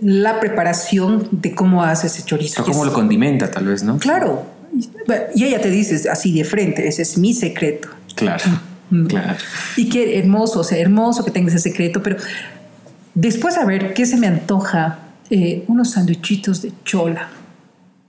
la 0.00 0.40
preparación 0.40 1.28
de 1.30 1.54
cómo 1.54 1.84
hace 1.84 2.08
ese 2.08 2.24
chorizo. 2.24 2.62
O 2.62 2.64
cómo 2.64 2.84
lo 2.84 2.92
condimenta, 2.92 3.50
tal 3.50 3.66
vez, 3.66 3.84
¿no? 3.84 3.98
Claro. 3.98 4.44
Y 5.36 5.44
ella 5.44 5.60
te 5.60 5.70
dice 5.70 6.10
así 6.10 6.36
de 6.36 6.44
frente, 6.44 6.88
ese 6.88 7.02
es 7.02 7.16
mi 7.16 7.32
secreto. 7.34 7.88
Claro. 8.16 8.44
Claro. 9.08 9.36
Y 9.76 9.88
qué 9.88 10.18
hermoso, 10.18 10.60
o 10.60 10.64
sea, 10.64 10.78
hermoso 10.78 11.24
que 11.24 11.30
tengas 11.30 11.54
ese 11.54 11.70
secreto, 11.70 12.02
pero 12.02 12.16
después 13.14 13.56
a 13.58 13.64
ver 13.64 13.94
qué 13.94 14.06
se 14.06 14.16
me 14.16 14.26
antoja, 14.26 15.00
eh, 15.30 15.64
unos 15.66 15.90
sandwichitos 15.90 16.62
de 16.62 16.72
chola. 16.84 17.28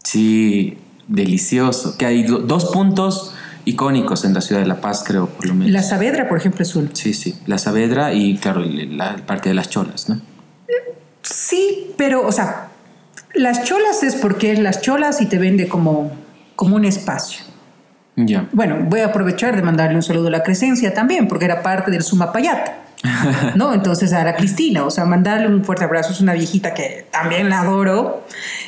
Sí, 0.04 0.78
delicioso. 1.08 1.98
Que 1.98 2.06
hay 2.06 2.24
dos 2.24 2.66
puntos 2.66 3.34
icónicos 3.66 4.26
en 4.26 4.34
la 4.34 4.42
ciudad 4.42 4.62
de 4.62 4.68
La 4.68 4.82
Paz, 4.82 5.04
creo, 5.06 5.28
por 5.28 5.46
lo 5.46 5.54
menos. 5.54 5.72
La 5.72 5.84
Saavedra, 5.84 6.28
por 6.28 6.38
ejemplo, 6.38 6.64
es 6.64 6.76
uno. 6.76 6.90
Sí, 6.94 7.14
sí, 7.14 7.36
la 7.46 7.58
Saavedra 7.58 8.14
y, 8.14 8.38
claro, 8.38 8.62
la 8.64 9.18
parte 9.26 9.50
de 9.50 9.56
las 9.56 9.70
cholas, 9.70 10.10
¿no? 10.10 10.22
Sí, 11.22 11.92
pero, 11.98 12.26
o 12.26 12.32
sea, 12.32 12.70
las 13.36 13.64
cholas 13.64 14.04
es 14.04 14.16
porque 14.16 14.56
las 14.56 14.82
cholas 14.82 15.22
y 15.22 15.26
te 15.26 15.38
vende 15.38 15.68
como, 15.68 16.12
como 16.56 16.76
un 16.76 16.86
espacio. 16.86 17.44
Bueno, 18.52 18.78
voy 18.88 19.02
a 19.02 19.08
aprovechar 19.08 19.56
de 19.56 19.62
mandarle 19.62 19.96
un 19.96 20.04
saludo 20.04 20.28
a 20.28 20.32
la 20.32 20.44
Crescencia 20.44 20.94
también, 20.94 21.28
porque 21.28 21.46
era 21.46 21.62
parte 21.62 21.92
del 21.92 22.04
Sumapayat. 22.04 22.70
¿no? 23.56 23.74
Entonces 23.74 24.12
a 24.12 24.24
la 24.26 24.36
Cristina, 24.36 24.84
o 24.84 24.92
sea, 24.92 25.06
mandarle 25.06 25.48
un 25.48 25.64
fuerte 25.64 25.86
abrazo, 25.86 26.12
es 26.12 26.20
una 26.20 26.34
viejita 26.34 26.74
que 26.74 27.06
también 27.12 27.50
la 27.50 27.62
adoro. 27.62 28.26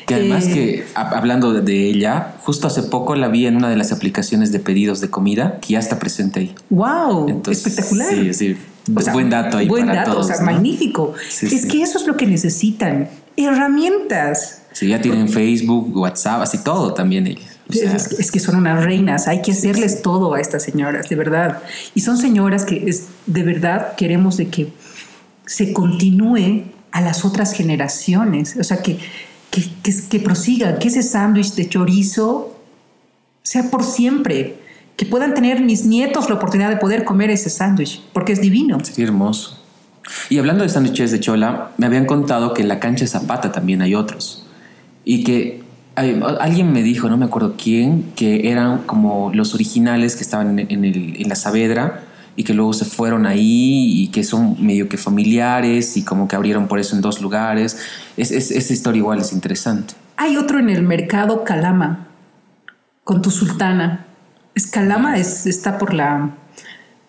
Que 0.07 0.15
además 0.15 0.45
Eh, 0.47 0.53
que, 0.53 0.85
hablando 0.95 1.51
de, 1.51 1.61
de 1.61 1.89
ella, 1.89 2.35
justo 2.41 2.67
hace 2.67 2.83
poco 2.83 3.15
la 3.15 3.27
vi 3.27 3.45
en 3.45 3.57
una 3.57 3.69
de 3.69 3.75
las 3.75 3.91
aplicaciones 3.91 4.53
de 4.53 4.59
pedidos 4.59 5.01
de 5.01 5.09
comida, 5.09 5.57
que 5.59 5.73
ya 5.73 5.79
está 5.79 5.99
presente 5.99 6.39
ahí. 6.39 6.55
¡Wow! 6.69 7.27
Entonces, 7.29 7.67
espectacular. 7.67 8.09
Sí, 8.09 8.33
sí. 8.33 8.57
O 8.95 9.01
sea, 9.01 9.13
buen 9.13 9.29
dato 9.29 9.57
ahí 9.57 9.67
Buen 9.67 9.85
para 9.85 9.99
dato, 9.99 10.13
todos. 10.13 10.25
o 10.25 10.29
sea, 10.29 10.37
¿no? 10.37 10.45
magnífico. 10.45 11.13
Sí, 11.29 11.47
es 11.47 11.63
sí. 11.63 11.67
que 11.67 11.81
eso 11.83 11.97
es 11.99 12.07
lo 12.07 12.15
que 12.15 12.25
necesitan. 12.25 13.09
Herramientas. 13.35 14.61
Sí, 14.71 14.87
ya 14.87 15.01
tienen 15.01 15.27
Facebook, 15.29 15.95
WhatsApp, 15.95 16.41
así 16.41 16.63
todo 16.63 16.93
también 16.93 17.27
ellos. 17.27 17.50
O 17.71 17.81
sea, 17.81 17.95
es, 17.95 18.11
es 18.11 18.31
que 18.31 18.39
son 18.39 18.55
unas 18.55 18.83
reinas, 18.83 19.27
hay 19.27 19.41
que 19.41 19.51
hacerles 19.51 20.01
todo 20.01 20.33
a 20.33 20.41
estas 20.41 20.63
señoras, 20.63 21.09
de 21.09 21.15
verdad. 21.15 21.61
Y 21.95 22.01
son 22.01 22.17
señoras 22.17 22.65
que 22.65 22.83
es, 22.87 23.07
de 23.25 23.43
verdad 23.43 23.95
queremos 23.95 24.37
de 24.37 24.47
que 24.49 24.73
se 25.45 25.73
continúe 25.73 26.65
a 26.91 27.01
las 27.01 27.25
otras 27.25 27.53
generaciones, 27.53 28.55
o 28.59 28.63
sea, 28.63 28.81
que, 28.81 28.99
que, 29.49 29.63
que, 29.81 29.93
que 30.09 30.19
prosigan, 30.19 30.77
que 30.79 30.89
ese 30.89 31.03
sándwich 31.03 31.55
de 31.55 31.69
chorizo 31.69 32.57
sea 33.43 33.69
por 33.69 33.83
siempre, 33.83 34.59
que 34.97 35.05
puedan 35.05 35.33
tener 35.33 35.61
mis 35.61 35.85
nietos 35.85 36.29
la 36.29 36.35
oportunidad 36.35 36.69
de 36.69 36.77
poder 36.77 37.03
comer 37.03 37.29
ese 37.29 37.49
sándwich, 37.49 38.01
porque 38.13 38.33
es 38.33 38.41
divino. 38.41 38.77
sí, 38.83 39.01
hermoso. 39.01 39.61
Y 40.29 40.37
hablando 40.39 40.63
de 40.63 40.69
sándwiches 40.69 41.11
de 41.11 41.19
chola, 41.19 41.71
me 41.77 41.85
habían 41.85 42.05
contado 42.05 42.53
que 42.53 42.61
en 42.61 42.67
la 42.67 42.79
cancha 42.79 43.07
Zapata 43.07 43.51
también 43.51 43.81
hay 43.81 43.95
otros. 43.95 44.45
Y 45.05 45.23
que 45.23 45.63
alguien 45.95 46.71
me 46.73 46.83
dijo, 46.83 47.09
no 47.09 47.17
me 47.17 47.25
acuerdo 47.25 47.55
quién, 47.61 48.11
que 48.15 48.49
eran 48.51 48.79
como 48.83 49.31
los 49.33 49.53
originales 49.53 50.15
que 50.15 50.23
estaban 50.23 50.59
en, 50.59 50.71
en 50.71 50.85
el- 50.85 51.21
en 51.21 51.29
la 51.29 51.35
Saavedra 51.35 52.03
y 52.35 52.43
que 52.43 52.53
luego 52.53 52.71
se 52.73 52.85
fueron 52.85 53.25
ahí 53.25 54.01
y 54.03 54.07
que 54.07 54.23
son 54.23 54.55
medio 54.65 54.87
que 54.87 54.97
familiares 54.97 55.97
y 55.97 56.03
como 56.03 56.27
que 56.27 56.35
abrieron 56.35 56.67
por 56.67 56.79
eso 56.79 56.95
en 56.95 57.01
dos 57.01 57.21
lugares. 57.21 57.77
Es, 58.17 58.31
es- 58.31 58.51
esa 58.51 58.73
historia 58.73 58.99
igual 58.99 59.19
es 59.19 59.33
interesante. 59.33 59.93
Hay 60.17 60.37
otro 60.37 60.59
en 60.59 60.69
el 60.69 60.83
mercado 60.83 61.43
Calama, 61.43 62.07
con 63.03 63.21
tu 63.21 63.31
sultana. 63.31 64.05
Es 64.55 64.67
Calama, 64.67 65.17
es, 65.17 65.45
está 65.45 65.77
por 65.77 65.93
la 65.93 66.31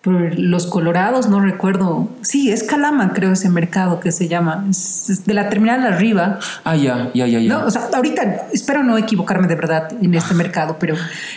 por 0.03 0.37
los 0.37 0.67
Colorados, 0.67 1.29
no 1.29 1.39
recuerdo. 1.39 2.09
Sí, 2.21 2.51
es 2.51 2.63
Calama, 2.63 3.13
creo, 3.13 3.31
ese 3.31 3.49
mercado 3.49 4.01
que 4.01 4.11
se 4.11 4.27
llama. 4.27 4.65
Es, 4.69 5.09
es 5.09 5.25
de 5.25 5.33
la 5.33 5.47
terminal 5.47 5.81
arriba. 5.85 6.39
Ah, 6.65 6.75
ya, 6.75 7.09
ya, 7.13 7.25
ya, 7.25 7.39
ya. 7.39 7.53
No, 7.53 7.65
o 7.65 7.71
sea, 7.71 7.87
ahorita 7.93 8.47
espero 8.51 8.83
no 8.83 8.97
equivocarme 8.97 9.47
de 9.47 9.55
verdad 9.55 9.93
en 10.01 10.13
este 10.13 10.33
mercado, 10.33 10.75
pero 10.77 10.95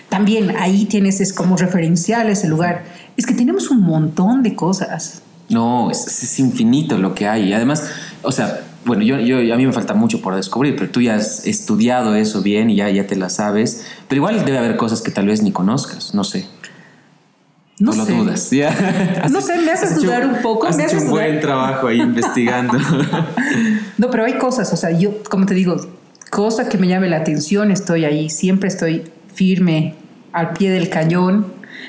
también 0.09 0.57
ahí 0.59 0.85
tienes, 0.87 1.21
es 1.21 1.33
como 1.33 1.57
referencial 1.57 2.29
ese 2.29 2.49
lugar. 2.49 2.83
Es 3.17 3.25
que 3.25 3.35
tenemos 3.35 3.71
un 3.71 3.83
montón 3.83 4.43
de 4.43 4.57
cosas. 4.57 5.23
No, 5.49 5.89
es, 5.93 6.05
es 6.05 6.41
infinito 6.41 6.99
lo 6.99 7.15
que 7.15 7.29
hay. 7.29 7.53
Además, 7.53 7.89
o 8.23 8.33
sea, 8.33 8.63
bueno, 8.85 9.03
yo, 9.03 9.21
yo, 9.21 9.39
a 9.55 9.57
mí 9.57 9.65
me 9.65 9.73
falta 9.73 9.95
mucho 9.95 10.21
por 10.21 10.35
descubrir, 10.35 10.75
pero 10.75 10.91
tú 10.91 11.01
ya 11.01 11.15
has 11.15 11.47
estudiado 11.47 12.17
eso 12.17 12.43
bien 12.43 12.71
y 12.71 12.77
ya, 12.77 12.91
ya 12.91 13.07
te 13.07 13.15
la 13.15 13.29
sabes. 13.29 13.85
Pero 14.09 14.19
igual 14.21 14.45
debe 14.45 14.59
haber 14.59 14.77
cosas 14.77 15.03
que 15.03 15.13
tal 15.13 15.27
vez 15.27 15.43
ni 15.43 15.53
conozcas, 15.53 16.15
no 16.15 16.25
sé. 16.25 16.47
No 17.79 17.93
sé. 17.93 18.13
dudas. 18.13 18.51
Ya. 18.53 19.27
No 19.31 19.41
sé, 19.41 19.59
me 19.59 19.71
haces 19.71 19.91
Has 19.93 19.99
hecho- 19.99 20.07
dudar 20.07 20.27
un 20.27 20.41
poco, 20.43 20.67
Has 20.67 20.77
me 20.77 20.85
hecho 20.85 20.97
haces 20.97 21.09
un 21.09 21.15
dudar. 21.15 21.29
buen 21.29 21.41
trabajo 21.41 21.87
ahí 21.89 22.01
investigando. 22.01 22.79
No, 23.99 24.11
pero 24.11 24.25
hay 24.25 24.35
cosas, 24.35 24.73
o 24.73 24.77
sea, 24.77 24.91
yo, 24.91 25.23
como 25.25 25.47
te 25.47 25.55
digo, 25.55 25.77
cosa 26.31 26.69
que 26.69 26.77
me 26.77 26.87
llame 26.87 27.09
la 27.09 27.17
atención, 27.17 27.71
estoy 27.71 28.05
ahí, 28.05 28.29
siempre 28.29 28.69
estoy 28.69 29.05
firme 29.35 29.95
al 30.33 30.51
pie 30.53 30.71
del 30.71 30.91
cañón 30.91 31.47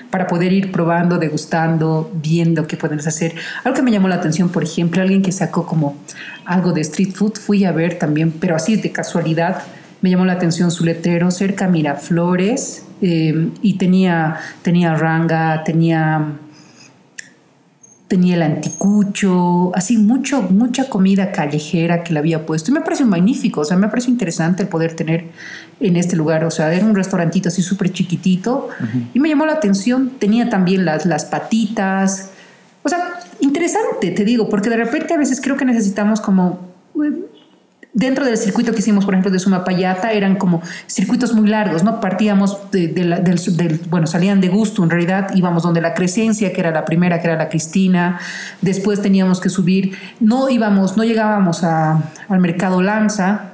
para 0.10 0.26
poder 0.28 0.54
ir 0.54 0.72
probando, 0.72 1.18
degustando, 1.18 2.10
viendo 2.14 2.66
qué 2.66 2.78
podemos 2.78 3.06
hacer. 3.08 3.36
Algo 3.66 3.76
que 3.76 3.82
me 3.82 3.92
llamó 3.92 4.08
la 4.08 4.16
atención, 4.16 4.48
por 4.50 4.64
ejemplo, 4.64 5.02
alguien 5.02 5.22
que 5.22 5.34
sacó 5.34 5.66
como 5.66 5.98
algo 6.46 6.72
de 6.72 6.80
street 6.82 7.12
food, 7.14 7.34
fui 7.38 7.66
a 7.66 7.74
ver 7.74 8.00
también, 8.00 8.32
pero 8.32 8.56
así 8.56 8.78
de 8.78 8.92
casualidad, 8.94 9.64
me 10.02 10.10
llamó 10.10 10.26
la 10.26 10.34
atención 10.34 10.72
su 10.72 10.86
letrero 10.86 11.32
cerca 11.32 11.66
a 11.66 11.68
Miraflores 11.68 12.86
eh, 13.02 13.50
y 13.62 13.78
tenía, 13.78 14.38
tenía 14.62 14.96
ranga, 14.96 15.64
tenía 15.64 16.38
tenía 18.08 18.36
el 18.36 18.42
anticucho, 18.42 19.76
así 19.76 19.98
mucho, 19.98 20.42
mucha 20.44 20.88
comida 20.88 21.32
callejera 21.32 22.04
que 22.04 22.14
le 22.14 22.20
había 22.20 22.46
puesto. 22.46 22.72
Y 22.72 22.74
me 22.74 22.82
pareció 22.82 23.06
magnífico, 23.06 23.62
o 23.62 23.66
sea, 23.66 23.76
me 23.76 23.90
pareció 23.90 24.12
interesante 24.12 24.64
el 24.64 24.70
poder 24.70 24.96
tener 24.96 25.26
en 25.80 25.98
este 25.98 26.16
lugar, 26.16 26.46
o 26.46 26.52
sea, 26.52 26.74
era 26.74 26.86
un 26.86 26.96
restaurantito 26.96 27.50
así 27.50 27.62
súper 27.62 27.92
chiquitito. 27.92 28.70
Y 29.14 29.20
me 29.20 29.28
llamó 29.28 29.46
la 29.46 29.54
atención, 29.54 30.14
tenía 30.20 30.50
también 30.50 30.86
las, 30.86 31.06
las 31.06 31.26
patitas, 31.26 32.30
o 32.84 32.90
sea, 32.90 33.20
interesante, 33.42 34.12
te 34.12 34.24
digo, 34.24 34.48
porque 34.48 34.70
de 34.70 34.78
repente 34.78 35.14
a 35.14 35.18
veces 35.18 35.42
creo 35.42 35.58
que 35.58 35.66
necesitamos 35.66 36.22
como... 36.22 36.66
Dentro 38.00 38.26
del 38.26 38.38
circuito 38.38 38.74
que 38.74 38.80
hicimos, 38.80 39.06
por 39.06 39.16
ejemplo, 39.16 39.32
de 39.32 39.40
Sumapayata, 39.40 40.12
eran 40.12 40.36
como 40.36 40.62
circuitos 40.86 41.34
muy 41.34 41.50
largos, 41.50 41.84
¿no? 41.84 42.00
Partíamos 42.00 42.70
del- 42.72 43.82
bueno, 43.90 44.06
salían 44.06 44.40
de 44.40 44.50
gusto, 44.50 44.84
en 44.84 44.92
realidad 44.92 45.32
íbamos 45.34 45.64
donde 45.64 45.82
la 45.82 45.96
Crescencia, 45.96 46.54
que 46.54 46.60
era 46.62 46.70
la 46.70 46.86
primera, 46.86 47.20
que 47.20 47.28
era 47.28 47.36
la 47.38 47.50
Cristina, 47.50 48.20
después 48.62 49.02
teníamos 49.02 49.42
que 49.42 49.50
subir, 49.50 49.98
no 50.20 50.48
íbamos, 50.48 50.96
no 50.96 51.04
llegábamos 51.04 51.64
a- 51.64 52.04
al 52.30 52.40
mercado 52.40 52.84
Lanza, 52.84 53.54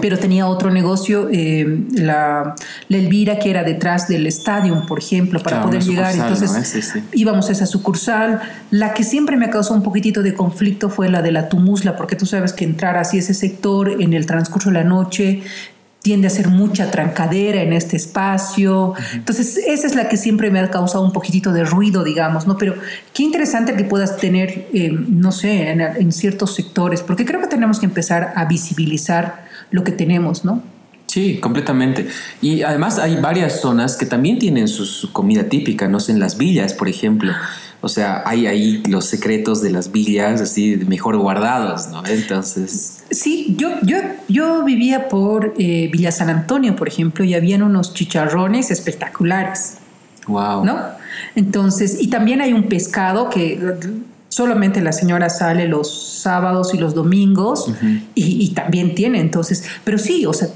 pero 0.00 0.18
tenía 0.18 0.46
otro 0.46 0.70
negocio, 0.70 1.28
eh, 1.32 1.84
la, 1.92 2.54
la 2.88 2.96
Elvira, 2.96 3.38
que 3.38 3.50
era 3.50 3.64
detrás 3.64 4.06
del 4.06 4.26
estadio, 4.26 4.84
por 4.86 4.98
ejemplo, 4.98 5.40
para 5.40 5.56
Claro, 5.56 5.70
poder 5.70 5.82
llegar. 5.82 6.14
Entonces, 6.14 6.52
¿no? 6.52 6.62
Sí, 6.62 6.82
sí. 6.82 7.02
íbamos 7.12 7.48
a 7.48 7.52
esa 7.52 7.66
sucursal. 7.66 8.40
La 8.70 8.92
que 8.92 9.02
siempre 9.02 9.36
me 9.36 9.48
causó 9.48 9.72
un 9.74 9.82
poquitito 9.82 10.22
de 10.22 10.34
conflicto 10.34 10.90
fue 10.90 11.08
la 11.08 11.22
de 11.22 11.32
la 11.32 11.48
Tumusla, 11.48 11.96
porque 11.96 12.16
tú 12.16 12.26
sabes 12.26 12.52
que 12.52 12.64
entrar 12.64 12.96
así 12.96 13.18
ese 13.18 13.34
sector 13.34 14.00
en 14.00 14.12
el 14.12 14.26
transcurso 14.26 14.68
de 14.68 14.74
la 14.74 14.84
noche 14.84 15.42
tiende 16.00 16.28
a 16.28 16.30
ser 16.30 16.48
mucha 16.48 16.90
trancadera 16.90 17.62
en 17.62 17.72
este 17.72 17.96
espacio. 17.96 18.94
Entonces, 19.14 19.56
esa 19.66 19.86
es 19.86 19.94
la 19.94 20.08
que 20.08 20.16
siempre 20.16 20.50
me 20.50 20.60
ha 20.60 20.70
causado 20.70 21.02
un 21.02 21.12
poquitito 21.12 21.52
de 21.52 21.64
ruido, 21.64 22.04
digamos, 22.04 22.46
¿no? 22.46 22.56
Pero 22.56 22.74
qué 23.12 23.24
interesante 23.24 23.74
que 23.74 23.84
puedas 23.84 24.16
tener, 24.16 24.68
eh, 24.72 24.90
no 24.92 25.32
sé, 25.32 25.70
en, 25.70 25.80
en 25.80 26.12
ciertos 26.12 26.54
sectores, 26.54 27.02
porque 27.02 27.24
creo 27.24 27.40
que 27.40 27.48
tenemos 27.48 27.80
que 27.80 27.86
empezar 27.86 28.32
a 28.36 28.44
visibilizar 28.44 29.47
lo 29.70 29.84
que 29.84 29.92
tenemos, 29.92 30.44
¿no? 30.44 30.62
Sí, 31.06 31.38
completamente. 31.38 32.06
Y 32.42 32.62
además 32.62 32.98
hay 32.98 33.16
varias 33.16 33.60
zonas 33.60 33.96
que 33.96 34.04
también 34.04 34.38
tienen 34.38 34.68
su, 34.68 34.84
su 34.84 35.12
comida 35.12 35.44
típica, 35.44 35.88
no 35.88 36.00
sé, 36.00 36.12
en 36.12 36.20
las 36.20 36.36
villas, 36.36 36.74
por 36.74 36.88
ejemplo. 36.88 37.32
O 37.80 37.88
sea, 37.88 38.22
hay 38.26 38.46
ahí 38.46 38.82
los 38.88 39.06
secretos 39.06 39.62
de 39.62 39.70
las 39.70 39.92
villas, 39.92 40.40
así 40.40 40.76
mejor 40.86 41.16
guardados, 41.16 41.88
¿no? 41.88 42.04
Entonces, 42.06 42.98
Sí, 43.10 43.54
yo, 43.56 43.70
yo, 43.82 43.98
yo 44.28 44.64
vivía 44.64 45.08
por 45.08 45.54
eh, 45.58 45.88
Villa 45.90 46.12
San 46.12 46.28
Antonio, 46.28 46.76
por 46.76 46.88
ejemplo, 46.88 47.24
y 47.24 47.34
habían 47.34 47.62
unos 47.62 47.94
chicharrones 47.94 48.70
espectaculares, 48.70 49.78
wow. 50.26 50.64
¿no? 50.64 50.78
Entonces, 51.34 51.96
y 52.00 52.08
también 52.08 52.42
hay 52.42 52.52
un 52.52 52.64
pescado 52.64 53.30
que 53.30 53.58
solamente 54.28 54.80
la 54.80 54.92
señora 54.92 55.30
sale 55.30 55.68
los 55.68 56.20
sábados 56.22 56.74
y 56.74 56.78
los 56.78 56.94
domingos 56.94 57.70
y, 58.14 58.44
y 58.44 58.50
también 58.50 58.94
tiene, 58.94 59.20
entonces, 59.20 59.64
pero 59.84 59.98
sí, 59.98 60.26
o 60.26 60.32
sea, 60.32 60.48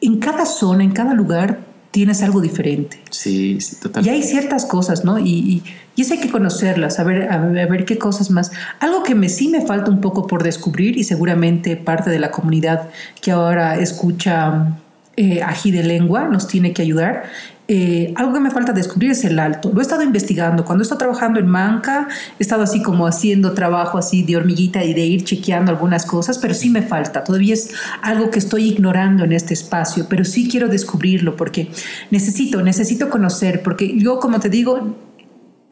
en 0.00 0.18
cada 0.18 0.44
zona, 0.46 0.84
en 0.84 0.92
cada 0.92 1.14
lugar 1.14 1.60
tienes 1.90 2.22
algo 2.22 2.40
diferente. 2.40 2.98
Sí, 3.10 3.60
sí, 3.60 3.76
Y 3.78 3.82
totalmente. 3.82 4.16
hay 4.16 4.22
ciertas 4.24 4.66
cosas, 4.66 5.04
¿no? 5.04 5.18
Y, 5.18 5.30
y, 5.30 5.62
y 5.94 6.02
eso 6.02 6.14
hay 6.14 6.20
que 6.20 6.28
conocerlas, 6.28 6.98
a 6.98 7.04
ver, 7.04 7.30
a 7.30 7.38
ver, 7.38 7.60
a 7.60 7.70
ver 7.70 7.84
qué 7.84 7.98
cosas 7.98 8.30
más. 8.30 8.50
Algo 8.80 9.04
que 9.04 9.14
me, 9.14 9.28
sí 9.28 9.46
me 9.48 9.64
falta 9.64 9.92
un 9.92 10.00
poco 10.00 10.26
por 10.26 10.42
descubrir 10.42 10.98
y 10.98 11.04
seguramente 11.04 11.76
parte 11.76 12.10
de 12.10 12.18
la 12.18 12.32
comunidad 12.32 12.88
que 13.22 13.30
ahora 13.30 13.78
escucha 13.78 14.76
eh, 15.16 15.42
ají 15.44 15.70
de 15.70 15.84
lengua 15.84 16.26
nos 16.28 16.48
tiene 16.48 16.72
que 16.72 16.82
ayudar. 16.82 17.24
Eh, 17.66 18.12
algo 18.16 18.34
que 18.34 18.40
me 18.40 18.50
falta 18.50 18.72
descubrir 18.72 19.12
es 19.12 19.24
el 19.24 19.38
alto. 19.38 19.70
Lo 19.72 19.80
he 19.80 19.82
estado 19.82 20.02
investigando. 20.02 20.66
Cuando 20.66 20.82
he 20.82 20.84
estado 20.84 20.98
trabajando 20.98 21.40
en 21.40 21.46
Manca, 21.46 22.08
he 22.38 22.42
estado 22.42 22.62
así 22.62 22.82
como 22.82 23.06
haciendo 23.06 23.52
trabajo 23.52 23.96
así 23.96 24.22
de 24.22 24.36
hormiguita 24.36 24.84
y 24.84 24.92
de 24.92 25.00
ir 25.00 25.24
chequeando 25.24 25.70
algunas 25.70 26.04
cosas, 26.04 26.38
pero 26.38 26.52
sí 26.52 26.68
me 26.68 26.82
falta. 26.82 27.24
Todavía 27.24 27.54
es 27.54 27.70
algo 28.02 28.30
que 28.30 28.38
estoy 28.38 28.68
ignorando 28.68 29.24
en 29.24 29.32
este 29.32 29.54
espacio, 29.54 30.06
pero 30.10 30.26
sí 30.26 30.46
quiero 30.48 30.68
descubrirlo 30.68 31.36
porque 31.36 31.70
necesito, 32.10 32.60
necesito 32.60 33.08
conocer, 33.08 33.62
porque 33.62 33.96
yo, 33.98 34.18
como 34.18 34.40
te 34.40 34.50
digo, 34.50 34.96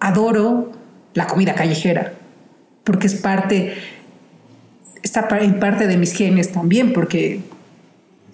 adoro 0.00 0.72
la 1.12 1.26
comida 1.26 1.54
callejera, 1.54 2.14
porque 2.84 3.06
es 3.06 3.16
parte, 3.16 3.74
está 5.02 5.28
en 5.40 5.60
parte 5.60 5.86
de 5.86 5.98
mis 5.98 6.14
genes 6.14 6.52
también, 6.52 6.94
porque 6.94 7.42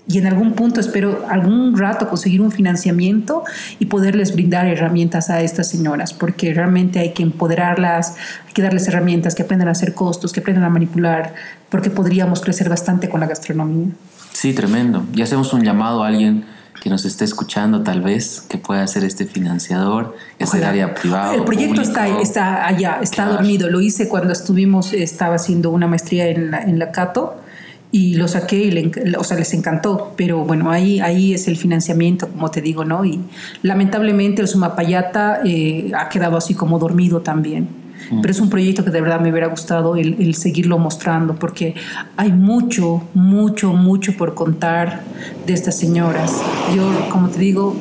y 0.09 0.17
en 0.17 0.27
algún 0.27 0.55
punto 0.55 0.81
espero 0.81 1.27
algún 1.29 1.77
rato 1.77 2.09
conseguir 2.09 2.41
un 2.41 2.51
financiamiento 2.51 3.45
y 3.79 3.87
poderles 3.87 4.33
brindar 4.33 4.67
herramientas 4.67 5.29
a 5.29 5.43
estas 5.43 5.69
señoras, 5.69 6.15
porque 6.15 6.55
realmente 6.55 6.99
hay 6.99 7.13
que 7.13 7.23
empoderarlas, 7.23 8.17
hay 8.47 8.55
que 8.55 8.63
darles 8.63 8.89
herramientas, 8.89 9.35
que 9.35 9.43
aprendan 9.43 9.69
a 9.69 9.73
hacer 9.73 9.93
costos, 9.93 10.33
que 10.33 10.41
aprendan 10.41 10.65
a 10.65 10.71
manipular, 10.71 11.35
porque 11.69 11.91
podríamos 11.91 12.41
crecer 12.41 12.71
bastante 12.71 13.11
con 13.11 13.21
la 13.21 13.27
gastronomía. 13.27 13.89
Sí, 14.33 14.55
tremendo. 14.55 15.05
Y 15.15 15.21
hacemos 15.21 15.53
un 15.53 15.63
llamado 15.63 16.03
a 16.03 16.09
alguien 16.09 16.47
que 16.83 16.89
nos 16.89 17.05
esté 17.05 17.27
escuchando 17.27 17.83
tal 17.83 18.01
vez, 18.01 18.41
que 18.49 18.57
pueda 18.57 18.87
ser 18.87 19.05
este 19.05 19.27
financiador, 19.27 20.17
es 20.39 20.55
el 20.55 20.65
área 20.65 20.95
privada. 20.95 21.35
El 21.35 21.45
proyecto 21.45 21.83
está, 21.83 22.09
está 22.21 22.67
allá, 22.67 23.01
está 23.03 23.27
dormido. 23.27 23.69
Lo 23.69 23.83
hice 23.83 24.09
cuando 24.09 24.33
estuvimos, 24.33 24.95
estaba 24.95 25.35
haciendo 25.35 25.71
una 25.71 25.87
maestría 25.87 26.29
en 26.29 26.51
la, 26.51 26.63
en 26.63 26.79
la 26.79 26.93
Cato 26.93 27.43
y 27.91 28.17
lo 28.17 28.29
saqué 28.29 28.57
y 28.57 28.71
le, 28.71 29.17
o 29.17 29.25
sea, 29.25 29.39
les 29.39 29.55
encantó, 29.55 30.13
pero 30.17 30.45
bueno, 30.45 30.71
ahí, 30.71 31.01
ahí 31.01 31.33
es 31.33 31.49
el 31.49 31.57
financiamiento, 31.57 32.29
como 32.29 32.51
te 32.51 32.61
digo, 32.61 32.85
¿no? 32.85 33.05
Y 33.05 33.21
lamentablemente 33.63 34.43
el 34.43 34.49
Sumapayata 34.49 35.41
eh, 35.45 35.91
ha 35.97 36.09
quedado 36.09 36.37
así 36.37 36.55
como 36.55 36.79
dormido 36.79 37.21
también. 37.21 37.69
Mm. 38.11 38.21
Pero 38.21 38.31
es 38.31 38.41
un 38.41 38.51
proyecto 38.51 38.85
que 38.85 38.91
de 38.91 39.01
verdad 39.01 39.21
me 39.21 39.31
hubiera 39.31 39.47
gustado 39.47 39.97
el, 39.97 40.17
el, 40.21 40.35
seguirlo 40.35 40.79
mostrando, 40.79 41.37
porque 41.37 41.75
hay 42.17 42.31
mucho, 42.31 43.05
mucho, 43.15 43.73
mucho 43.73 44.15
por 44.17 44.35
contar 44.35 45.01
de 45.47 45.53
estas 45.55 45.77
señoras. 45.77 46.43
Yo, 46.77 47.09
como 47.11 47.31
te 47.31 47.39
digo, 47.39 47.75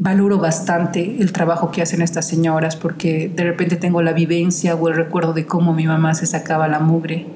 valoro 0.00 0.38
bastante 0.38 1.18
el 1.20 1.32
trabajo 1.32 1.70
que 1.70 1.82
hacen 1.82 2.02
estas 2.02 2.26
señoras, 2.26 2.74
porque 2.74 3.30
de 3.34 3.44
repente 3.44 3.76
tengo 3.76 4.02
la 4.02 4.12
vivencia 4.12 4.74
o 4.74 4.88
el 4.88 4.96
recuerdo 4.96 5.32
de 5.32 5.46
cómo 5.46 5.72
mi 5.72 5.86
mamá 5.86 6.14
se 6.14 6.26
sacaba 6.26 6.66
la 6.66 6.80
mugre 6.80 7.26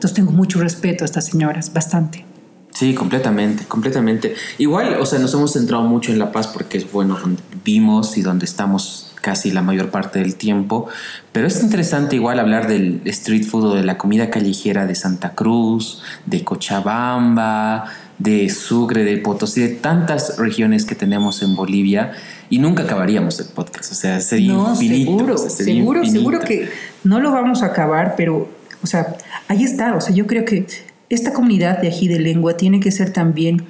entonces 0.00 0.16
tengo 0.16 0.32
mucho 0.32 0.58
respeto 0.60 1.04
a 1.04 1.06
estas 1.06 1.26
señoras, 1.26 1.74
bastante. 1.74 2.24
Sí, 2.72 2.94
completamente, 2.94 3.66
completamente. 3.66 4.34
Igual, 4.56 4.94
o 4.98 5.04
sea, 5.04 5.18
nos 5.18 5.34
hemos 5.34 5.52
centrado 5.52 5.82
mucho 5.82 6.10
en 6.10 6.18
La 6.18 6.32
Paz 6.32 6.46
porque 6.46 6.78
es 6.78 6.90
bueno 6.90 7.18
donde 7.18 7.42
vivimos 7.62 8.16
y 8.16 8.22
donde 8.22 8.46
estamos 8.46 9.12
casi 9.20 9.50
la 9.50 9.60
mayor 9.60 9.90
parte 9.90 10.20
del 10.20 10.36
tiempo, 10.36 10.88
pero 11.32 11.46
es 11.46 11.62
interesante 11.62 12.16
igual 12.16 12.40
hablar 12.40 12.66
del 12.66 13.02
street 13.04 13.44
food 13.44 13.66
o 13.66 13.74
de 13.74 13.82
la 13.84 13.98
comida 13.98 14.30
callejera 14.30 14.86
de 14.86 14.94
Santa 14.94 15.34
Cruz, 15.34 16.02
de 16.24 16.42
Cochabamba, 16.42 17.84
de 18.16 18.48
Sucre, 18.48 19.04
de 19.04 19.18
Potosí, 19.18 19.60
de 19.60 19.68
tantas 19.68 20.38
regiones 20.38 20.86
que 20.86 20.94
tenemos 20.94 21.42
en 21.42 21.54
Bolivia 21.54 22.12
y 22.48 22.58
nunca 22.58 22.84
acabaríamos 22.84 23.38
el 23.40 23.48
podcast, 23.48 23.92
o 23.92 23.94
sea, 23.94 24.18
sería 24.22 24.54
infinito. 24.54 25.36
Seguro, 25.36 25.36
seguro, 25.50 26.06
seguro 26.06 26.38
que 26.40 26.70
no 27.04 27.20
lo 27.20 27.32
vamos 27.32 27.62
a 27.62 27.66
acabar, 27.66 28.14
pero 28.16 28.59
o 28.82 28.86
sea, 28.86 29.16
ahí 29.48 29.64
está. 29.64 29.94
O 29.94 30.00
sea, 30.00 30.14
yo 30.14 30.26
creo 30.26 30.44
que 30.44 30.66
esta 31.08 31.32
comunidad 31.32 31.78
de 31.78 31.88
ají 31.88 32.08
de 32.08 32.20
lengua 32.20 32.56
tiene 32.56 32.80
que 32.80 32.90
ser 32.90 33.12
también 33.12 33.66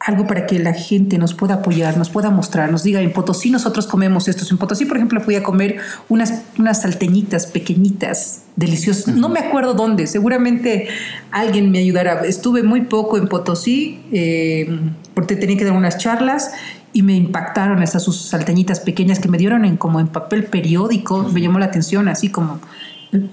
algo 0.00 0.26
para 0.26 0.46
que 0.46 0.58
la 0.58 0.72
gente 0.72 1.18
nos 1.18 1.34
pueda 1.34 1.56
apoyar, 1.56 1.98
nos 1.98 2.08
pueda 2.08 2.30
mostrar, 2.30 2.72
nos 2.72 2.82
diga, 2.82 3.02
en 3.02 3.12
Potosí 3.12 3.50
nosotros 3.50 3.86
comemos 3.86 4.28
estos. 4.28 4.50
En 4.50 4.56
Potosí, 4.56 4.86
por 4.86 4.96
ejemplo, 4.96 5.20
fui 5.20 5.34
a 5.34 5.42
comer 5.42 5.76
unas, 6.08 6.42
unas 6.58 6.80
salteñitas 6.80 7.46
pequeñitas, 7.46 8.44
deliciosas. 8.56 9.14
No 9.14 9.28
me 9.28 9.40
acuerdo 9.40 9.74
dónde, 9.74 10.06
seguramente 10.06 10.88
alguien 11.30 11.70
me 11.70 11.80
ayudará. 11.80 12.22
Estuve 12.24 12.62
muy 12.62 12.82
poco 12.82 13.18
en 13.18 13.28
Potosí 13.28 14.00
eh, 14.10 14.80
porque 15.12 15.36
tenía 15.36 15.58
que 15.58 15.64
dar 15.66 15.74
unas 15.74 15.98
charlas 15.98 16.52
y 16.94 17.02
me 17.02 17.14
impactaron 17.14 17.82
esas 17.82 18.02
sus 18.02 18.22
salteñitas 18.22 18.80
pequeñas 18.80 19.18
que 19.20 19.28
me 19.28 19.36
dieron 19.36 19.66
en, 19.66 19.76
como 19.76 20.00
en 20.00 20.08
papel 20.08 20.44
periódico. 20.44 21.24
Me 21.24 21.42
llamó 21.42 21.58
la 21.58 21.66
atención, 21.66 22.08
así 22.08 22.30
como 22.30 22.58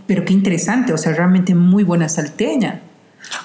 pero 0.06 0.26
qué 0.26 0.34
interesante, 0.34 0.94
o 0.94 0.98
sea, 0.98 1.14
realmente 1.14 1.56
muy 1.56 1.84
buena 1.84 2.10
salteña. 2.10 2.82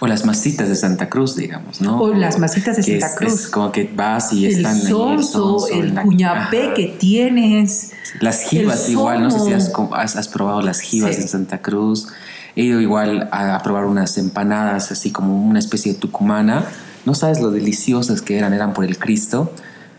O 0.01 0.07
las 0.07 0.24
masitas 0.24 0.68
de 0.68 0.76
Santa 0.76 1.09
Cruz, 1.09 1.37
digamos, 1.37 1.80
¿no? 1.80 2.01
O 2.01 2.14
las 2.14 2.39
masitas 2.39 2.76
de 2.76 2.83
Santa 2.83 3.14
Cruz. 3.16 3.33
Es 3.33 3.49
como 3.49 3.72
que 3.72 3.91
vas 3.95 4.33
y 4.33 4.47
están 4.47 4.76
el 4.76 4.83
sonso, 4.83 5.68
el, 5.68 5.95
cuñapé 5.95 6.72
que 6.74 6.97
tienes. 6.99 7.93
Las 8.20 8.43
jibas 8.43 8.89
igual, 8.89 9.22
no 9.22 9.30
sé 9.30 9.41
si 9.41 9.53
has, 9.53 9.72
has, 10.16 10.28
probado 10.28 10.62
las 10.62 10.80
jibas 10.80 11.18
en 11.18 11.28
Santa 11.28 11.62
Cruz. 11.62 12.09
He 12.55 12.64
ido 12.64 12.80
igual 12.80 13.28
a, 13.33 13.57
a, 13.57 13.62
probar 13.62 13.87
unas 13.87 14.18
empanadas, 14.18 14.93
así 14.93 15.11
como 15.11 15.45
una 15.45 15.59
especie 15.59 15.95
de 15.95 15.99
tucumana. 15.99 16.64
No 17.05 17.14
sabes 17.14 17.41
lo 17.41 17.51
deliciosas 17.51 18.22
que 18.22 18.39
eran, 18.39 18.53
eran 18.53 18.74
por 18.74 18.85
el 18.85 18.99
Cristo. 18.99 19.53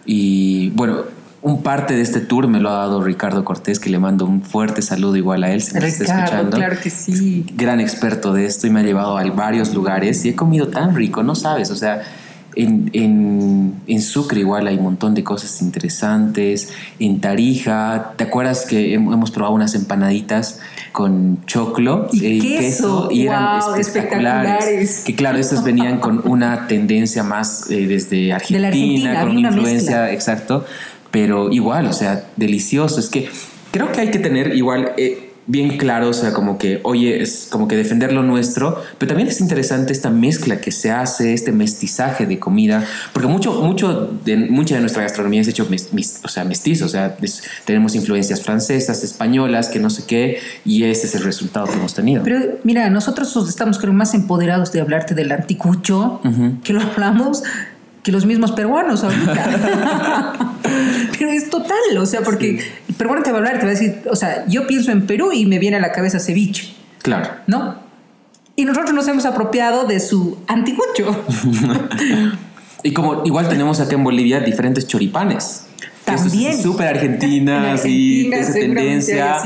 Y 0.06 0.70
bueno, 0.72 1.04
un 1.44 1.62
parte 1.62 1.94
de 1.94 2.02
este 2.02 2.22
tour 2.22 2.48
me 2.48 2.62
lo 2.62 2.70
ha 2.70 2.78
dado 2.78 3.04
Ricardo 3.04 3.44
Cortés, 3.44 3.78
que 3.78 3.90
le 3.90 4.00
mando 4.00 4.26
un 4.26 4.42
fuerte 4.42 4.82
saludo 4.82 5.18
igual 5.18 5.44
a 5.44 5.52
él, 5.52 5.62
si 5.62 5.74
me 5.74 5.86
está 5.86 6.04
escuchando. 6.06 6.56
Claro 6.56 6.78
que 6.82 6.90
sí. 6.90 7.46
Gran 7.54 7.82
experto 7.82 8.32
de 8.32 8.46
esto 8.46 8.66
y 8.66 8.70
me 8.70 8.80
ha 8.80 8.84
llevado 8.84 9.18
a 9.18 9.24
varios 9.26 9.74
lugares 9.74 10.24
y 10.24 10.30
he 10.30 10.36
comido 10.36 10.70
tan 10.70 10.96
rico, 10.96 11.22
no 11.22 11.36
sabes, 11.36 11.70
o 11.70 11.76
sea, 11.76 12.02
en, 12.56 12.90
en, 12.94 13.74
en, 13.88 14.02
Sucre 14.02 14.40
igual 14.40 14.68
hay 14.68 14.78
un 14.78 14.84
montón 14.84 15.16
de 15.16 15.24
cosas 15.24 15.62
interesantes. 15.62 16.72
En 17.00 17.20
Tarija, 17.20 18.14
¿te 18.16 18.26
acuerdas 18.26 18.66
que 18.66 18.94
hemos 18.94 19.32
probado 19.32 19.56
unas 19.56 19.74
empanaditas 19.76 20.60
con 20.92 21.44
choclo 21.48 22.08
y, 22.12 22.40
queso, 22.58 23.10
y 23.12 23.26
eran 23.26 23.60
espectaculares, 23.80 25.04
Que 25.04 25.16
claro, 25.16 25.40
estas 25.40 25.64
venían 25.66 26.00
con 26.00 26.22
una 26.26 26.68
tendencia 26.68 27.24
más 27.24 27.70
eh, 27.72 27.88
desde 27.88 28.32
Argentina, 28.32 29.22
con 29.22 29.36
una 29.36 29.50
influencia, 29.50 30.12
exacto 30.12 30.64
pero 31.14 31.52
igual, 31.52 31.86
o 31.86 31.94
sea, 31.94 32.26
delicioso. 32.38 33.00
Es 33.00 33.08
que 33.08 33.30
creo 33.70 33.92
que 33.92 34.02
hay 34.02 34.10
que 34.10 34.18
tener 34.18 34.56
igual 34.56 34.94
eh, 34.98 35.30
bien 35.46 35.78
claro, 35.78 36.10
o 36.10 36.14
sea, 36.14 36.34
como 36.34 36.58
que, 36.58 36.80
oye, 36.82 37.22
es 37.22 37.50
como 37.52 37.68
que 37.68 37.76
defender 37.76 38.12
lo 38.12 38.24
nuestro, 38.24 38.82
pero 38.98 39.10
también 39.10 39.28
es 39.28 39.40
interesante 39.40 39.94
esta 39.94 40.10
mezcla 40.10 40.60
que 40.60 40.72
se 40.72 40.90
hace, 40.90 41.36
este 41.36 41.52
mestizaje 41.52 42.26
de 42.26 42.40
comida, 42.40 42.84
porque 43.14 43.28
mucho, 43.28 43.62
mucho 43.62 44.10
de, 44.26 44.38
mucha 44.38 44.74
de 44.74 44.82
nuestra 44.82 45.04
gastronomía 45.04 45.42
es 45.42 45.48
hecho 45.48 45.68
o 46.24 46.28
sea, 46.28 46.46
mestizo, 46.46 46.86
o 46.86 46.90
sea, 46.90 47.16
tenemos 47.66 47.94
influencias 47.94 48.42
francesas, 48.42 49.04
españolas, 49.04 49.70
que 49.70 49.78
no 49.78 49.92
sé 49.92 50.06
qué, 50.08 50.40
y 50.66 50.84
ese 50.86 51.06
es 51.06 51.14
el 51.14 51.24
resultado 51.24 51.68
que 51.68 51.74
hemos 51.74 51.94
tenido. 51.94 52.24
Pero 52.24 52.40
mira, 52.64 52.90
nosotros 52.90 53.36
estamos 53.48 53.78
creo 53.78 53.94
más 53.94 54.16
empoderados 54.16 54.72
de 54.72 54.82
hablarte 54.82 55.14
del 55.14 55.32
anticucho, 55.32 56.22
que 56.64 56.74
lo 56.74 56.82
hablamos 56.82 57.44
que 58.04 58.12
los 58.12 58.26
mismos 58.26 58.52
peruanos 58.52 59.04
ahorita. 59.04 60.34
Pero 61.18 61.32
es 61.32 61.50
total, 61.50 61.98
o 61.98 62.06
sea, 62.06 62.22
porque 62.22 62.60
el 62.90 62.96
peruano 62.96 63.24
te 63.24 63.32
va 63.32 63.38
a 63.38 63.40
hablar, 63.40 63.60
te 63.60 63.66
va 63.66 63.72
a 63.72 63.74
decir, 63.74 64.02
o 64.10 64.16
sea, 64.16 64.46
yo 64.48 64.68
pienso 64.68 64.92
en 64.92 65.08
Perú 65.08 65.32
y 65.34 65.46
me 65.46 65.58
viene 65.58 65.78
a 65.78 65.80
la 65.80 65.92
cabeza 65.92 66.20
ceviche. 66.20 66.74
Claro. 67.02 67.30
¿No? 67.48 67.76
Y 68.56 68.66
nosotros 68.66 68.94
nos 68.94 69.08
hemos 69.08 69.26
apropiado 69.26 69.86
de 69.86 70.00
su 70.00 70.38
anticucho. 70.48 71.24
y 72.84 72.92
como 72.92 73.24
igual 73.26 73.48
tenemos 73.48 73.80
acá 73.80 73.96
en 73.96 74.04
Bolivia 74.04 74.42
diferentes 74.42 74.86
choripanes. 74.86 75.68
También. 76.04 76.62
Súper 76.62 76.88
argentinas 76.88 77.86
y 77.86 78.32
esa 78.34 78.54
tendencia. 78.54 79.38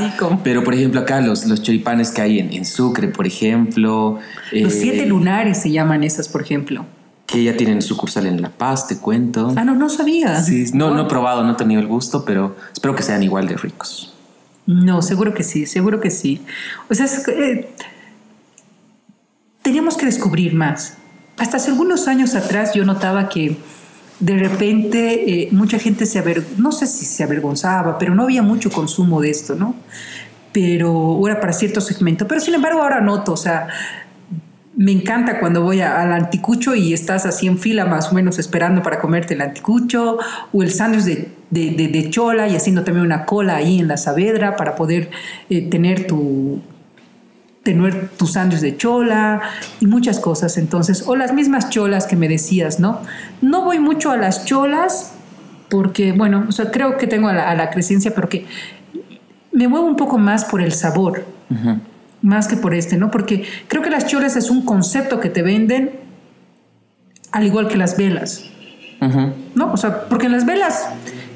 Pero, 0.42 0.64
por 0.64 0.74
ejemplo, 0.74 1.00
acá 1.00 1.20
los, 1.20 1.46
los 1.46 1.62
choripanes 1.62 2.10
que 2.10 2.20
hay 2.20 2.40
en, 2.40 2.64
Sucre, 2.64 3.08
por 3.08 3.26
ejemplo. 3.26 4.18
Los 4.50 4.72
siete 4.72 5.04
eh, 5.04 5.06
lunares 5.06 5.62
se 5.62 5.70
llaman 5.70 6.02
esas, 6.02 6.28
por 6.28 6.42
ejemplo 6.42 6.84
que 7.28 7.44
ya 7.44 7.54
tienen 7.54 7.82
sucursal 7.82 8.26
en 8.26 8.40
La 8.40 8.48
Paz, 8.48 8.88
te 8.88 8.96
cuento. 8.96 9.52
Ah, 9.54 9.62
no, 9.62 9.74
no 9.74 9.90
sabía. 9.90 10.42
Sí, 10.42 10.64
no, 10.72 10.94
no 10.94 11.02
he 11.02 11.04
probado, 11.04 11.44
no 11.44 11.52
he 11.52 11.56
tenido 11.56 11.78
el 11.78 11.86
gusto, 11.86 12.24
pero 12.24 12.56
espero 12.72 12.96
que 12.96 13.02
sean 13.02 13.22
igual 13.22 13.46
de 13.46 13.58
ricos. 13.58 14.14
No, 14.64 15.02
seguro 15.02 15.34
que 15.34 15.44
sí, 15.44 15.66
seguro 15.66 16.00
que 16.00 16.10
sí. 16.10 16.40
O 16.88 16.94
sea, 16.94 17.06
eh, 17.06 17.68
teníamos 19.60 19.98
que 19.98 20.06
descubrir 20.06 20.54
más. 20.54 20.96
Hasta 21.36 21.58
hace 21.58 21.70
algunos 21.70 22.08
años 22.08 22.34
atrás 22.34 22.72
yo 22.72 22.86
notaba 22.86 23.28
que 23.28 23.58
de 24.20 24.38
repente 24.38 25.42
eh, 25.42 25.48
mucha 25.52 25.78
gente 25.78 26.06
se 26.06 26.18
aver, 26.18 26.42
no 26.56 26.72
sé 26.72 26.86
si 26.86 27.04
se 27.04 27.24
avergonzaba, 27.24 27.98
pero 27.98 28.14
no 28.14 28.22
había 28.22 28.42
mucho 28.42 28.70
consumo 28.70 29.20
de 29.20 29.28
esto, 29.28 29.54
¿no? 29.54 29.74
Pero 30.54 31.20
era 31.28 31.40
para 31.40 31.52
cierto 31.52 31.82
segmento. 31.82 32.26
Pero 32.26 32.40
sin 32.40 32.54
embargo 32.54 32.80
ahora 32.82 33.02
noto, 33.02 33.34
o 33.34 33.36
sea, 33.36 33.68
me 34.78 34.92
encanta 34.92 35.40
cuando 35.40 35.62
voy 35.62 35.80
al 35.80 36.12
anticucho 36.12 36.76
y 36.76 36.92
estás 36.92 37.26
así 37.26 37.48
en 37.48 37.58
fila 37.58 37.84
más 37.84 38.12
o 38.12 38.14
menos 38.14 38.38
esperando 38.38 38.80
para 38.80 39.00
comerte 39.00 39.34
el 39.34 39.40
anticucho 39.40 40.18
o 40.52 40.62
el 40.62 40.70
sándwich 40.70 41.26
de, 41.50 41.70
de, 41.72 42.10
chola 42.10 42.46
y 42.46 42.54
haciendo 42.54 42.84
también 42.84 43.04
una 43.04 43.24
cola 43.24 43.56
ahí 43.56 43.80
en 43.80 43.88
la 43.88 43.96
Saavedra 43.96 44.54
para 44.54 44.76
poder 44.76 45.10
eh, 45.50 45.68
tener 45.68 46.06
tu 46.06 46.60
tener 47.64 48.08
tu 48.10 48.28
sándwich 48.28 48.60
de 48.60 48.76
chola 48.76 49.42
y 49.80 49.86
muchas 49.86 50.20
cosas. 50.20 50.56
Entonces 50.56 51.02
o 51.08 51.16
las 51.16 51.34
mismas 51.34 51.70
cholas 51.70 52.06
que 52.06 52.14
me 52.14 52.28
decías 52.28 52.78
no 52.78 53.00
no 53.42 53.64
voy 53.64 53.80
mucho 53.80 54.12
a 54.12 54.16
las 54.16 54.44
cholas 54.44 55.12
porque 55.70 56.12
bueno 56.12 56.46
creo 56.70 56.98
que 56.98 57.08
tengo 57.08 57.26
a 57.26 57.32
la, 57.32 57.50
a 57.50 57.70
crecencia 57.70 58.14
pero 58.14 58.28
que 58.28 58.46
me 59.50 59.66
muevo 59.66 59.86
un 59.86 59.96
poco 59.96 60.18
más 60.18 60.44
por 60.44 60.62
el 60.62 60.70
sabor 60.70 61.24
más 62.28 62.46
que 62.46 62.56
por 62.56 62.74
este, 62.74 62.96
¿no? 62.98 63.10
Porque 63.10 63.44
creo 63.68 63.82
que 63.82 63.90
las 63.90 64.06
cholas 64.06 64.36
es 64.36 64.50
un 64.50 64.64
concepto 64.64 65.18
que 65.18 65.30
te 65.30 65.42
venden 65.42 65.92
al 67.32 67.46
igual 67.46 67.68
que 67.68 67.76
las 67.76 67.96
velas, 67.96 68.44
¿no? 69.54 69.72
O 69.72 69.76
sea, 69.76 70.04
porque 70.08 70.26
en 70.26 70.32
las 70.32 70.44
velas 70.44 70.88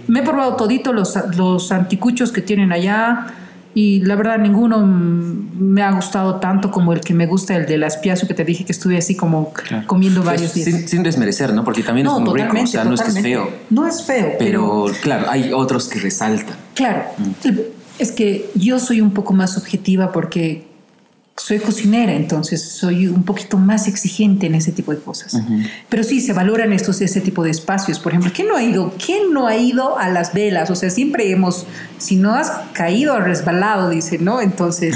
me 0.07 0.21
he 0.21 0.23
probado 0.23 0.57
todito 0.57 0.93
los, 0.93 1.19
los 1.37 1.73
anticuchos 1.73 2.31
que 2.31 2.43
tienen 2.43 2.73
allá 2.73 3.27
y 3.75 4.01
la 4.01 4.17
verdad 4.17 4.39
ninguno 4.39 4.85
me 4.85 5.83
ha 5.83 5.93
gustado 5.93 6.37
tanto 6.37 6.71
como 6.71 6.93
el 6.93 7.01
que 7.01 7.15
me 7.15 7.27
gusta 7.27 7.57
el 7.57 7.65
del 7.65 7.85
aspiazo 7.85 8.27
que 8.27 8.35
te 8.35 8.45
dije 8.45 8.67
que 8.67 8.73
estuve 8.73 8.99
así 8.99 9.17
como 9.17 9.53
comiendo 9.87 10.21
pues 10.21 10.35
varios 10.35 10.55
días. 10.55 10.91
Sin, 10.91 11.03
desmerecer, 11.03 11.55
¿no? 11.55 11.65
Porque 11.65 11.83
también 11.83 12.07
es 12.07 12.13
muy 12.13 12.39
rico, 12.39 12.57
o 12.63 12.67
sea, 12.67 12.85
no 12.85 12.95
es 12.95 13.01
que 13.01 13.09
es 13.09 13.23
feo. 13.23 13.51
No 13.71 13.87
es 13.87 14.05
feo. 14.05 14.33
Pero, 14.39 14.87
claro, 15.01 15.31
hay 15.31 15.53
otros 15.55 15.89
que 15.89 16.01
resaltan. 16.01 16.57
Claro. 16.75 17.05
Mm. 17.17 17.51
Es 17.99 18.13
que 18.13 18.51
yo 18.55 18.79
soy 18.79 19.01
un 19.01 19.13
poco 19.13 19.33
más 19.33 19.53
subjetiva 19.53 20.13
porque 20.13 20.72
soy 21.35 21.59
cocinera, 21.59 22.13
entonces 22.13 22.63
soy 22.63 23.07
un 23.07 23.25
poquito 23.25 23.57
más 23.57 23.89
exigente 23.89 24.47
en 24.47 24.55
ese 24.55 24.71
tipo 24.71 24.93
de 24.93 24.99
cosas. 24.99 25.41
Pero 25.89 26.05
sí, 26.05 26.21
se 26.21 26.35
valoran 26.35 26.73
estos, 26.75 27.01
ese 27.01 27.23
tipo 27.23 27.43
de 27.43 27.51
espacios. 27.51 27.99
Por 27.99 28.13
ejemplo, 28.13 28.31
¿quién 28.35 28.49
no 28.49 28.57
ha 28.57 28.63
ido? 28.63 28.93
¿Quién 29.05 29.33
no 29.33 29.47
ha 29.47 29.57
ido 29.57 29.99
a 29.99 30.11
las 30.11 30.35
velas? 30.35 30.71
O 30.71 30.77
sea, 30.77 30.91
siempre 30.91 31.31
hemos, 31.31 31.67
si 31.97 32.17
no 32.17 32.35
has 32.35 32.51
caído, 32.75 33.19
resbalado, 33.19 33.89
dice, 33.89 34.19
¿no? 34.19 34.43
Entonces, 34.43 34.95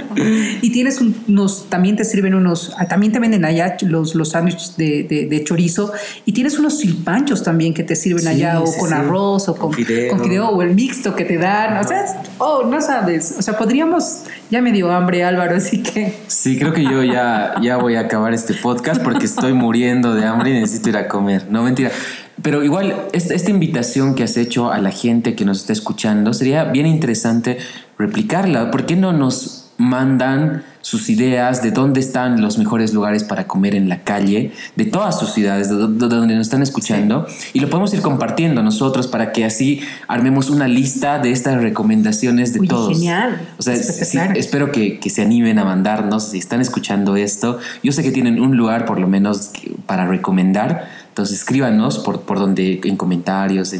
y 0.62 0.72
tienes 0.72 1.00
unos, 1.00 1.68
también 1.68 1.96
te 1.96 2.04
sirven 2.04 2.34
unos, 2.34 2.74
ah, 2.78 2.88
también 2.88 3.12
te 3.12 3.20
venden 3.20 3.44
allá 3.44 3.76
los, 3.82 4.14
los 4.14 4.30
sándwiches 4.30 4.76
de, 4.78 5.04
de, 5.30 5.44
chorizo, 5.44 5.92
y 6.24 6.32
tienes 6.32 6.58
unos 6.58 6.78
silpanchos 6.78 7.42
también 7.42 7.74
que 7.74 7.84
te 7.84 7.96
sirven 7.96 8.26
allá, 8.26 8.60
o 8.60 8.76
con 8.78 8.94
arroz, 8.94 9.48
o 9.48 9.54
con, 9.54 9.72
con 9.72 9.74
fideo. 9.74 10.48
o 10.48 10.62
el 10.62 10.74
mixto 10.74 11.14
que 11.14 11.24
te 11.24 11.36
dan. 11.36 11.76
O 11.84 11.86
sea, 11.86 12.22
oh, 12.38 12.64
no 12.64 12.80
sabes. 12.80 13.34
O 13.38 13.42
sea, 13.42 13.58
podríamos, 13.58 14.22
ya 14.50 14.62
me 14.62 14.72
dio 14.72 14.90
hambre 14.90 15.22
Álvaro, 15.22 15.54
así 15.66 15.82
que... 15.82 16.14
Sí, 16.28 16.58
creo 16.58 16.72
que 16.72 16.84
yo 16.84 17.02
ya, 17.02 17.54
ya 17.60 17.76
voy 17.76 17.96
a 17.96 18.00
acabar 18.00 18.32
este 18.32 18.54
podcast 18.54 19.02
porque 19.02 19.26
estoy 19.26 19.52
muriendo 19.52 20.14
de 20.14 20.24
hambre 20.24 20.50
y 20.50 20.54
necesito 20.54 20.90
ir 20.90 20.96
a 20.96 21.08
comer. 21.08 21.46
No, 21.50 21.62
mentira. 21.62 21.90
Pero 22.42 22.62
igual, 22.62 23.06
esta, 23.12 23.34
esta 23.34 23.50
invitación 23.50 24.14
que 24.14 24.22
has 24.22 24.36
hecho 24.36 24.70
a 24.70 24.78
la 24.78 24.90
gente 24.90 25.34
que 25.34 25.44
nos 25.44 25.60
está 25.60 25.72
escuchando, 25.72 26.32
sería 26.34 26.64
bien 26.64 26.86
interesante 26.86 27.58
replicarla. 27.98 28.70
¿Por 28.70 28.86
qué 28.86 28.94
no 28.94 29.12
nos 29.12 29.65
mandan 29.78 30.62
sus 30.80 31.10
ideas 31.10 31.62
de 31.62 31.72
dónde 31.72 31.98
están 31.98 32.40
los 32.40 32.58
mejores 32.58 32.94
lugares 32.94 33.24
para 33.24 33.48
comer 33.48 33.74
en 33.74 33.88
la 33.88 34.04
calle, 34.04 34.52
de 34.76 34.84
todas 34.84 35.18
sus 35.18 35.32
ciudades, 35.32 35.68
de, 35.68 35.74
donde 35.74 36.34
nos 36.34 36.46
están 36.46 36.62
escuchando, 36.62 37.26
y 37.52 37.58
lo 37.58 37.68
podemos 37.68 37.92
ir 37.92 38.02
compartiendo 38.02 38.62
nosotros 38.62 39.08
para 39.08 39.32
que 39.32 39.44
así 39.44 39.80
armemos 40.06 40.48
una 40.48 40.68
lista 40.68 41.18
de 41.18 41.32
estas 41.32 41.60
recomendaciones 41.60 42.54
de 42.54 42.66
todos. 42.68 42.92
Genial. 42.92 43.40
O 43.58 43.62
sea, 43.62 43.74
espero 43.74 44.70
que, 44.70 45.00
que, 45.00 45.10
se 45.10 45.22
animen 45.22 45.58
a 45.58 45.64
mandarnos 45.64 46.28
si 46.28 46.38
están 46.38 46.60
escuchando 46.60 47.16
esto. 47.16 47.58
Yo 47.82 47.90
sé 47.90 48.04
que 48.04 48.12
tienen 48.12 48.40
un 48.40 48.56
lugar 48.56 48.84
por 48.84 49.00
lo 49.00 49.08
menos 49.08 49.50
para 49.86 50.06
recomendar 50.06 51.05
entonces 51.16 51.38
escríbanos 51.38 52.00
por, 52.00 52.20
por 52.20 52.38
donde, 52.38 52.78
en 52.84 52.98
comentarios, 52.98 53.74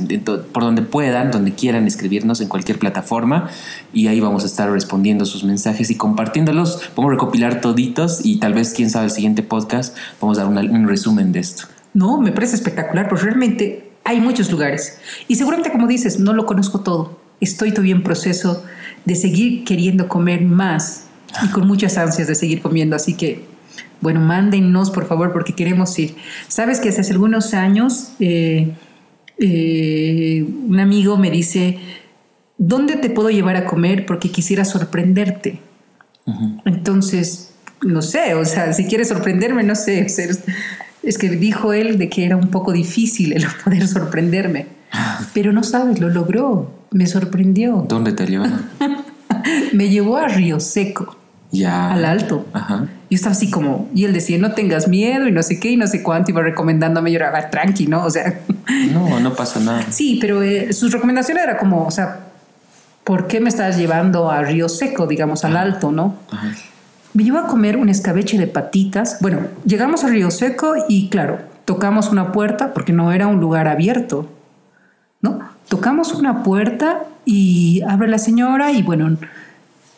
por 0.52 0.62
donde 0.62 0.80
puedan, 0.80 1.30
donde 1.30 1.52
quieran 1.52 1.86
escribirnos 1.86 2.40
en 2.40 2.48
cualquier 2.48 2.78
plataforma 2.78 3.50
y 3.92 4.06
ahí 4.06 4.20
vamos 4.20 4.44
a 4.44 4.46
estar 4.46 4.70
respondiendo 4.70 5.26
sus 5.26 5.44
mensajes 5.44 5.90
y 5.90 5.96
compartiéndolos. 5.96 6.80
Vamos 6.96 7.10
a 7.10 7.12
recopilar 7.12 7.60
toditos 7.60 8.24
y 8.24 8.38
tal 8.38 8.54
vez, 8.54 8.72
quién 8.72 8.88
sabe, 8.88 9.04
el 9.04 9.10
siguiente 9.10 9.42
podcast 9.42 9.94
vamos 10.18 10.38
a 10.38 10.44
dar 10.44 10.50
un 10.50 10.88
resumen 10.88 11.32
de 11.32 11.40
esto. 11.40 11.64
No, 11.92 12.18
me 12.22 12.32
parece 12.32 12.56
espectacular, 12.56 13.06
porque 13.06 13.24
realmente 13.26 13.90
hay 14.04 14.18
muchos 14.18 14.50
lugares 14.50 14.96
y 15.28 15.34
seguramente 15.34 15.70
como 15.70 15.86
dices, 15.86 16.18
no 16.18 16.32
lo 16.32 16.46
conozco 16.46 16.80
todo. 16.80 17.20
Estoy 17.42 17.70
todavía 17.72 17.96
en 17.96 18.02
proceso 18.02 18.64
de 19.04 19.14
seguir 19.14 19.64
queriendo 19.64 20.08
comer 20.08 20.40
más 20.40 21.08
y 21.44 21.48
con 21.48 21.66
muchas 21.66 21.98
ansias 21.98 22.28
de 22.28 22.34
seguir 22.34 22.62
comiendo, 22.62 22.96
así 22.96 23.12
que 23.12 23.44
bueno, 24.00 24.20
mándennos 24.20 24.90
por 24.90 25.06
favor 25.06 25.32
porque 25.32 25.54
queremos 25.54 25.98
ir. 25.98 26.16
Sabes 26.48 26.80
que 26.80 26.88
hace 26.90 27.12
algunos 27.12 27.54
años 27.54 28.12
eh, 28.20 28.72
eh, 29.38 30.46
un 30.68 30.78
amigo 30.80 31.16
me 31.16 31.30
dice, 31.30 31.78
¿dónde 32.58 32.96
te 32.96 33.10
puedo 33.10 33.30
llevar 33.30 33.56
a 33.56 33.66
comer? 33.66 34.06
Porque 34.06 34.30
quisiera 34.30 34.64
sorprenderte. 34.64 35.60
Entonces, 36.64 37.52
no 37.82 38.02
sé, 38.02 38.34
o 38.34 38.44
sea, 38.44 38.72
si 38.72 38.86
quieres 38.86 39.08
sorprenderme, 39.08 39.62
no 39.62 39.74
sé. 39.74 40.06
Es 41.02 41.18
que 41.18 41.30
dijo 41.30 41.72
él 41.72 41.98
de 41.98 42.08
que 42.08 42.24
era 42.24 42.36
un 42.36 42.48
poco 42.48 42.72
difícil 42.72 43.32
el 43.32 43.46
poder 43.64 43.86
sorprenderme. 43.86 44.66
Pero 45.34 45.52
no 45.52 45.62
sabes, 45.62 46.00
lo 46.00 46.08
logró. 46.08 46.72
Me 46.90 47.06
sorprendió. 47.06 47.84
¿Dónde 47.88 48.12
te 48.12 48.26
llevó? 48.26 48.46
me 49.72 49.88
llevó 49.88 50.16
a 50.16 50.28
Río 50.28 50.60
Seco. 50.60 51.16
Ya. 51.52 51.92
Al 51.92 52.04
alto. 52.04 52.46
Ajá. 52.52 52.88
Y 53.08 53.14
estaba 53.14 53.32
así 53.32 53.50
como, 53.50 53.88
y 53.94 54.04
él 54.04 54.12
decía, 54.12 54.36
no 54.38 54.52
tengas 54.52 54.88
miedo 54.88 55.28
y 55.28 55.32
no 55.32 55.42
sé 55.42 55.60
qué 55.60 55.70
y 55.70 55.76
no 55.76 55.86
sé 55.86 56.02
cuánto, 56.02 56.32
iba 56.32 56.42
recomendándome, 56.42 57.12
yo 57.12 57.16
era, 57.16 57.50
tranqui, 57.50 57.86
¿no? 57.86 58.04
O 58.04 58.10
sea. 58.10 58.40
No, 58.92 59.20
no 59.20 59.34
pasa 59.34 59.60
nada. 59.60 59.84
Sí, 59.90 60.18
pero 60.20 60.42
eh, 60.42 60.72
sus 60.72 60.90
recomendaciones 60.90 61.44
era 61.44 61.56
como, 61.56 61.86
o 61.86 61.90
sea, 61.92 62.26
¿por 63.04 63.28
qué 63.28 63.38
me 63.38 63.48
estás 63.48 63.76
llevando 63.76 64.28
a 64.28 64.42
Río 64.42 64.68
Seco, 64.68 65.06
digamos, 65.06 65.44
al 65.44 65.56
alto, 65.56 65.92
¿no? 65.92 66.16
Me 67.12 67.22
llevó 67.22 67.38
a 67.38 67.46
comer 67.46 67.76
un 67.76 67.88
escabeche 67.88 68.38
de 68.38 68.48
patitas. 68.48 69.18
Bueno, 69.20 69.42
llegamos 69.64 70.02
a 70.02 70.08
Río 70.08 70.32
Seco 70.32 70.74
y 70.88 71.08
claro, 71.10 71.38
tocamos 71.64 72.10
una 72.10 72.32
puerta 72.32 72.74
porque 72.74 72.92
no 72.92 73.12
era 73.12 73.28
un 73.28 73.38
lugar 73.38 73.68
abierto, 73.68 74.28
¿no? 75.20 75.38
Tocamos 75.68 76.12
una 76.12 76.42
puerta 76.42 77.04
y 77.24 77.82
abre 77.88 78.08
la 78.08 78.18
señora 78.18 78.72
y 78.72 78.82
bueno, 78.82 79.16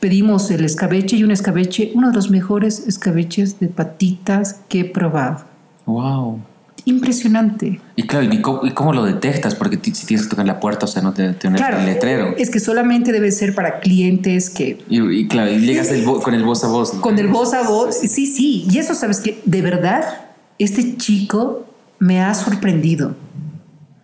pedimos 0.01 0.51
el 0.51 0.65
escabeche 0.65 1.17
y 1.17 1.25
un 1.25 1.31
escabeche, 1.31 1.93
uno 1.95 2.09
de 2.09 2.15
los 2.15 2.31
mejores 2.31 2.87
escabeches 2.87 3.61
de 3.61 3.69
patitas 3.69 4.61
que 4.69 4.81
he 4.81 4.85
probado. 4.85 5.45
¡Wow! 5.87 6.41
Impresionante. 6.85 7.81
Y 7.97 8.05
claro, 8.05 8.27
¿y 8.33 8.41
cómo, 8.41 8.93
lo 8.93 9.05
detectas? 9.05 9.55
Porque 9.55 9.79
si 9.83 10.07
tienes 10.07 10.25
que 10.25 10.31
tocar 10.31 10.47
la 10.47 10.59
puerta, 10.59 10.87
o 10.87 10.89
sea, 10.89 11.03
no 11.03 11.13
te 11.13 11.35
tiene 11.35 11.59
el 11.59 11.87
letrero. 11.87 12.35
Es 12.39 12.51
que 12.51 12.61
solamente 12.61 13.13
debe 13.13 13.31
ser 13.31 13.55
para 13.55 13.81
clientes 13.81 14.49
que. 14.49 14.83
Y, 14.89 15.29
claro, 15.29 15.53
y 15.53 15.59
llegas 15.59 15.89
con 16.23 16.33
el 16.33 16.45
voz 16.45 16.65
a 16.65 16.69
voz. 16.69 16.93
Con 16.93 17.19
el 17.19 17.29
voz 17.29 17.53
a 17.53 17.69
voz, 17.69 17.97
sí, 17.99 18.27
sí. 18.27 18.67
Y 18.71 18.79
eso, 18.79 18.95
sabes 18.95 19.21
que 19.21 19.41
de 19.45 19.61
verdad, 19.61 20.29
este 20.59 20.97
chico 20.97 21.67
me 21.99 22.23
ha 22.23 22.33
sorprendido. 22.33 23.17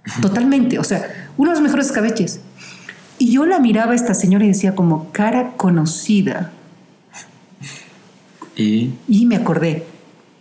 Totalmente. 0.20 0.78
O 0.78 0.84
sea, 0.84 1.30
uno 1.38 1.50
de 1.50 1.54
los 1.54 1.62
mejores 1.62 1.86
escabeches. 1.86 2.40
Y 3.18 3.32
yo 3.32 3.46
la 3.46 3.58
miraba 3.58 3.92
a 3.92 3.94
esta 3.94 4.14
señora 4.14 4.44
y 4.44 4.48
decía 4.48 4.74
como 4.74 5.10
cara 5.12 5.52
conocida. 5.56 6.52
¿Y? 8.56 8.94
Y 9.08 9.26
me 9.26 9.36
acordé. 9.36 9.86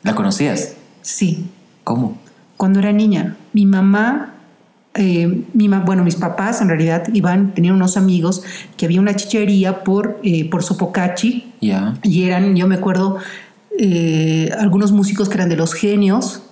¿La 0.03 0.15
conocías? 0.15 0.75
Sí. 1.01 1.45
¿Cómo? 1.83 2.17
Cuando 2.57 2.79
era 2.79 2.91
niña. 2.91 3.37
Mi 3.53 3.65
mamá, 3.65 4.33
eh, 4.95 5.43
mi 5.53 5.67
bueno, 5.67 6.03
mis 6.03 6.15
papás 6.15 6.61
en 6.61 6.67
realidad 6.67 7.07
iban, 7.13 7.53
tenían 7.53 7.75
unos 7.75 7.97
amigos 7.97 8.43
que 8.77 8.85
había 8.85 9.01
una 9.01 9.15
chichería 9.15 9.83
por, 9.83 10.19
eh, 10.23 10.49
por 10.49 10.63
Sopocachi. 10.63 11.53
Ya. 11.61 11.95
Y 12.03 12.23
eran, 12.23 12.55
yo 12.55 12.67
me 12.67 12.75
acuerdo, 12.75 13.17
eh, 13.79 14.51
algunos 14.59 14.91
músicos 14.91 15.29
que 15.29 15.35
eran 15.35 15.49
de 15.49 15.57
los 15.57 15.73
genios. 15.73 16.43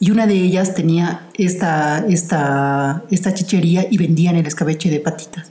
Y 0.00 0.12
una 0.12 0.26
de 0.26 0.34
ellas 0.34 0.74
tenía 0.74 1.28
esta, 1.34 2.04
esta, 2.08 3.02
esta 3.10 3.34
chichería 3.34 3.86
y 3.90 3.98
vendían 3.98 4.36
el 4.36 4.46
escabeche 4.46 4.90
de 4.90 5.00
patitas. 5.00 5.50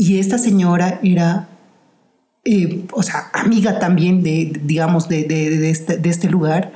Y 0.00 0.20
esta 0.20 0.38
señora 0.38 1.00
era, 1.02 1.48
eh, 2.44 2.84
o 2.92 3.02
sea, 3.02 3.30
amiga 3.32 3.80
también 3.80 4.22
de, 4.22 4.52
digamos, 4.62 5.08
de, 5.08 5.24
de, 5.24 5.70
este, 5.70 5.96
de, 5.96 6.08
este, 6.08 6.28
lugar. 6.28 6.70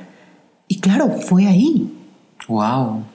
Y 0.67 0.81
claro, 0.81 1.09
fue 1.09 1.47
ahí. 1.47 1.89
Wow. 2.49 3.05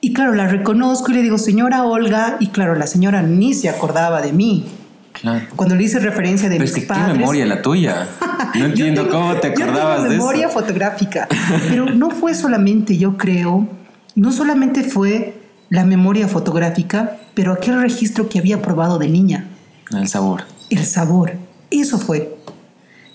Y 0.00 0.12
claro, 0.14 0.34
la 0.34 0.48
reconozco 0.48 1.12
y 1.12 1.14
le 1.14 1.22
digo, 1.22 1.38
señora 1.38 1.84
Olga, 1.84 2.38
y 2.40 2.48
claro, 2.48 2.74
la 2.74 2.88
señora 2.88 3.22
ni 3.22 3.54
se 3.54 3.68
acordaba 3.68 4.20
de 4.20 4.32
mí. 4.32 4.66
Claro. 5.12 5.46
Cuando 5.54 5.76
le 5.76 5.84
hice 5.84 6.00
referencia 6.00 6.48
de 6.48 6.56
Pero 6.56 6.64
es 6.64 6.74
que 6.74 6.84
qué 6.84 7.12
memoria 7.12 7.46
la 7.46 7.62
tuya. 7.62 8.08
No 8.58 8.66
entiendo 8.66 9.08
cómo 9.08 9.36
te 9.36 9.46
acordabas 9.46 10.02
de 10.02 10.10
memoria 10.10 10.48
fotográfica. 10.48 11.28
Pero 11.68 11.86
no 11.86 12.10
fue 12.10 12.34
solamente, 12.34 12.98
yo 12.98 13.16
creo, 13.16 13.68
no 14.16 14.32
solamente 14.32 14.82
fue 14.82 15.40
la 15.70 15.86
memoria 15.86 16.28
fotográfica, 16.28 17.16
pero 17.32 17.54
aquel 17.54 17.80
registro 17.80 18.28
que 18.28 18.38
había 18.38 18.60
probado 18.60 18.98
de 18.98 19.08
niña. 19.08 19.51
El 19.90 20.08
sabor. 20.08 20.44
El 20.70 20.84
sabor. 20.84 21.32
Eso 21.70 21.98
fue. 21.98 22.36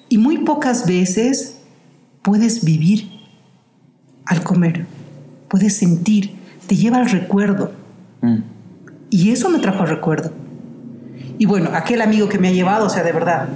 Y 0.10 0.18
muy 0.18 0.40
pocas 0.40 0.86
veces 0.86 1.58
puedes 2.22 2.64
vivir 2.64 3.10
al 4.26 4.44
comer, 4.44 4.86
puedes 5.48 5.78
sentir, 5.78 6.36
te 6.68 6.76
lleva 6.76 6.98
al 6.98 7.10
recuerdo. 7.10 7.72
Mm. 8.22 8.40
Y 9.10 9.32
eso 9.32 9.50
me 9.50 9.60
trajo 9.60 9.84
al 9.84 9.90
recuerdo. 9.90 10.32
Y 11.38 11.46
bueno, 11.46 11.70
aquel 11.74 12.02
amigo 12.02 12.28
que 12.28 12.40
me 12.40 12.50
ha 12.50 12.52
llevado, 12.52 12.88
o 12.88 12.90
sea, 12.90 13.04
de 13.04 13.12
verdad, 13.12 13.48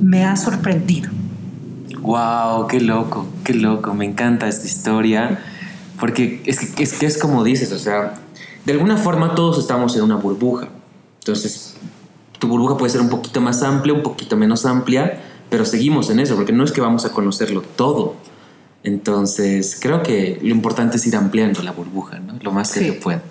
me 0.00 0.24
ha 0.24 0.36
sorprendido. 0.36 1.10
¡Wow! 2.00 2.68
¡Qué 2.68 2.80
loco! 2.80 3.26
¡Qué 3.44 3.54
loco! 3.54 3.94
Me 3.94 4.04
encanta 4.04 4.46
esta 4.48 4.66
historia. 4.66 5.38
Porque 5.98 6.42
es 6.46 6.60
que, 6.60 6.82
es 6.82 6.92
que 6.92 7.06
es 7.06 7.18
como 7.18 7.42
dices, 7.42 7.72
o 7.72 7.78
sea, 7.78 8.14
de 8.64 8.72
alguna 8.72 8.96
forma 8.96 9.34
todos 9.34 9.58
estamos 9.58 9.96
en 9.96 10.02
una 10.02 10.16
burbuja. 10.16 10.68
Entonces, 11.18 11.67
tu 12.38 12.48
burbuja 12.48 12.76
puede 12.76 12.92
ser 12.92 13.00
un 13.00 13.08
poquito 13.08 13.40
más 13.40 13.62
amplia, 13.62 13.94
un 13.94 14.02
poquito 14.02 14.36
menos 14.36 14.66
amplia, 14.66 15.20
pero 15.50 15.64
seguimos 15.64 16.10
en 16.10 16.20
eso, 16.20 16.36
porque 16.36 16.52
no 16.52 16.64
es 16.64 16.72
que 16.72 16.80
vamos 16.80 17.04
a 17.04 17.12
conocerlo 17.12 17.62
todo. 17.62 18.16
Entonces, 18.84 19.78
creo 19.80 20.02
que 20.02 20.38
lo 20.42 20.50
importante 20.50 20.96
es 20.96 21.06
ir 21.06 21.16
ampliando 21.16 21.62
la 21.62 21.72
burbuja, 21.72 22.20
¿no? 22.20 22.34
Lo 22.40 22.52
más 22.52 22.72
que 22.72 22.80
se 22.80 22.92
pueda. 22.92 23.22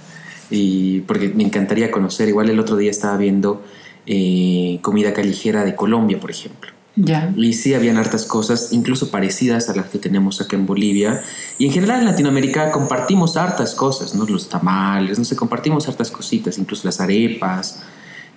Y 0.50 1.02
porque 1.02 1.30
me 1.30 1.44
encantaría 1.44 1.92
conocer, 1.92 2.28
igual 2.28 2.50
el 2.50 2.60
otro 2.60 2.78
día 2.78 2.92
estaba 2.92 3.18
viendo 3.18 3.64
eh, 4.06 4.80
comida 4.82 5.14
callejera 5.14 5.64
de 5.64 5.76
Colombia, 5.76 6.20
por 6.20 6.32
ejemplo. 6.32 6.72
Ya. 6.96 7.32
Y 7.38 7.54
sí, 7.54 7.76
habían 7.76 7.98
hartas 7.98 8.26
cosas, 8.26 8.70
incluso 8.72 9.12
parecidas 9.12 9.70
a 9.70 9.76
las 9.76 9.88
que 9.88 10.00
tenemos 10.00 10.42
acá 10.42 10.56
en 10.56 10.66
Bolivia. 10.66 11.22
Y 11.58 11.68
en 11.68 11.72
general 11.72 12.00
en 12.00 12.06
Latinoamérica 12.06 12.72
compartimos 12.72 13.38
hartas 13.38 13.76
cosas, 13.76 14.16
¿no? 14.16 14.26
Los 14.26 14.50
tamales, 14.50 15.20
no 15.20 15.26
sé, 15.26 15.36
compartimos 15.36 15.88
hartas 15.88 16.10
cositas, 16.10 16.58
incluso 16.58 16.88
las 16.88 17.00
arepas, 17.00 17.84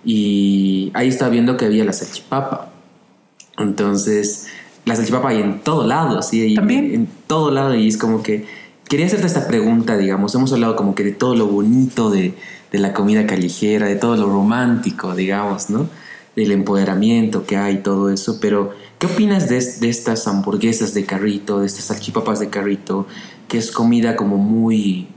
y 0.04 0.90
ahí 0.94 1.08
estaba 1.08 1.30
viendo 1.30 1.56
que 1.56 1.66
había 1.66 1.84
la 1.84 1.92
salchipapa. 1.92 2.70
Entonces, 3.58 4.46
la 4.84 4.96
salchipapa 4.96 5.30
hay 5.30 5.40
en 5.40 5.60
todo 5.60 5.86
lado, 5.86 6.18
así, 6.18 6.54
¿También? 6.54 6.94
En, 6.94 7.08
todo 7.26 7.50
lado, 7.50 7.74
y 7.74 7.86
es 7.86 7.96
como 7.96 8.22
que 8.22 8.46
quería 8.88 9.06
hacerte 9.06 9.26
esta 9.26 9.46
pregunta, 9.46 9.96
digamos, 9.96 10.34
hemos 10.34 10.52
hablado 10.52 10.74
como 10.74 10.94
que 10.94 11.04
de 11.04 11.12
todo 11.12 11.36
lo 11.36 11.46
bonito 11.46 12.10
de, 12.10 12.34
de 12.72 12.78
la 12.78 12.92
comida 12.92 13.26
callejera, 13.26 13.86
de 13.86 13.96
todo 13.96 14.16
lo 14.16 14.26
romántico, 14.26 15.14
digamos, 15.14 15.70
¿no? 15.70 15.88
Del 16.34 16.52
empoderamiento 16.52 17.44
que 17.44 17.56
hay, 17.56 17.78
todo 17.78 18.10
eso, 18.10 18.38
pero 18.40 18.72
¿qué 18.98 19.06
opinas 19.06 19.48
de, 19.48 19.60
de 19.60 19.88
estas 19.88 20.26
hamburguesas 20.26 20.94
de 20.94 21.04
carrito, 21.04 21.60
de 21.60 21.66
estas 21.66 21.84
salchipapas 21.86 22.40
de 22.40 22.48
carrito, 22.48 23.06
que 23.46 23.58
es 23.58 23.70
comida 23.70 24.16
como 24.16 24.38
muy 24.38 25.08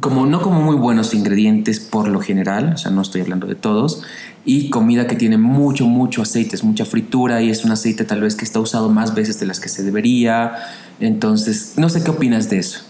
como 0.00 0.26
no 0.26 0.40
como 0.40 0.60
muy 0.60 0.76
buenos 0.76 1.14
ingredientes 1.14 1.80
por 1.80 2.08
lo 2.08 2.20
general, 2.20 2.72
o 2.74 2.78
sea, 2.78 2.90
no 2.90 3.02
estoy 3.02 3.20
hablando 3.20 3.46
de 3.46 3.54
todos, 3.54 4.02
y 4.44 4.70
comida 4.70 5.06
que 5.06 5.14
tiene 5.14 5.38
mucho, 5.38 5.86
mucho 5.86 6.22
aceite, 6.22 6.56
es 6.56 6.64
mucha 6.64 6.84
fritura 6.84 7.42
y 7.42 7.50
es 7.50 7.64
un 7.64 7.70
aceite 7.70 8.04
tal 8.04 8.22
vez 8.22 8.34
que 8.34 8.44
está 8.44 8.58
usado 8.58 8.88
más 8.88 9.14
veces 9.14 9.38
de 9.38 9.46
las 9.46 9.60
que 9.60 9.68
se 9.68 9.84
debería. 9.84 10.54
Entonces, 10.98 11.74
no 11.76 11.88
sé 11.88 12.02
qué 12.02 12.10
opinas 12.10 12.50
de 12.50 12.58
eso. 12.58 12.80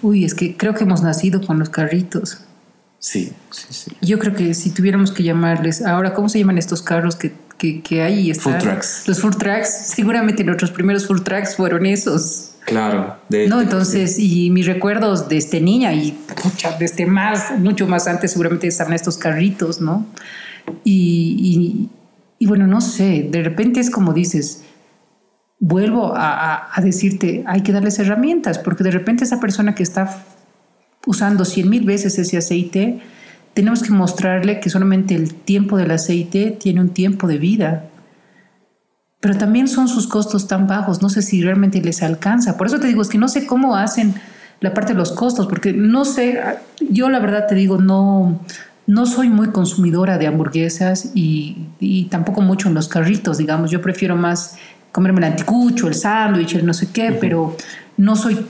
Uy, 0.00 0.24
es 0.24 0.34
que 0.34 0.56
creo 0.56 0.74
que 0.74 0.84
hemos 0.84 1.02
nacido 1.02 1.44
con 1.44 1.58
los 1.58 1.68
carritos. 1.68 2.38
Sí, 2.98 3.32
sí, 3.50 3.66
sí. 3.70 3.92
Yo 4.00 4.18
creo 4.18 4.34
que 4.34 4.54
si 4.54 4.70
tuviéramos 4.70 5.12
que 5.12 5.22
llamarles, 5.22 5.84
ahora, 5.84 6.14
¿cómo 6.14 6.28
se 6.28 6.38
llaman 6.38 6.58
estos 6.58 6.82
carros 6.82 7.14
que, 7.16 7.32
que, 7.58 7.82
que 7.82 8.02
hay? 8.02 8.32
Food 8.32 8.58
trucks. 8.58 9.04
Los 9.06 9.20
food 9.20 9.36
trucks, 9.36 9.92
seguramente 9.94 10.44
nuestros 10.44 10.70
primeros 10.70 11.06
food 11.06 11.22
trucks 11.22 11.56
fueron 11.56 11.84
esos. 11.84 12.52
Claro. 12.68 13.16
De, 13.30 13.48
no, 13.48 13.62
entonces, 13.62 14.18
y 14.18 14.50
mis 14.50 14.66
recuerdos 14.66 15.26
de 15.30 15.38
este 15.38 15.58
niña 15.58 15.94
y 15.94 16.12
pucha, 16.42 16.76
desde 16.78 17.06
más, 17.06 17.58
mucho 17.58 17.86
más 17.86 18.06
antes 18.06 18.32
seguramente 18.32 18.66
estaban 18.66 18.92
estos 18.92 19.16
carritos, 19.16 19.80
¿no? 19.80 20.04
Y, 20.84 21.88
y, 22.38 22.46
bueno, 22.46 22.66
no 22.66 22.82
sé, 22.82 23.26
de 23.30 23.42
repente 23.42 23.80
es 23.80 23.88
como 23.88 24.12
dices, 24.12 24.64
vuelvo 25.58 26.12
a, 26.14 26.68
a, 26.70 26.80
decirte, 26.82 27.42
hay 27.46 27.62
que 27.62 27.72
darles 27.72 27.98
herramientas, 28.00 28.58
porque 28.58 28.84
de 28.84 28.90
repente 28.90 29.24
esa 29.24 29.40
persona 29.40 29.74
que 29.74 29.82
está 29.82 30.22
usando 31.06 31.46
cien 31.46 31.70
mil 31.70 31.86
veces 31.86 32.18
ese 32.18 32.36
aceite, 32.36 33.00
tenemos 33.54 33.82
que 33.82 33.92
mostrarle 33.92 34.60
que 34.60 34.68
solamente 34.68 35.14
el 35.14 35.32
tiempo 35.32 35.78
del 35.78 35.90
aceite 35.90 36.50
tiene 36.50 36.82
un 36.82 36.90
tiempo 36.90 37.28
de 37.28 37.38
vida 37.38 37.88
pero 39.20 39.36
también 39.36 39.68
son 39.68 39.88
sus 39.88 40.06
costos 40.06 40.46
tan 40.46 40.66
bajos, 40.66 41.02
no 41.02 41.08
sé 41.08 41.22
si 41.22 41.42
realmente 41.42 41.80
les 41.80 42.02
alcanza. 42.02 42.56
Por 42.56 42.68
eso 42.68 42.78
te 42.78 42.86
digo, 42.86 43.02
es 43.02 43.08
que 43.08 43.18
no 43.18 43.28
sé 43.28 43.46
cómo 43.46 43.76
hacen 43.76 44.14
la 44.60 44.74
parte 44.74 44.92
de 44.92 44.98
los 44.98 45.12
costos, 45.12 45.46
porque 45.46 45.72
no 45.72 46.04
sé, 46.04 46.40
yo 46.88 47.08
la 47.08 47.18
verdad 47.18 47.46
te 47.48 47.54
digo, 47.54 47.78
no, 47.78 48.40
no 48.86 49.06
soy 49.06 49.28
muy 49.28 49.48
consumidora 49.48 50.18
de 50.18 50.26
hamburguesas 50.26 51.12
y, 51.14 51.66
y 51.80 52.04
tampoco 52.06 52.42
mucho 52.42 52.68
en 52.68 52.74
los 52.74 52.88
carritos, 52.88 53.38
digamos, 53.38 53.70
yo 53.70 53.82
prefiero 53.82 54.16
más 54.16 54.56
comerme 54.92 55.18
el 55.18 55.32
anticucho, 55.32 55.88
el 55.88 55.94
sándwich, 55.94 56.54
el 56.54 56.66
no 56.66 56.74
sé 56.74 56.90
qué, 56.90 57.12
pero 57.12 57.56
no 57.96 58.16
soy 58.16 58.46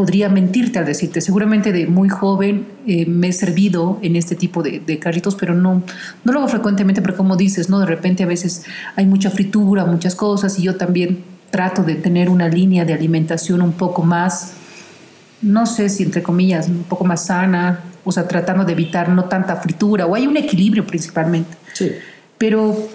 podría 0.00 0.30
mentirte 0.30 0.78
al 0.78 0.86
decirte. 0.86 1.20
Seguramente 1.20 1.72
de 1.72 1.86
muy 1.86 2.08
joven 2.08 2.66
eh, 2.86 3.04
me 3.04 3.28
he 3.28 3.32
servido 3.34 3.98
en 4.00 4.16
este 4.16 4.34
tipo 4.34 4.62
de, 4.62 4.98
carritos, 4.98 5.34
pero 5.34 5.52
no, 5.52 5.82
no 6.24 6.32
lo 6.32 6.38
hago 6.38 6.48
frecuentemente, 6.48 7.02
pero 7.02 7.18
como 7.18 7.36
dices, 7.36 7.68
¿no? 7.68 7.78
De 7.80 7.84
repente 7.84 8.22
a 8.22 8.26
veces 8.26 8.64
hay 8.96 9.04
mucha 9.04 9.28
fritura, 9.28 9.84
muchas 9.84 10.14
cosas, 10.14 10.58
y 10.58 10.62
yo 10.62 10.76
también 10.76 11.22
trato 11.50 11.82
de 11.82 11.96
tener 11.96 12.30
una 12.30 12.48
línea 12.48 12.86
de 12.86 12.94
alimentación 12.94 13.60
un 13.60 13.72
poco 13.72 14.02
más, 14.02 14.52
no 15.42 15.66
sé 15.66 15.90
si 15.90 16.04
entre 16.04 16.22
comillas, 16.22 16.68
un 16.68 16.84
poco 16.84 17.04
más 17.04 17.26
sana, 17.26 17.80
o 18.02 18.10
sea, 18.10 18.26
tratando 18.26 18.64
de 18.64 18.72
evitar 18.72 19.10
no 19.10 19.24
tanta 19.24 19.56
fritura, 19.56 20.06
o 20.06 20.14
hay 20.14 20.26
un 20.26 20.38
equilibrio 20.38 20.86
principalmente. 20.86 21.58
Sí. 21.74 21.90
Pero 22.38 22.88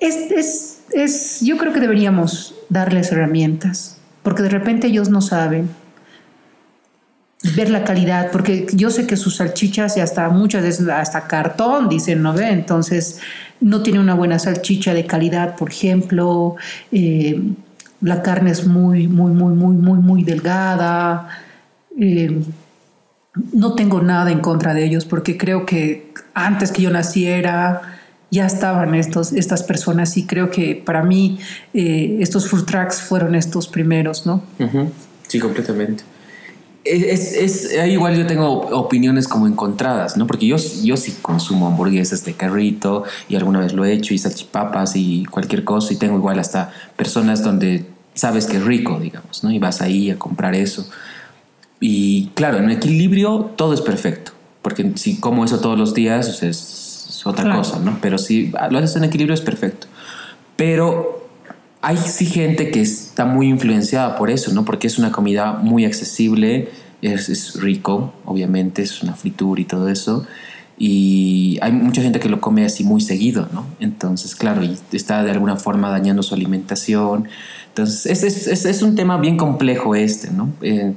es, 0.00 0.16
es, 0.30 0.80
es, 0.90 1.40
yo 1.40 1.56
creo 1.56 1.72
que 1.72 1.80
deberíamos 1.80 2.54
darles 2.68 3.10
herramientas 3.10 3.95
porque 4.26 4.42
de 4.42 4.48
repente 4.48 4.88
ellos 4.88 5.08
no 5.08 5.20
saben 5.20 5.68
ver 7.54 7.70
la 7.70 7.84
calidad, 7.84 8.32
porque 8.32 8.66
yo 8.72 8.90
sé 8.90 9.06
que 9.06 9.16
sus 9.16 9.36
salchichas 9.36 9.96
y 9.96 10.00
hasta 10.00 10.28
muchas 10.30 10.64
veces 10.64 10.88
hasta 10.88 11.28
cartón 11.28 11.88
dicen, 11.88 12.22
¿no 12.24 12.32
ve? 12.32 12.48
Entonces 12.48 13.20
no 13.60 13.84
tiene 13.84 14.00
una 14.00 14.14
buena 14.14 14.40
salchicha 14.40 14.94
de 14.94 15.06
calidad, 15.06 15.54
por 15.54 15.70
ejemplo, 15.70 16.56
eh, 16.90 17.40
la 18.00 18.20
carne 18.20 18.50
es 18.50 18.66
muy, 18.66 19.06
muy, 19.06 19.30
muy, 19.30 19.54
muy, 19.54 19.76
muy, 19.76 19.98
muy 20.00 20.24
delgada. 20.24 21.28
Eh, 21.96 22.42
no 23.52 23.76
tengo 23.76 24.02
nada 24.02 24.32
en 24.32 24.40
contra 24.40 24.74
de 24.74 24.86
ellos 24.86 25.04
porque 25.04 25.36
creo 25.36 25.64
que 25.64 26.12
antes 26.34 26.72
que 26.72 26.82
yo 26.82 26.90
naciera, 26.90 27.95
ya 28.30 28.46
estaban 28.46 28.94
estos, 28.94 29.32
estas 29.32 29.62
personas 29.62 30.16
y 30.16 30.26
creo 30.26 30.50
que 30.50 30.74
para 30.74 31.02
mí 31.02 31.38
eh, 31.74 32.18
estos 32.20 32.48
food 32.48 32.64
trucks 32.64 33.00
fueron 33.00 33.34
estos 33.34 33.68
primeros, 33.68 34.26
¿no? 34.26 34.42
Sí, 35.28 35.38
completamente. 35.38 36.04
Es, 36.84 37.32
es, 37.32 37.88
igual 37.88 38.16
yo 38.16 38.26
tengo 38.26 38.60
opiniones 38.78 39.26
como 39.26 39.48
encontradas, 39.48 40.16
¿no? 40.16 40.26
Porque 40.26 40.46
yo, 40.46 40.56
yo 40.84 40.96
sí 40.96 41.16
consumo 41.20 41.66
hamburguesas 41.66 42.24
de 42.24 42.34
carrito 42.34 43.02
y 43.28 43.34
alguna 43.34 43.58
vez 43.58 43.72
lo 43.72 43.84
he 43.84 43.92
hecho 43.92 44.14
y 44.14 44.18
salchipapas 44.18 44.94
y 44.94 45.24
cualquier 45.24 45.64
cosa 45.64 45.92
y 45.92 45.96
tengo 45.96 46.16
igual 46.16 46.38
hasta 46.38 46.72
personas 46.96 47.42
donde 47.42 47.86
sabes 48.14 48.46
que 48.46 48.58
es 48.58 48.64
rico, 48.64 49.00
digamos, 49.00 49.42
¿no? 49.42 49.50
Y 49.50 49.58
vas 49.58 49.82
ahí 49.82 50.10
a 50.10 50.18
comprar 50.18 50.54
eso. 50.54 50.88
Y 51.80 52.28
claro, 52.34 52.58
en 52.58 52.70
equilibrio 52.70 53.52
todo 53.56 53.74
es 53.74 53.80
perfecto, 53.80 54.32
porque 54.62 54.92
si 54.94 55.18
como 55.18 55.44
eso 55.44 55.60
todos 55.60 55.78
los 55.78 55.92
días, 55.92 56.26
pues 56.26 56.42
es 56.42 56.85
otra 57.30 57.56
cosa, 57.56 57.78
¿no? 57.78 57.98
Pero 58.00 58.18
si 58.18 58.52
lo 58.70 58.78
haces 58.78 58.96
en 58.96 59.04
equilibrio 59.04 59.34
es 59.34 59.40
perfecto. 59.40 59.86
Pero 60.56 61.28
hay 61.82 61.96
sí 61.98 62.26
gente 62.26 62.70
que 62.70 62.80
está 62.80 63.24
muy 63.24 63.48
influenciada 63.48 64.16
por 64.16 64.30
eso, 64.30 64.52
¿no? 64.52 64.64
Porque 64.64 64.86
es 64.86 64.98
una 64.98 65.12
comida 65.12 65.52
muy 65.52 65.84
accesible, 65.84 66.68
es, 67.02 67.28
es 67.28 67.60
rico, 67.60 68.12
obviamente, 68.24 68.82
es 68.82 69.02
una 69.02 69.14
fritura 69.14 69.60
y 69.60 69.64
todo 69.64 69.88
eso. 69.88 70.26
Y 70.78 71.58
hay 71.62 71.72
mucha 71.72 72.02
gente 72.02 72.20
que 72.20 72.28
lo 72.28 72.40
come 72.40 72.64
así 72.64 72.84
muy 72.84 73.00
seguido, 73.00 73.48
¿no? 73.52 73.66
Entonces, 73.80 74.34
claro, 74.34 74.62
y 74.62 74.76
está 74.92 75.22
de 75.22 75.30
alguna 75.30 75.56
forma 75.56 75.90
dañando 75.90 76.22
su 76.22 76.34
alimentación. 76.34 77.28
Entonces, 77.68 78.24
es, 78.24 78.46
es, 78.46 78.64
es 78.64 78.82
un 78.82 78.94
tema 78.94 79.16
bien 79.16 79.36
complejo 79.36 79.94
este, 79.94 80.30
¿no? 80.30 80.52
Eh, 80.62 80.94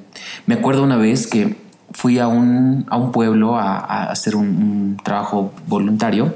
me 0.48 0.56
acuerdo 0.56 0.84
una 0.84 0.98
vez 0.98 1.28
que 1.28 1.56
fui 1.92 2.20
a 2.20 2.28
un, 2.28 2.86
a 2.90 2.98
un 2.98 3.12
pueblo 3.12 3.58
a, 3.58 4.06
hacer 4.06 4.36
un, 4.36 4.98
trabajo 5.04 5.54
voluntario 5.68 6.34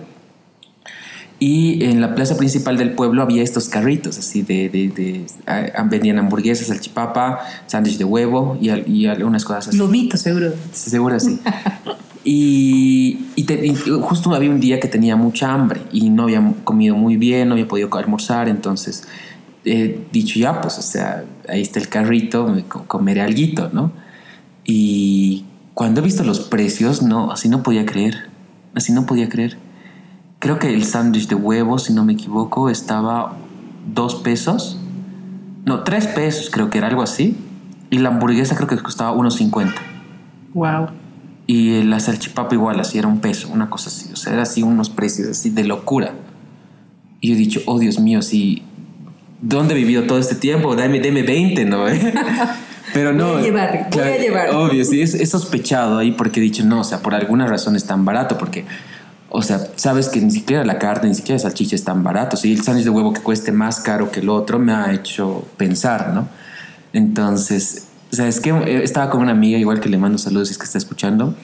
y 1.39 1.84
en 1.84 1.99
la 1.99 2.16
plaza 2.16 2.38
principal 2.38 2.78
del 2.78 2.91
pueblo 2.91 3.22
había 3.22 3.43
estos 3.43 3.68
carritos 3.68 4.18
así 4.18 4.41
de, 4.41 4.70
de, 4.70 5.26
vendían 5.86 6.18
hamburguesas, 6.20 6.68
salchipapa, 6.68 7.39
sándwich 7.68 7.97
de 7.97 8.06
huevo 8.06 8.58
y, 8.62 8.70
y, 8.89 9.08
algunas 9.08 9.43
cosas 9.43 9.68
así. 9.68 9.78
Lomito, 9.78 10.16
seguro. 10.16 10.54
Seguro, 10.72 11.20
sí. 11.20 11.39
y, 12.24 13.26
y, 13.36 13.76
justo 14.01 14.34
había 14.34 14.49
un 14.49 14.62
día 14.62 14.80
que 14.80 14.88
tenía 14.88 15.18
mucha 15.18 15.51
hambre 15.54 15.82
y 15.91 16.10
no 16.10 16.24
había 16.24 16.41
comido 16.64 16.95
muy 16.95 17.18
bien, 17.18 17.49
no 17.49 17.56
había 17.56 17.68
podido 17.68 17.89
almorzar, 17.97 18.47
entonces 18.47 19.06
he 19.66 19.99
dicho 20.12 20.39
ya, 20.39 20.62
pues, 20.62 20.78
o 20.78 20.82
sea, 20.82 21.26
ahí 21.49 21.62
está 21.62 21.80
el 21.80 21.89
carrito, 21.89 22.47
me 22.47 22.64
comeré 22.64 23.22
algo, 23.22 23.70
¿no? 23.74 24.03
Y 24.66 25.45
cuando 25.74 26.01
he 26.01 26.03
visto 26.03 26.24
los 26.24 26.39
precios, 26.39 27.01
no, 27.01 27.32
así 27.32 27.49
no 27.49 27.64
podía 27.64 27.86
creer. 27.86 28.30
Así 28.76 28.91
no 28.91 29.05
podía 29.05 29.30
creer. 29.30 29.57
Creo 30.39 30.59
que 30.59 30.74
el 30.74 30.84
sándwich 30.84 31.28
de 31.28 31.36
huevo, 31.36 31.80
si 31.80 31.93
no 31.93 32.03
me 32.05 32.14
equivoco, 32.14 32.70
estaba 32.70 33.38
dos 33.93 34.16
pesos. 34.16 34.80
No, 35.66 35.84
tres 35.84 36.07
pesos 36.07 36.49
creo 36.49 36.70
que 36.70 36.78
era 36.78 36.88
algo 36.88 37.01
así. 37.01 37.38
Y 37.89 37.99
la 37.99 38.09
hamburguesa 38.09 38.55
creo 38.55 38.68
que 38.68 38.78
costaba 38.78 39.11
unos 39.11 39.36
cincuenta. 39.36 39.82
Wow. 40.53 40.88
Y 41.45 41.84
la 41.84 41.99
salchipapa 41.99 42.55
igual, 42.55 42.80
así 42.80 42.97
era 42.97 43.07
un 43.07 43.20
peso, 43.20 43.49
una 43.51 43.70
cosa 43.70 43.89
así. 43.89 44.11
O 44.14 44.16
sea, 44.16 44.34
era 44.34 44.43
así 44.43 44.64
unos 44.64 44.89
precios 44.89 45.28
así 45.30 45.49
de 45.49 45.64
locura. 45.64 46.14
Y 47.20 47.30
yo 47.30 47.36
he 47.36 47.38
dicho, 47.38 47.61
oh 47.66 47.80
Dios 47.80 47.99
mío, 47.99 48.22
si... 48.22 48.64
¿Dónde 49.41 49.74
he 49.74 49.78
vivido 49.78 50.03
todo 50.03 50.20
este 50.20 50.36
tiempo? 50.36 50.76
Dame, 50.76 51.01
deme 51.01 51.22
20, 51.24 51.66
¿no? 51.66 51.86
Pero 52.94 53.12
no. 53.12 53.34
Voy 53.34 53.41
a 53.41 53.44
llevar, 53.44 53.88
voy 53.91 54.02
a 54.02 54.18
llevar. 54.18 54.50
Obvio, 54.52 54.86
sí, 54.86 55.02
es, 55.02 55.30
sospechado 55.30 55.98
ahí 55.98 56.12
porque 56.12 56.39
he 56.39 56.44
dicho, 56.44 56.64
no, 56.64 56.82
o 56.82 56.84
sea, 56.84 57.00
por 57.00 57.16
alguna 57.16 57.48
razón 57.48 57.76
es 57.76 57.86
tan 57.86 58.06
barato, 58.06 58.38
porque, 58.38 58.66
o 59.30 59.41
sea, 59.41 59.60
sabes 59.76 60.10
que 60.10 60.22
ni 60.22 60.32
siquiera 60.32 60.64
la 60.64 60.78
carne, 60.78 61.10
ni 61.10 61.16
siquiera 61.16 61.36
la 61.36 61.50
salchicha 61.50 61.76
es 61.76 61.84
tan 61.84 62.04
barato. 62.04 62.38
Si 62.38 62.54
el 62.54 62.62
sándwich 62.62 62.86
de 62.86 62.91
huevo 62.91 63.12
que 63.12 63.22
cueste 63.22 63.52
más 63.52 63.80
caro 63.80 64.12
que 64.12 64.20
el 64.20 64.30
otro 64.30 64.60
me 64.60 64.74
ha 64.74 64.94
hecho 64.94 65.48
pensar, 65.58 66.14
¿no? 66.14 66.28
Entonces, 66.94 67.88
o 68.12 68.16
sea, 68.16 68.28
es 68.28 68.39
que 68.39 68.52
eh, 68.52 68.84
estaba 68.84 69.10
con 69.10 69.22
una 69.22 69.32
amiga, 69.32 69.58
igual 69.58 69.80
que 69.80 69.89
le 69.89 69.98
mando 69.98 70.20
saludos 70.20 70.50
si 70.50 70.52
es 70.54 70.58
que 70.60 70.66
está 70.66 70.78
escuchando, 70.78 71.36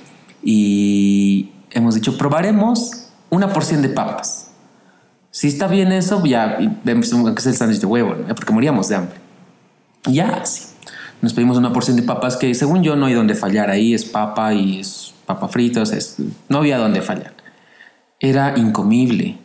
y 0.44 1.52
hemos 1.72 1.96
dicho, 1.96 2.18
probaremos 2.18 3.08
una 3.32 3.52
porción 3.52 3.82
de 3.82 3.90
papas. 3.90 4.52
Si 5.32 5.48
está 5.48 5.68
bien 5.68 5.92
eso, 5.92 6.24
ya 6.26 6.58
vemos 6.84 7.10
que 7.10 7.40
es 7.40 7.46
el 7.48 7.56
sándwich 7.56 7.80
de 7.80 7.88
huevo, 7.88 8.16
¿no? 8.16 8.36
porque 8.36 8.54
moríamos 8.54 8.88
de 8.90 8.96
hambre. 8.96 9.16
Ya, 10.06 10.46
sí 10.46 10.69
nos 11.22 11.34
pedimos 11.34 11.58
una 11.58 11.74
porción 11.74 11.98
de 11.98 12.04
papas 12.04 12.38
que 12.38 12.54
según 12.54 12.84
yo 12.84 12.96
no 12.96 13.06
hay 13.06 13.14
donde 13.14 13.36
fallar. 13.36 13.70
Ahí 13.70 13.94
es 13.94 14.06
papa 14.06 14.54
y 14.54 14.80
es 14.80 15.14
papa 15.26 15.48
fritos, 15.48 15.92
es, 15.92 16.18
no 16.48 16.60
había 16.60 16.78
donde 16.78 17.02
fallar. 17.02 17.34
Era 18.20 18.58
incomible. 18.58 19.38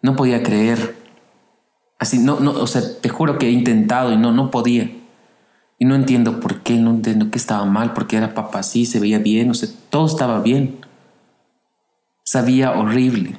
No 0.00 0.14
podía 0.14 0.42
creer 0.42 0.98
Así, 1.98 2.18
no, 2.18 2.38
no, 2.38 2.52
o 2.52 2.66
sea, 2.66 2.82
te 3.00 3.08
juro 3.08 3.38
que 3.38 3.48
he 3.48 3.50
intentado 3.50 4.12
y 4.12 4.16
no, 4.16 4.32
no 4.32 4.50
podía. 4.50 4.90
Y 5.78 5.84
no 5.84 5.94
entiendo 5.94 6.40
por 6.40 6.60
qué, 6.60 6.78
no 6.78 6.90
entiendo 6.90 7.30
qué 7.30 7.38
estaba 7.38 7.64
mal, 7.64 7.92
porque 7.92 8.16
era 8.16 8.34
papa 8.34 8.60
así, 8.60 8.86
se 8.86 9.00
veía 9.00 9.18
bien, 9.18 9.50
o 9.50 9.54
sea, 9.54 9.68
todo 9.90 10.06
estaba 10.06 10.40
bien. 10.40 10.78
Sabía 12.24 12.72
horrible. 12.72 13.36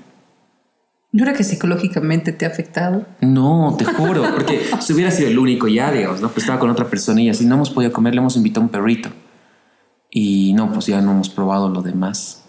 ¿No 1.11 1.23
era 1.23 1.33
que 1.33 1.43
psicológicamente 1.43 2.31
te 2.33 2.45
ha 2.45 2.49
afectado? 2.49 3.05
No, 3.21 3.75
te 3.77 3.85
juro, 3.85 4.23
porque 4.33 4.61
si 4.79 4.93
hubiera 4.93 5.09
sido 5.09 5.29
el 5.29 5.39
único 5.39 5.67
ya, 5.67 5.91
digamos, 5.91 6.21
¿no? 6.21 6.29
Pues 6.29 6.43
estaba 6.43 6.59
con 6.59 6.69
otra 6.69 6.87
persona 6.87 7.21
y 7.21 7.29
así 7.29 7.45
no 7.45 7.55
hemos 7.55 7.71
podido 7.71 7.91
comer, 7.91 8.13
le 8.13 8.19
hemos 8.19 8.35
invitado 8.35 8.61
a 8.61 8.65
un 8.65 8.69
perrito. 8.69 9.09
Y 10.11 10.53
no, 10.53 10.71
pues 10.71 10.85
ya 10.85 11.01
no 11.01 11.11
hemos 11.11 11.29
probado 11.29 11.69
lo 11.69 11.81
demás. 11.81 12.43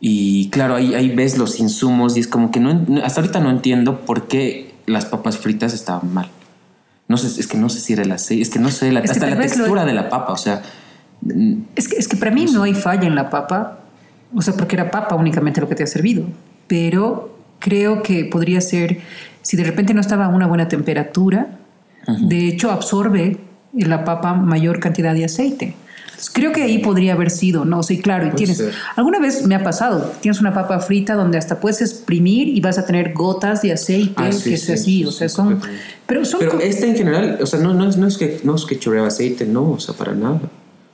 Y 0.00 0.48
claro, 0.50 0.74
ahí, 0.74 0.94
ahí 0.94 1.14
ves 1.14 1.36
los 1.36 1.58
insumos 1.58 2.16
y 2.16 2.20
es 2.20 2.28
como 2.28 2.50
que 2.50 2.60
no, 2.60 2.86
hasta 3.02 3.20
ahorita 3.20 3.40
no 3.40 3.50
entiendo 3.50 4.00
por 4.00 4.26
qué 4.26 4.74
las 4.86 5.04
papas 5.04 5.36
fritas 5.36 5.74
estaban 5.74 6.12
mal. 6.14 6.30
No 7.08 7.16
sé, 7.16 7.40
es 7.40 7.46
que 7.46 7.58
no 7.58 7.68
sé 7.68 7.80
si 7.80 7.94
era 7.94 8.02
el 8.02 8.12
aceite, 8.12 8.42
es 8.42 8.50
que 8.50 8.58
no 8.58 8.70
sé, 8.70 8.92
la, 8.92 9.00
hasta 9.00 9.26
la 9.26 9.38
textura 9.38 9.84
de 9.84 9.94
la 9.94 10.08
papa, 10.08 10.32
o 10.32 10.36
sea... 10.36 10.62
Es 11.74 11.88
que, 11.88 11.96
es 11.96 12.06
que 12.06 12.16
para 12.16 12.30
mí 12.30 12.46
no, 12.52 12.62
hay 12.62 12.74
falla 12.74 13.06
en 13.06 13.16
la 13.16 13.28
papa, 13.28 13.80
o 14.32 14.40
sea, 14.40 14.54
porque 14.54 14.76
era 14.76 14.90
papa 14.90 15.16
únicamente 15.16 15.60
lo 15.60 15.68
que 15.68 15.74
te 15.74 15.82
ha 15.82 15.86
servido, 15.86 16.24
pero 16.68 17.37
creo 17.58 18.02
que 18.02 18.24
podría 18.24 18.60
ser, 18.60 19.00
si 19.42 19.56
de 19.56 19.64
repente 19.64 19.94
no 19.94 20.00
estaba 20.00 20.26
a 20.26 20.28
una 20.28 20.46
buena 20.46 20.68
temperatura, 20.68 21.58
de 22.06 22.48
hecho 22.48 22.70
absorbe 22.70 23.38
la 23.74 24.04
papa 24.04 24.34
mayor 24.34 24.80
cantidad 24.80 25.14
de 25.14 25.24
aceite. 25.24 25.74
Creo 26.32 26.52
que 26.52 26.62
ahí 26.62 26.78
podría 26.78 27.12
haber 27.12 27.30
sido, 27.30 27.64
¿no? 27.64 27.82
Sí, 27.84 28.00
claro, 28.00 28.26
y 28.26 28.30
tienes. 28.30 28.62
Alguna 28.96 29.20
vez 29.20 29.46
me 29.46 29.54
ha 29.54 29.62
pasado, 29.62 30.12
tienes 30.20 30.40
una 30.40 30.52
papa 30.52 30.80
frita 30.80 31.14
donde 31.14 31.38
hasta 31.38 31.60
puedes 31.60 31.80
exprimir 31.80 32.48
y 32.48 32.60
vas 32.60 32.76
a 32.76 32.84
tener 32.84 33.12
gotas 33.12 33.62
de 33.62 33.72
aceite, 33.72 34.14
ah, 34.16 34.30
que 34.42 34.54
es 34.54 34.68
así, 34.68 35.04
o 35.04 35.12
sea, 35.12 35.28
son. 35.28 35.60
Pero, 36.06 36.24
son 36.24 36.40
pero 36.40 36.58
este 36.58 36.88
en 36.88 36.96
general, 36.96 37.38
o 37.40 37.46
sea, 37.46 37.60
no, 37.60 37.72
no, 37.72 37.88
es, 37.88 37.96
no, 37.96 38.08
es 38.08 38.18
que, 38.18 38.40
no 38.42 38.56
es 38.56 38.64
que 38.64 38.78
chorreaba 38.78 39.08
aceite, 39.08 39.46
no, 39.46 39.72
o 39.72 39.78
sea, 39.78 39.94
para 39.94 40.12
nada. 40.12 40.40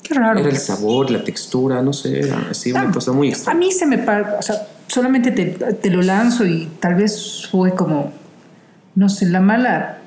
Qué 0.02 0.12
raro. 0.12 0.38
Era 0.38 0.50
el 0.50 0.58
sabor, 0.58 1.10
la 1.10 1.24
textura, 1.24 1.80
no 1.80 1.94
sé, 1.94 2.18
era 2.18 2.48
así 2.50 2.72
una 2.72 2.82
ah, 2.82 2.92
cosa 2.92 3.12
muy 3.12 3.28
extraña. 3.28 3.56
A 3.56 3.58
mí 3.58 3.72
se 3.72 3.86
me. 3.86 3.96
O 3.96 4.42
sea, 4.42 4.66
solamente 4.86 5.30
te, 5.30 5.46
te 5.46 5.90
lo 5.90 6.02
lanzo 6.02 6.46
y 6.46 6.68
tal 6.80 6.94
vez 6.94 7.48
fue 7.50 7.74
como. 7.74 8.12
No 8.94 9.08
sé, 9.08 9.26
la 9.26 9.40
mala 9.40 9.98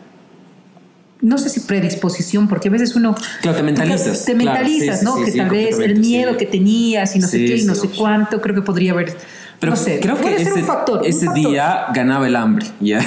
no 1.22 1.38
sé 1.38 1.50
si 1.50 1.62
predisposición, 1.62 2.48
porque 2.48 2.68
a 2.68 2.72
veces 2.72 2.96
uno... 2.96 3.16
Claro, 3.42 3.58
te 3.58 3.64
mentalizas. 3.64 4.26
Te 4.26 4.36
mentalizas, 4.36 5.04
¿no? 5.04 5.16
que 5.24 5.32
tal 5.32 5.50
vez 5.50 5.80
el 5.80 6.00
miedo 6.00 6.38
que 6.38 6.46
tenías 6.46 7.16
y 7.16 7.20
no 7.20 7.28
sé 7.28 7.38
qué 7.46 7.58
y 7.58 7.64
no 7.64 7.76
sé 7.76 7.90
cuánto, 7.90 8.42
creo 8.42 8.56
que 8.56 8.62
podría 8.62 8.92
haber... 8.92 9.16
Pero 9.60 9.72
no 9.72 9.76
sé, 9.76 10.00
creo 10.00 10.16
que 10.22 10.36
ese, 10.36 10.62
factor, 10.62 11.02
ese 11.04 11.26
día 11.34 11.88
ganaba 11.92 12.28
el 12.28 12.36
hambre, 12.36 12.68
¿ya? 12.80 13.00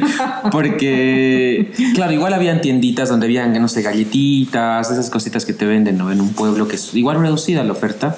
Porque, 0.50 1.70
claro, 1.94 2.12
igual 2.12 2.32
habían 2.32 2.62
tienditas 2.62 3.10
donde 3.10 3.26
habían, 3.26 3.52
no 3.60 3.68
sé, 3.68 3.82
galletitas, 3.82 4.90
esas 4.90 5.10
cositas 5.10 5.44
que 5.44 5.52
te 5.52 5.66
venden, 5.66 5.98
¿no? 5.98 6.10
En 6.10 6.22
un 6.22 6.32
pueblo 6.32 6.66
que 6.66 6.76
es 6.76 6.94
igual 6.94 7.20
reducida 7.20 7.62
la 7.62 7.72
oferta. 7.72 8.16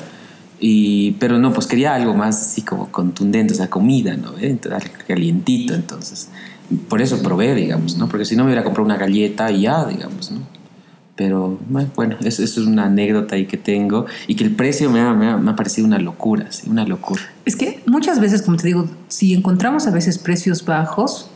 Y, 0.60 1.12
pero 1.12 1.38
no, 1.38 1.52
pues 1.52 1.66
quería 1.66 1.94
algo 1.94 2.14
más 2.14 2.40
así 2.40 2.62
como 2.62 2.92
contundente, 2.92 3.54
o 3.54 3.56
sea, 3.56 3.70
comida, 3.70 4.16
¿no? 4.16 4.34
Calientito, 5.06 5.74
entonces 5.74 6.28
por 6.88 7.02
eso 7.02 7.22
probé, 7.22 7.54
digamos, 7.54 7.96
¿no? 7.96 8.08
Porque 8.08 8.24
si 8.24 8.36
no 8.36 8.44
me 8.44 8.48
hubiera 8.50 8.62
comprado 8.62 8.84
una 8.84 8.96
galleta 8.96 9.50
y 9.50 9.62
ya, 9.62 9.84
digamos, 9.86 10.30
¿no? 10.30 10.40
Pero 11.16 11.58
bueno, 11.94 12.16
eso, 12.22 12.42
es 12.42 12.56
una 12.56 12.86
anécdota 12.86 13.34
ahí 13.34 13.44
que 13.44 13.58
tengo 13.58 14.06
y 14.26 14.36
que 14.36 14.44
el 14.44 14.54
precio 14.54 14.90
me 14.90 15.00
ha, 15.00 15.12
me 15.12 15.50
ha, 15.50 15.56
parecido 15.56 15.86
una 15.86 15.98
locura, 15.98 16.50
sí, 16.50 16.70
una 16.70 16.86
locura. 16.86 17.20
Es 17.44 17.56
que 17.56 17.82
muchas 17.86 18.20
veces, 18.20 18.40
como 18.40 18.56
te 18.56 18.66
digo, 18.68 18.88
si 19.08 19.34
encontramos 19.34 19.86
a 19.86 19.90
veces 19.90 20.16
precios 20.16 20.64
bajos, 20.64 21.28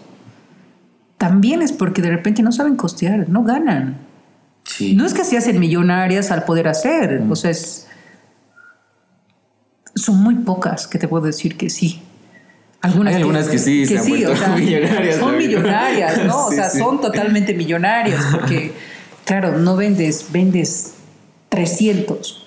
también 1.19 1.61
es 1.61 1.73
porque 1.73 2.01
de 2.01 2.11
repente 2.11 2.43
no 2.43 2.51
saben 2.51 2.77
costear, 2.77 3.29
no 3.29 3.45
ganan. 3.45 3.99
Sí. 4.63 4.95
No 4.95 5.05
es 5.05 5.13
que 5.13 5.25
se 5.25 5.37
hacen 5.37 5.61
millonarias 5.61 6.31
al 6.31 6.45
poder 6.45 6.69
hacer, 6.69 7.21
mm. 7.21 7.31
o 7.31 7.37
sea, 7.37 7.51
es, 7.51 7.87
son 9.95 10.23
muy 10.23 10.37
pocas 10.37 10.87
que 10.87 10.99
te 10.99 11.09
puedo 11.09 11.27
decir 11.27 11.57
que 11.57 11.71
sí. 11.71 12.03
Algunas, 12.81 13.15
Hay 13.15 13.23
algunas 13.23 13.49
que, 13.49 13.59
sí, 13.59 13.87
se 13.87 13.99
sí, 13.99 14.25
o 14.25 14.37
sea, 14.37 14.49
millonarias. 14.57 15.17
Son 15.17 15.39
millonarias, 15.39 16.25
¿no? 16.25 16.47
o 16.47 16.53
sea, 16.53 16.69
son 16.69 17.01
totalmente 17.01 17.55
millonarias 17.55 18.23
porque, 18.31 18.73
claro, 19.25 19.59
no 19.59 19.75
vendes, 19.75 20.27
vendes 20.31 20.95
300, 21.49 22.47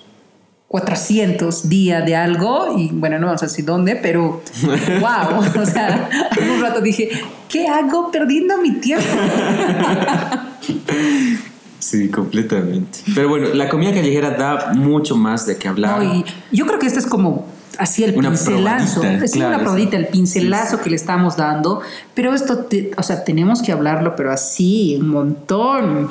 400 0.68 1.68
días 1.68 2.06
de 2.06 2.14
algo 2.14 2.78
y 2.78 2.90
bueno, 2.92 3.18
no 3.18 3.26
vamos 3.26 3.42
a 3.42 3.46
decir 3.46 3.64
dónde, 3.64 3.96
pero 3.96 4.42
wow, 5.00 5.60
o 5.60 5.66
sea, 5.66 6.08
un 6.40 6.60
rato 6.60 6.80
dije, 6.80 7.10
¿qué 7.48 7.66
hago 7.66 8.12
perdiendo 8.12 8.58
mi 8.58 8.74
tiempo? 8.74 9.04
Sí, 11.88 12.10
completamente. 12.10 12.98
Pero 13.14 13.30
bueno, 13.30 13.48
la 13.54 13.70
comida 13.70 13.94
callejera 13.94 14.32
da 14.32 14.74
mucho 14.74 15.16
más 15.16 15.46
de 15.46 15.56
qué 15.56 15.68
hablar. 15.68 16.02
No, 16.02 16.16
y 16.16 16.24
yo 16.52 16.66
creo 16.66 16.78
que 16.78 16.86
esto 16.86 16.98
es 16.98 17.06
como 17.06 17.46
así 17.78 18.04
el 18.04 18.12
pincelazo, 18.12 19.02
es 19.04 19.34
una 19.36 19.58
probadita, 19.58 19.96
el 19.96 20.08
pincelazo 20.08 20.82
que 20.82 20.90
le 20.90 20.96
estamos 20.96 21.38
dando, 21.38 21.80
pero 22.12 22.34
esto, 22.34 22.66
o 22.94 23.02
sea, 23.02 23.24
tenemos 23.24 23.62
que 23.62 23.72
hablarlo, 23.72 24.16
pero 24.16 24.30
así, 24.30 24.98
un 25.00 25.08
montón. 25.08 26.10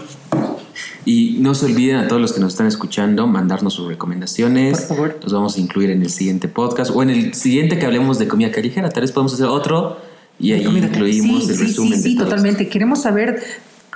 Y 1.05 1.37
no 1.41 1.53
se 1.53 1.67
olviden 1.67 1.97
a 1.97 2.07
todos 2.07 2.19
los 2.19 2.33
que 2.33 2.39
nos 2.39 2.53
están 2.53 2.65
escuchando 2.65 3.27
mandarnos 3.27 3.75
sus 3.75 3.87
recomendaciones. 3.87 4.81
Por 4.81 4.97
favor. 4.97 5.19
Los 5.21 5.31
vamos 5.31 5.57
a 5.57 5.59
incluir 5.59 5.91
en 5.91 6.01
el 6.01 6.09
siguiente 6.09 6.47
podcast 6.47 6.89
o 6.89 7.03
en 7.03 7.11
el 7.11 7.33
siguiente 7.35 7.77
que 7.77 7.85
hablemos 7.85 8.17
de 8.17 8.27
comida 8.27 8.49
callejera. 8.49 8.89
Tal 8.89 9.01
vez 9.01 9.11
podemos 9.11 9.35
hacer 9.35 9.45
otro 9.45 9.97
y 10.39 10.53
ahí 10.53 10.65
incluimos 10.65 11.47
el 11.49 11.59
resumen. 11.59 12.01
Sí, 12.01 12.11
sí, 12.11 12.17
totalmente. 12.17 12.67
Queremos 12.67 13.03
saber 13.03 13.43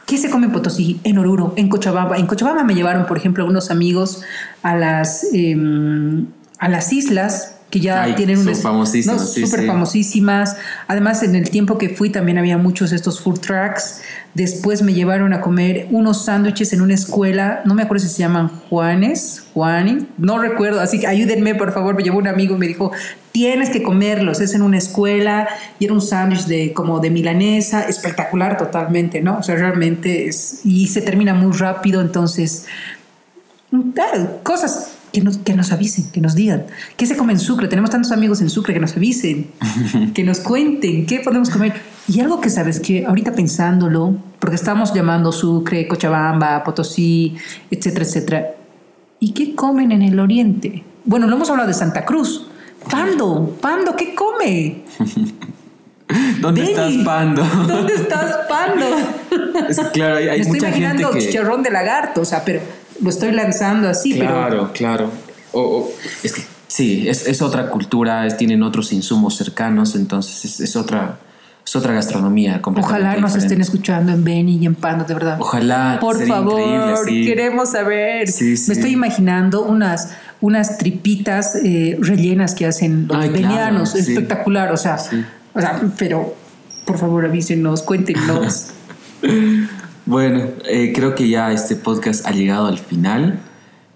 ¿Qué 0.06 0.18
se 0.18 0.30
come 0.30 0.48
en 0.48 0.52
Potosí, 0.52 1.00
en 1.04 1.18
Oruro, 1.18 1.54
en 1.56 1.70
Cochabamba? 1.70 2.18
En 2.18 2.28
Cochabamba 2.28 2.64
me 2.64 2.76
llevaron, 2.76 3.06
por 3.06 3.18
ejemplo, 3.18 3.46
unos 3.46 3.72
amigos 3.72 4.24
a 4.62 4.76
las, 4.76 5.26
em, 5.34 6.28
a 6.60 6.68
las 6.68 6.92
islas 6.92 7.61
que 7.72 7.80
ya 7.80 8.14
tienen 8.16 8.38
un 8.38 8.56
famosísimas, 8.56 9.34
súper 9.34 9.66
famosísimas. 9.66 10.58
Además, 10.88 11.24
en 11.24 11.36
el 11.36 11.50
tiempo 11.50 11.78
que 11.78 11.90
fui 11.90 12.10
también 12.10 12.38
había 12.38 12.58
muchos 12.58 12.90
de 12.90 12.98
estos 12.98 13.22
food 13.22 13.40
trucks. 13.40 14.02
Después 14.34 14.82
me 14.82 14.94
llevaron 14.94 15.34
a 15.34 15.42
comer 15.42 15.88
unos 15.90 16.26
sándwiches 16.26 16.74
en 16.74 16.82
una 16.82 16.94
escuela, 16.94 17.62
no 17.66 17.74
me 17.74 17.84
acuerdo 17.84 18.04
si 18.04 18.10
se 18.10 18.20
llaman 18.20 18.50
Juanes, 18.70 19.44
Juani, 19.54 20.08
no 20.18 20.38
recuerdo, 20.38 20.80
así 20.80 21.00
que 21.00 21.08
ayúdenme 21.08 21.56
por 21.56 21.74
favor, 21.74 21.96
me 21.96 22.04
llevó 22.04 22.20
un 22.20 22.28
amigo 22.28 22.56
y 22.56 22.58
me 22.58 22.68
dijo, 22.68 22.92
tienes 23.34 23.70
que 23.70 23.84
comerlos, 23.84 24.40
es 24.40 24.54
en 24.54 24.62
una 24.62 24.78
escuela 24.78 25.50
y 25.80 25.86
era 25.86 25.94
un 25.94 26.02
sándwich 26.02 26.46
de 26.46 26.72
como 26.72 27.00
de 27.00 27.10
milanesa, 27.10 27.84
espectacular 27.84 28.58
totalmente, 28.58 29.22
¿no? 29.22 29.40
O 29.40 29.44
sea, 29.44 29.56
realmente 29.56 30.28
es, 30.28 30.62
y 30.64 30.88
se 30.88 31.02
termina 31.02 31.34
muy 31.34 31.52
rápido, 31.58 32.00
entonces, 32.00 32.68
claro, 33.94 34.40
cosas 34.44 34.94
que 35.12 35.22
nos, 35.22 35.38
que 35.38 35.54
nos 35.56 35.72
avisen, 35.72 36.10
que 36.12 36.22
nos 36.22 36.36
digan. 36.36 36.66
¿Qué 36.98 37.06
se 37.06 37.18
come 37.18 37.34
en 37.34 37.40
Sucre? 37.40 37.68
Tenemos 37.68 37.90
tantos 37.90 38.12
amigos 38.12 38.42
en 38.42 38.50
Sucre 38.50 38.74
que 38.74 38.80
nos 38.80 38.96
avisen, 38.96 39.48
que 40.14 40.24
nos 40.24 40.40
cuenten 40.40 41.06
qué 41.06 41.20
podemos 41.20 41.50
comer. 41.50 41.74
Y 42.08 42.20
algo 42.20 42.42
que 42.42 42.50
sabes 42.50 42.80
que 42.80 43.06
ahorita 43.06 43.34
pensándolo, 43.34 44.16
porque 44.40 44.56
estamos 44.56 44.94
llamando 44.94 45.32
Sucre, 45.32 45.88
Cochabamba, 45.88 46.64
Potosí, 46.64 47.36
etcétera, 47.70 48.06
etcétera. 48.06 48.52
¿Y 49.20 49.34
qué 49.34 49.54
comen 49.54 49.92
en 49.92 50.02
el 50.02 50.20
oriente? 50.20 50.84
Bueno, 51.06 51.28
lo 51.28 51.36
hemos 51.36 51.50
hablado 51.50 51.68
de 51.68 51.74
Santa 51.74 52.06
Cruz. 52.06 52.48
Pando, 52.90 53.58
Pando, 53.62 53.96
¿qué 53.96 54.16
come? 54.16 54.84
¿Dónde 56.42 56.64
estás, 56.64 56.94
Pando? 57.06 57.44
¿Dónde 57.68 57.94
estás, 57.94 58.40
Pando? 58.50 58.86
Es, 59.70 59.80
claro, 59.94 60.18
hay, 60.18 60.28
hay 60.28 60.40
Me 60.40 60.46
estoy 60.46 60.60
imaginando 60.60 61.12
chicharrón 61.18 61.64
de 61.64 61.70
lagarto, 61.70 62.22
o 62.22 62.26
sea, 62.26 62.44
pero 62.44 62.62
lo 63.02 63.10
estoy 63.10 63.32
lanzando 63.32 63.90
así, 63.90 64.14
claro, 64.14 64.72
Claro, 64.74 65.12
claro. 65.54 65.88
es 66.24 66.34
que 66.34 66.44
sí, 66.68 67.08
es, 67.08 67.28
es, 67.28 67.42
otra 67.42 67.70
cultura, 67.70 68.28
tienen 68.38 68.64
otros 68.64 68.94
insumos 68.94 69.36
cercanos, 69.36 69.96
entonces 69.96 70.60
es, 70.60 70.76
otra... 70.76 71.20
Es 71.64 71.76
otra 71.76 71.94
gastronomía 71.94 72.60
Ojalá 72.64 73.18
nos 73.18 73.36
estén 73.36 73.62
escuchando 73.62 74.12
en 74.12 74.24
Beni 74.24 74.58
y 74.58 74.66
en 74.66 74.74
Pando, 74.74 75.06
de 75.06 75.14
verdad. 75.14 75.38
Ojalá. 75.40 76.00
Por 76.02 76.26
favor, 76.26 77.06
queremos 77.06 77.70
saber. 77.70 78.28
Me 78.42 78.54
estoy 78.74 78.90
imaginando 78.90 79.62
unas, 79.62 80.10
unas 80.42 80.80
tripitas 80.80 81.56
eh, 81.64 82.00
rellenas 82.02 82.56
que 82.56 82.66
hacen 82.66 83.08
los 83.08 83.32
venianos. 83.32 83.94
Espectacular, 83.94 84.72
o 84.72 84.78
sea, 84.78 84.98
o 85.54 85.62
sea, 85.62 85.80
pero 86.00 86.36
por 86.86 86.98
favor 86.98 87.26
avísenos, 87.26 87.84
cuéntenos. 87.84 88.70
Bueno, 90.12 90.44
eh, 90.66 90.92
creo 90.94 91.16
que 91.16 91.30
ya 91.30 91.54
este 91.54 91.78
podcast 91.78 92.28
ha 92.28 92.32
llegado 92.32 92.68
al 92.68 92.80
final. 92.80 93.40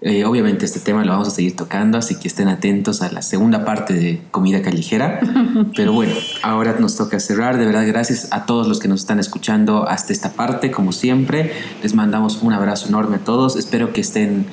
Eh, 0.00 0.24
obviamente 0.24 0.64
este 0.64 0.80
tema 0.80 1.04
lo 1.04 1.12
vamos 1.12 1.28
a 1.28 1.30
seguir 1.30 1.54
tocando, 1.56 1.98
así 1.98 2.14
que 2.14 2.26
estén 2.26 2.48
atentos 2.48 3.02
a 3.02 3.12
la 3.12 3.20
segunda 3.20 3.66
parte 3.66 3.92
de 3.92 4.22
comida 4.30 4.62
callejera. 4.62 5.20
Pero 5.76 5.92
bueno, 5.92 6.14
ahora 6.42 6.74
nos 6.80 6.96
toca 6.96 7.20
cerrar. 7.20 7.58
De 7.58 7.66
verdad, 7.66 7.86
gracias 7.86 8.28
a 8.30 8.46
todos 8.46 8.66
los 8.66 8.80
que 8.80 8.88
nos 8.88 9.00
están 9.00 9.20
escuchando 9.20 9.86
hasta 9.86 10.14
esta 10.14 10.32
parte, 10.32 10.70
como 10.70 10.92
siempre. 10.92 11.52
Les 11.82 11.92
mandamos 11.92 12.40
un 12.40 12.54
abrazo 12.54 12.88
enorme 12.88 13.16
a 13.16 13.18
todos. 13.18 13.54
Espero 13.54 13.92
que 13.92 14.00
estén 14.00 14.46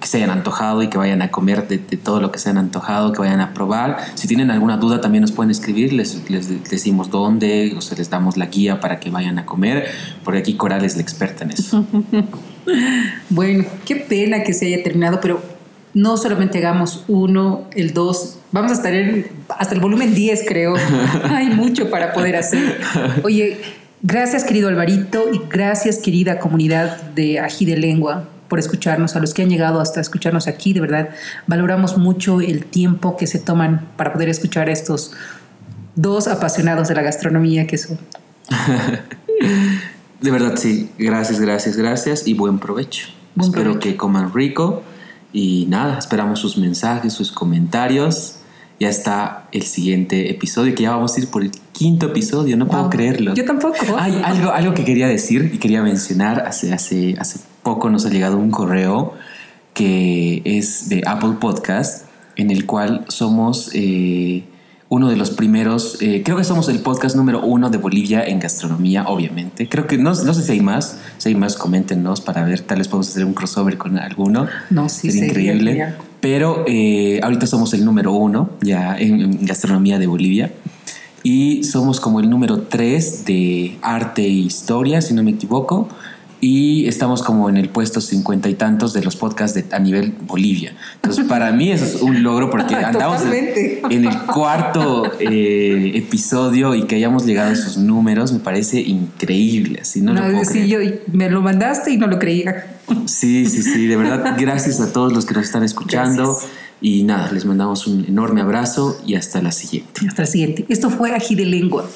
que 0.00 0.06
se 0.06 0.18
hayan 0.18 0.30
antojado 0.30 0.82
y 0.82 0.88
que 0.88 0.98
vayan 0.98 1.22
a 1.22 1.30
comer 1.30 1.68
de, 1.68 1.78
todo 1.78 2.20
lo 2.20 2.30
que 2.30 2.38
se 2.38 2.50
han 2.50 2.58
antojado, 2.58 3.12
que 3.12 3.20
vayan 3.20 3.40
a 3.40 3.54
probar. 3.54 3.98
Si 4.14 4.28
tienen 4.28 4.50
alguna 4.50 4.76
duda 4.76 5.00
también 5.00 5.22
nos 5.22 5.32
pueden 5.32 5.50
escribir, 5.50 5.92
les, 5.92 6.28
les 6.30 6.68
decimos 6.68 7.10
dónde, 7.10 7.74
o 7.76 7.80
sea, 7.80 7.96
les 7.96 8.10
damos 8.10 8.36
la 8.36 8.46
guía 8.46 8.80
para 8.80 9.00
que 9.00 9.10
vayan 9.10 9.38
a 9.38 9.46
comer, 9.46 9.86
porque 10.24 10.40
aquí 10.40 10.54
Coral 10.54 10.84
es 10.84 10.96
la 10.96 11.02
experta 11.02 11.44
en 11.44 11.52
eso. 11.52 11.84
bueno, 13.30 13.64
qué 13.84 13.96
pena 13.96 14.42
que 14.42 14.52
se 14.52 14.66
haya 14.66 14.82
terminado, 14.82 15.20
pero 15.20 15.42
no 15.94 16.18
solamente 16.18 16.58
hagamos 16.58 17.04
uno, 17.08 17.64
el 17.74 17.94
dos, 17.94 18.38
vamos 18.52 18.72
a 18.72 18.74
estar 18.74 18.92
en, 18.92 19.26
hasta 19.48 19.74
el 19.74 19.80
volumen 19.80 20.14
10 20.14 20.44
creo. 20.46 20.74
Hay 21.30 21.46
mucho 21.46 21.88
para 21.88 22.12
poder 22.12 22.36
hacer. 22.36 22.80
Oye, 23.24 23.62
gracias 24.02 24.44
querido 24.44 24.68
Alvarito 24.68 25.24
y 25.32 25.40
gracias 25.48 25.98
querida 25.98 26.38
comunidad 26.38 27.00
de 27.14 27.40
Ají 27.40 27.64
de 27.64 27.78
Lengua 27.78 28.28
por 28.48 28.58
escucharnos, 28.58 29.16
a 29.16 29.20
los 29.20 29.34
que 29.34 29.42
han 29.42 29.50
llegado 29.50 29.80
hasta 29.80 30.00
escucharnos 30.00 30.46
aquí, 30.46 30.72
de 30.72 30.80
verdad, 30.80 31.10
valoramos 31.46 31.98
mucho 31.98 32.40
el 32.40 32.64
tiempo 32.64 33.16
que 33.16 33.26
se 33.26 33.38
toman 33.38 33.88
para 33.96 34.12
poder 34.12 34.28
escuchar 34.28 34.68
a 34.68 34.72
estos 34.72 35.12
dos 35.94 36.28
apasionados 36.28 36.88
de 36.88 36.94
la 36.94 37.02
gastronomía 37.02 37.66
que 37.66 37.78
son. 37.78 37.98
de 40.20 40.30
verdad, 40.30 40.54
sí, 40.56 40.90
gracias, 40.98 41.40
gracias, 41.40 41.76
gracias 41.76 42.26
y 42.26 42.34
buen 42.34 42.58
provecho. 42.58 43.08
Espero 43.40 43.78
que 43.78 43.96
coman 43.96 44.32
rico 44.32 44.82
y 45.32 45.66
nada, 45.68 45.98
esperamos 45.98 46.40
sus 46.40 46.56
mensajes, 46.56 47.12
sus 47.12 47.32
comentarios. 47.32 48.36
Ya 48.78 48.90
está 48.90 49.48
el 49.52 49.62
siguiente 49.62 50.30
episodio, 50.30 50.74
que 50.74 50.82
ya 50.82 50.90
vamos 50.90 51.16
a 51.16 51.20
ir 51.20 51.28
por 51.28 51.42
el 51.42 51.50
quinto 51.72 52.06
episodio, 52.06 52.58
no 52.58 52.68
puedo 52.68 52.90
creerlo. 52.90 53.34
Yo 53.34 53.44
tampoco. 53.44 53.76
Hay 53.98 54.20
algo, 54.22 54.50
algo 54.50 54.74
que 54.74 54.84
quería 54.84 55.08
decir 55.08 55.50
y 55.52 55.58
quería 55.58 55.82
mencionar 55.82 56.40
hace, 56.46 56.74
hace, 56.74 57.16
hace 57.18 57.40
poco 57.66 57.90
nos 57.90 58.06
ha 58.06 58.10
llegado 58.10 58.38
un 58.38 58.52
correo 58.52 59.14
que 59.74 60.40
es 60.44 60.88
de 60.88 61.02
Apple 61.04 61.32
Podcast, 61.40 62.06
en 62.36 62.52
el 62.52 62.64
cual 62.64 63.04
somos 63.08 63.70
eh, 63.74 64.44
uno 64.88 65.08
de 65.08 65.16
los 65.16 65.30
primeros, 65.30 66.00
eh, 66.00 66.22
creo 66.24 66.36
que 66.36 66.44
somos 66.44 66.68
el 66.68 66.78
podcast 66.78 67.16
número 67.16 67.40
uno 67.40 67.68
de 67.68 67.78
Bolivia 67.78 68.22
en 68.24 68.38
gastronomía, 68.38 69.06
obviamente. 69.08 69.68
Creo 69.68 69.88
que 69.88 69.98
no, 69.98 70.10
no 70.10 70.32
sé 70.32 70.44
si 70.44 70.52
hay 70.52 70.60
más, 70.60 71.00
si 71.18 71.30
hay 71.30 71.34
más, 71.34 71.56
coméntenos 71.56 72.20
para 72.20 72.44
ver, 72.44 72.60
tal 72.60 72.78
vez 72.78 72.86
podemos 72.86 73.08
hacer 73.08 73.24
un 73.24 73.34
crossover 73.34 73.76
con 73.76 73.98
alguno. 73.98 74.46
No, 74.70 74.88
sí, 74.88 75.10
Sería 75.10 75.26
increíble. 75.26 75.94
Pero 76.20 76.64
eh, 76.68 77.18
ahorita 77.20 77.48
somos 77.48 77.74
el 77.74 77.84
número 77.84 78.12
uno 78.12 78.50
ya 78.62 78.96
en, 78.96 79.44
gastronomía 79.44 79.98
de 79.98 80.06
Bolivia 80.06 80.52
y 81.24 81.64
somos 81.64 81.98
como 81.98 82.20
el 82.20 82.30
número 82.30 82.60
tres 82.60 83.24
de 83.24 83.76
arte 83.82 84.22
e 84.22 84.28
historia, 84.28 85.02
si 85.02 85.14
no 85.14 85.24
me 85.24 85.32
equivoco 85.32 85.88
y 86.40 86.86
estamos 86.86 87.22
como 87.22 87.48
en 87.48 87.56
el 87.56 87.70
puesto 87.70 88.00
cincuenta 88.00 88.48
y 88.48 88.54
tantos 88.54 88.92
de 88.92 89.02
los 89.02 89.16
podcasts 89.16 89.54
de, 89.54 89.64
a 89.74 89.78
nivel 89.78 90.14
Bolivia. 90.26 90.74
Entonces, 90.96 91.24
para 91.26 91.50
mí 91.52 91.72
eso 91.72 91.84
es 91.84 92.02
un 92.02 92.22
logro 92.22 92.50
porque 92.50 92.74
andamos 92.74 93.22
en, 93.22 94.04
el 94.04 94.18
cuarto 94.22 95.12
eh, 95.18 95.92
episodio 95.94 96.74
y 96.74 96.84
que 96.84 96.96
hayamos 96.96 97.24
llegado 97.24 97.50
a 97.50 97.52
esos 97.52 97.78
números 97.78 98.32
me 98.32 98.40
parece 98.40 98.80
increíble. 98.80 99.80
Así 99.80 100.02
no, 100.02 100.12
lo 100.12 100.20
puedo 100.20 100.44
sí, 100.44 100.68
yo 100.68 100.78
me 101.12 101.30
lo 101.30 101.40
mandaste 101.40 101.92
y 101.92 101.96
no 101.96 102.06
lo 102.06 102.18
creía. 102.18 102.78
Sí, 103.06 103.46
sí, 103.46 103.62
sí, 103.62 103.86
de 103.86 103.96
verdad, 103.96 104.36
gracias 104.38 104.80
a 104.80 104.92
todos 104.92 105.12
los 105.12 105.24
que 105.24 105.34
nos 105.34 105.44
están 105.44 105.64
escuchando. 105.64 106.38
Y 106.80 107.04
nada, 107.04 107.32
les 107.32 107.46
mandamos 107.46 107.86
un 107.86 108.04
enorme 108.04 108.42
abrazo 108.42 109.00
y 109.06 109.14
hasta 109.14 109.40
la 109.40 109.50
siguiente. 109.50 110.06
Hasta 110.06 110.22
la 110.22 110.26
siguiente. 110.26 110.66
Esto 110.68 110.90
fue 110.90 111.12
Ají 111.14 111.34
de 111.34 111.46
Lengua. 111.46 111.88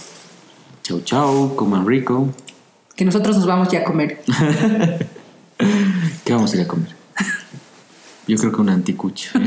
Chau, 0.83 1.03
chau, 1.03 1.55
coman 1.55 1.87
rico 1.87 2.33
que 2.97 3.05
nosotros 3.05 3.37
nos 3.37 3.47
vamos 3.47 3.69
ya 3.69 3.81
a 3.81 3.85
comer. 3.85 4.23
¿Qué 6.25 6.33
vamos 6.33 6.53
a 6.53 6.57
ir 6.57 6.63
a 6.63 6.69
comer? 6.69 6.89
Yo 8.27 8.37
creo 8.37 8.53
que 8.53 8.61
un 8.61 8.71
anticucho. 8.71 9.31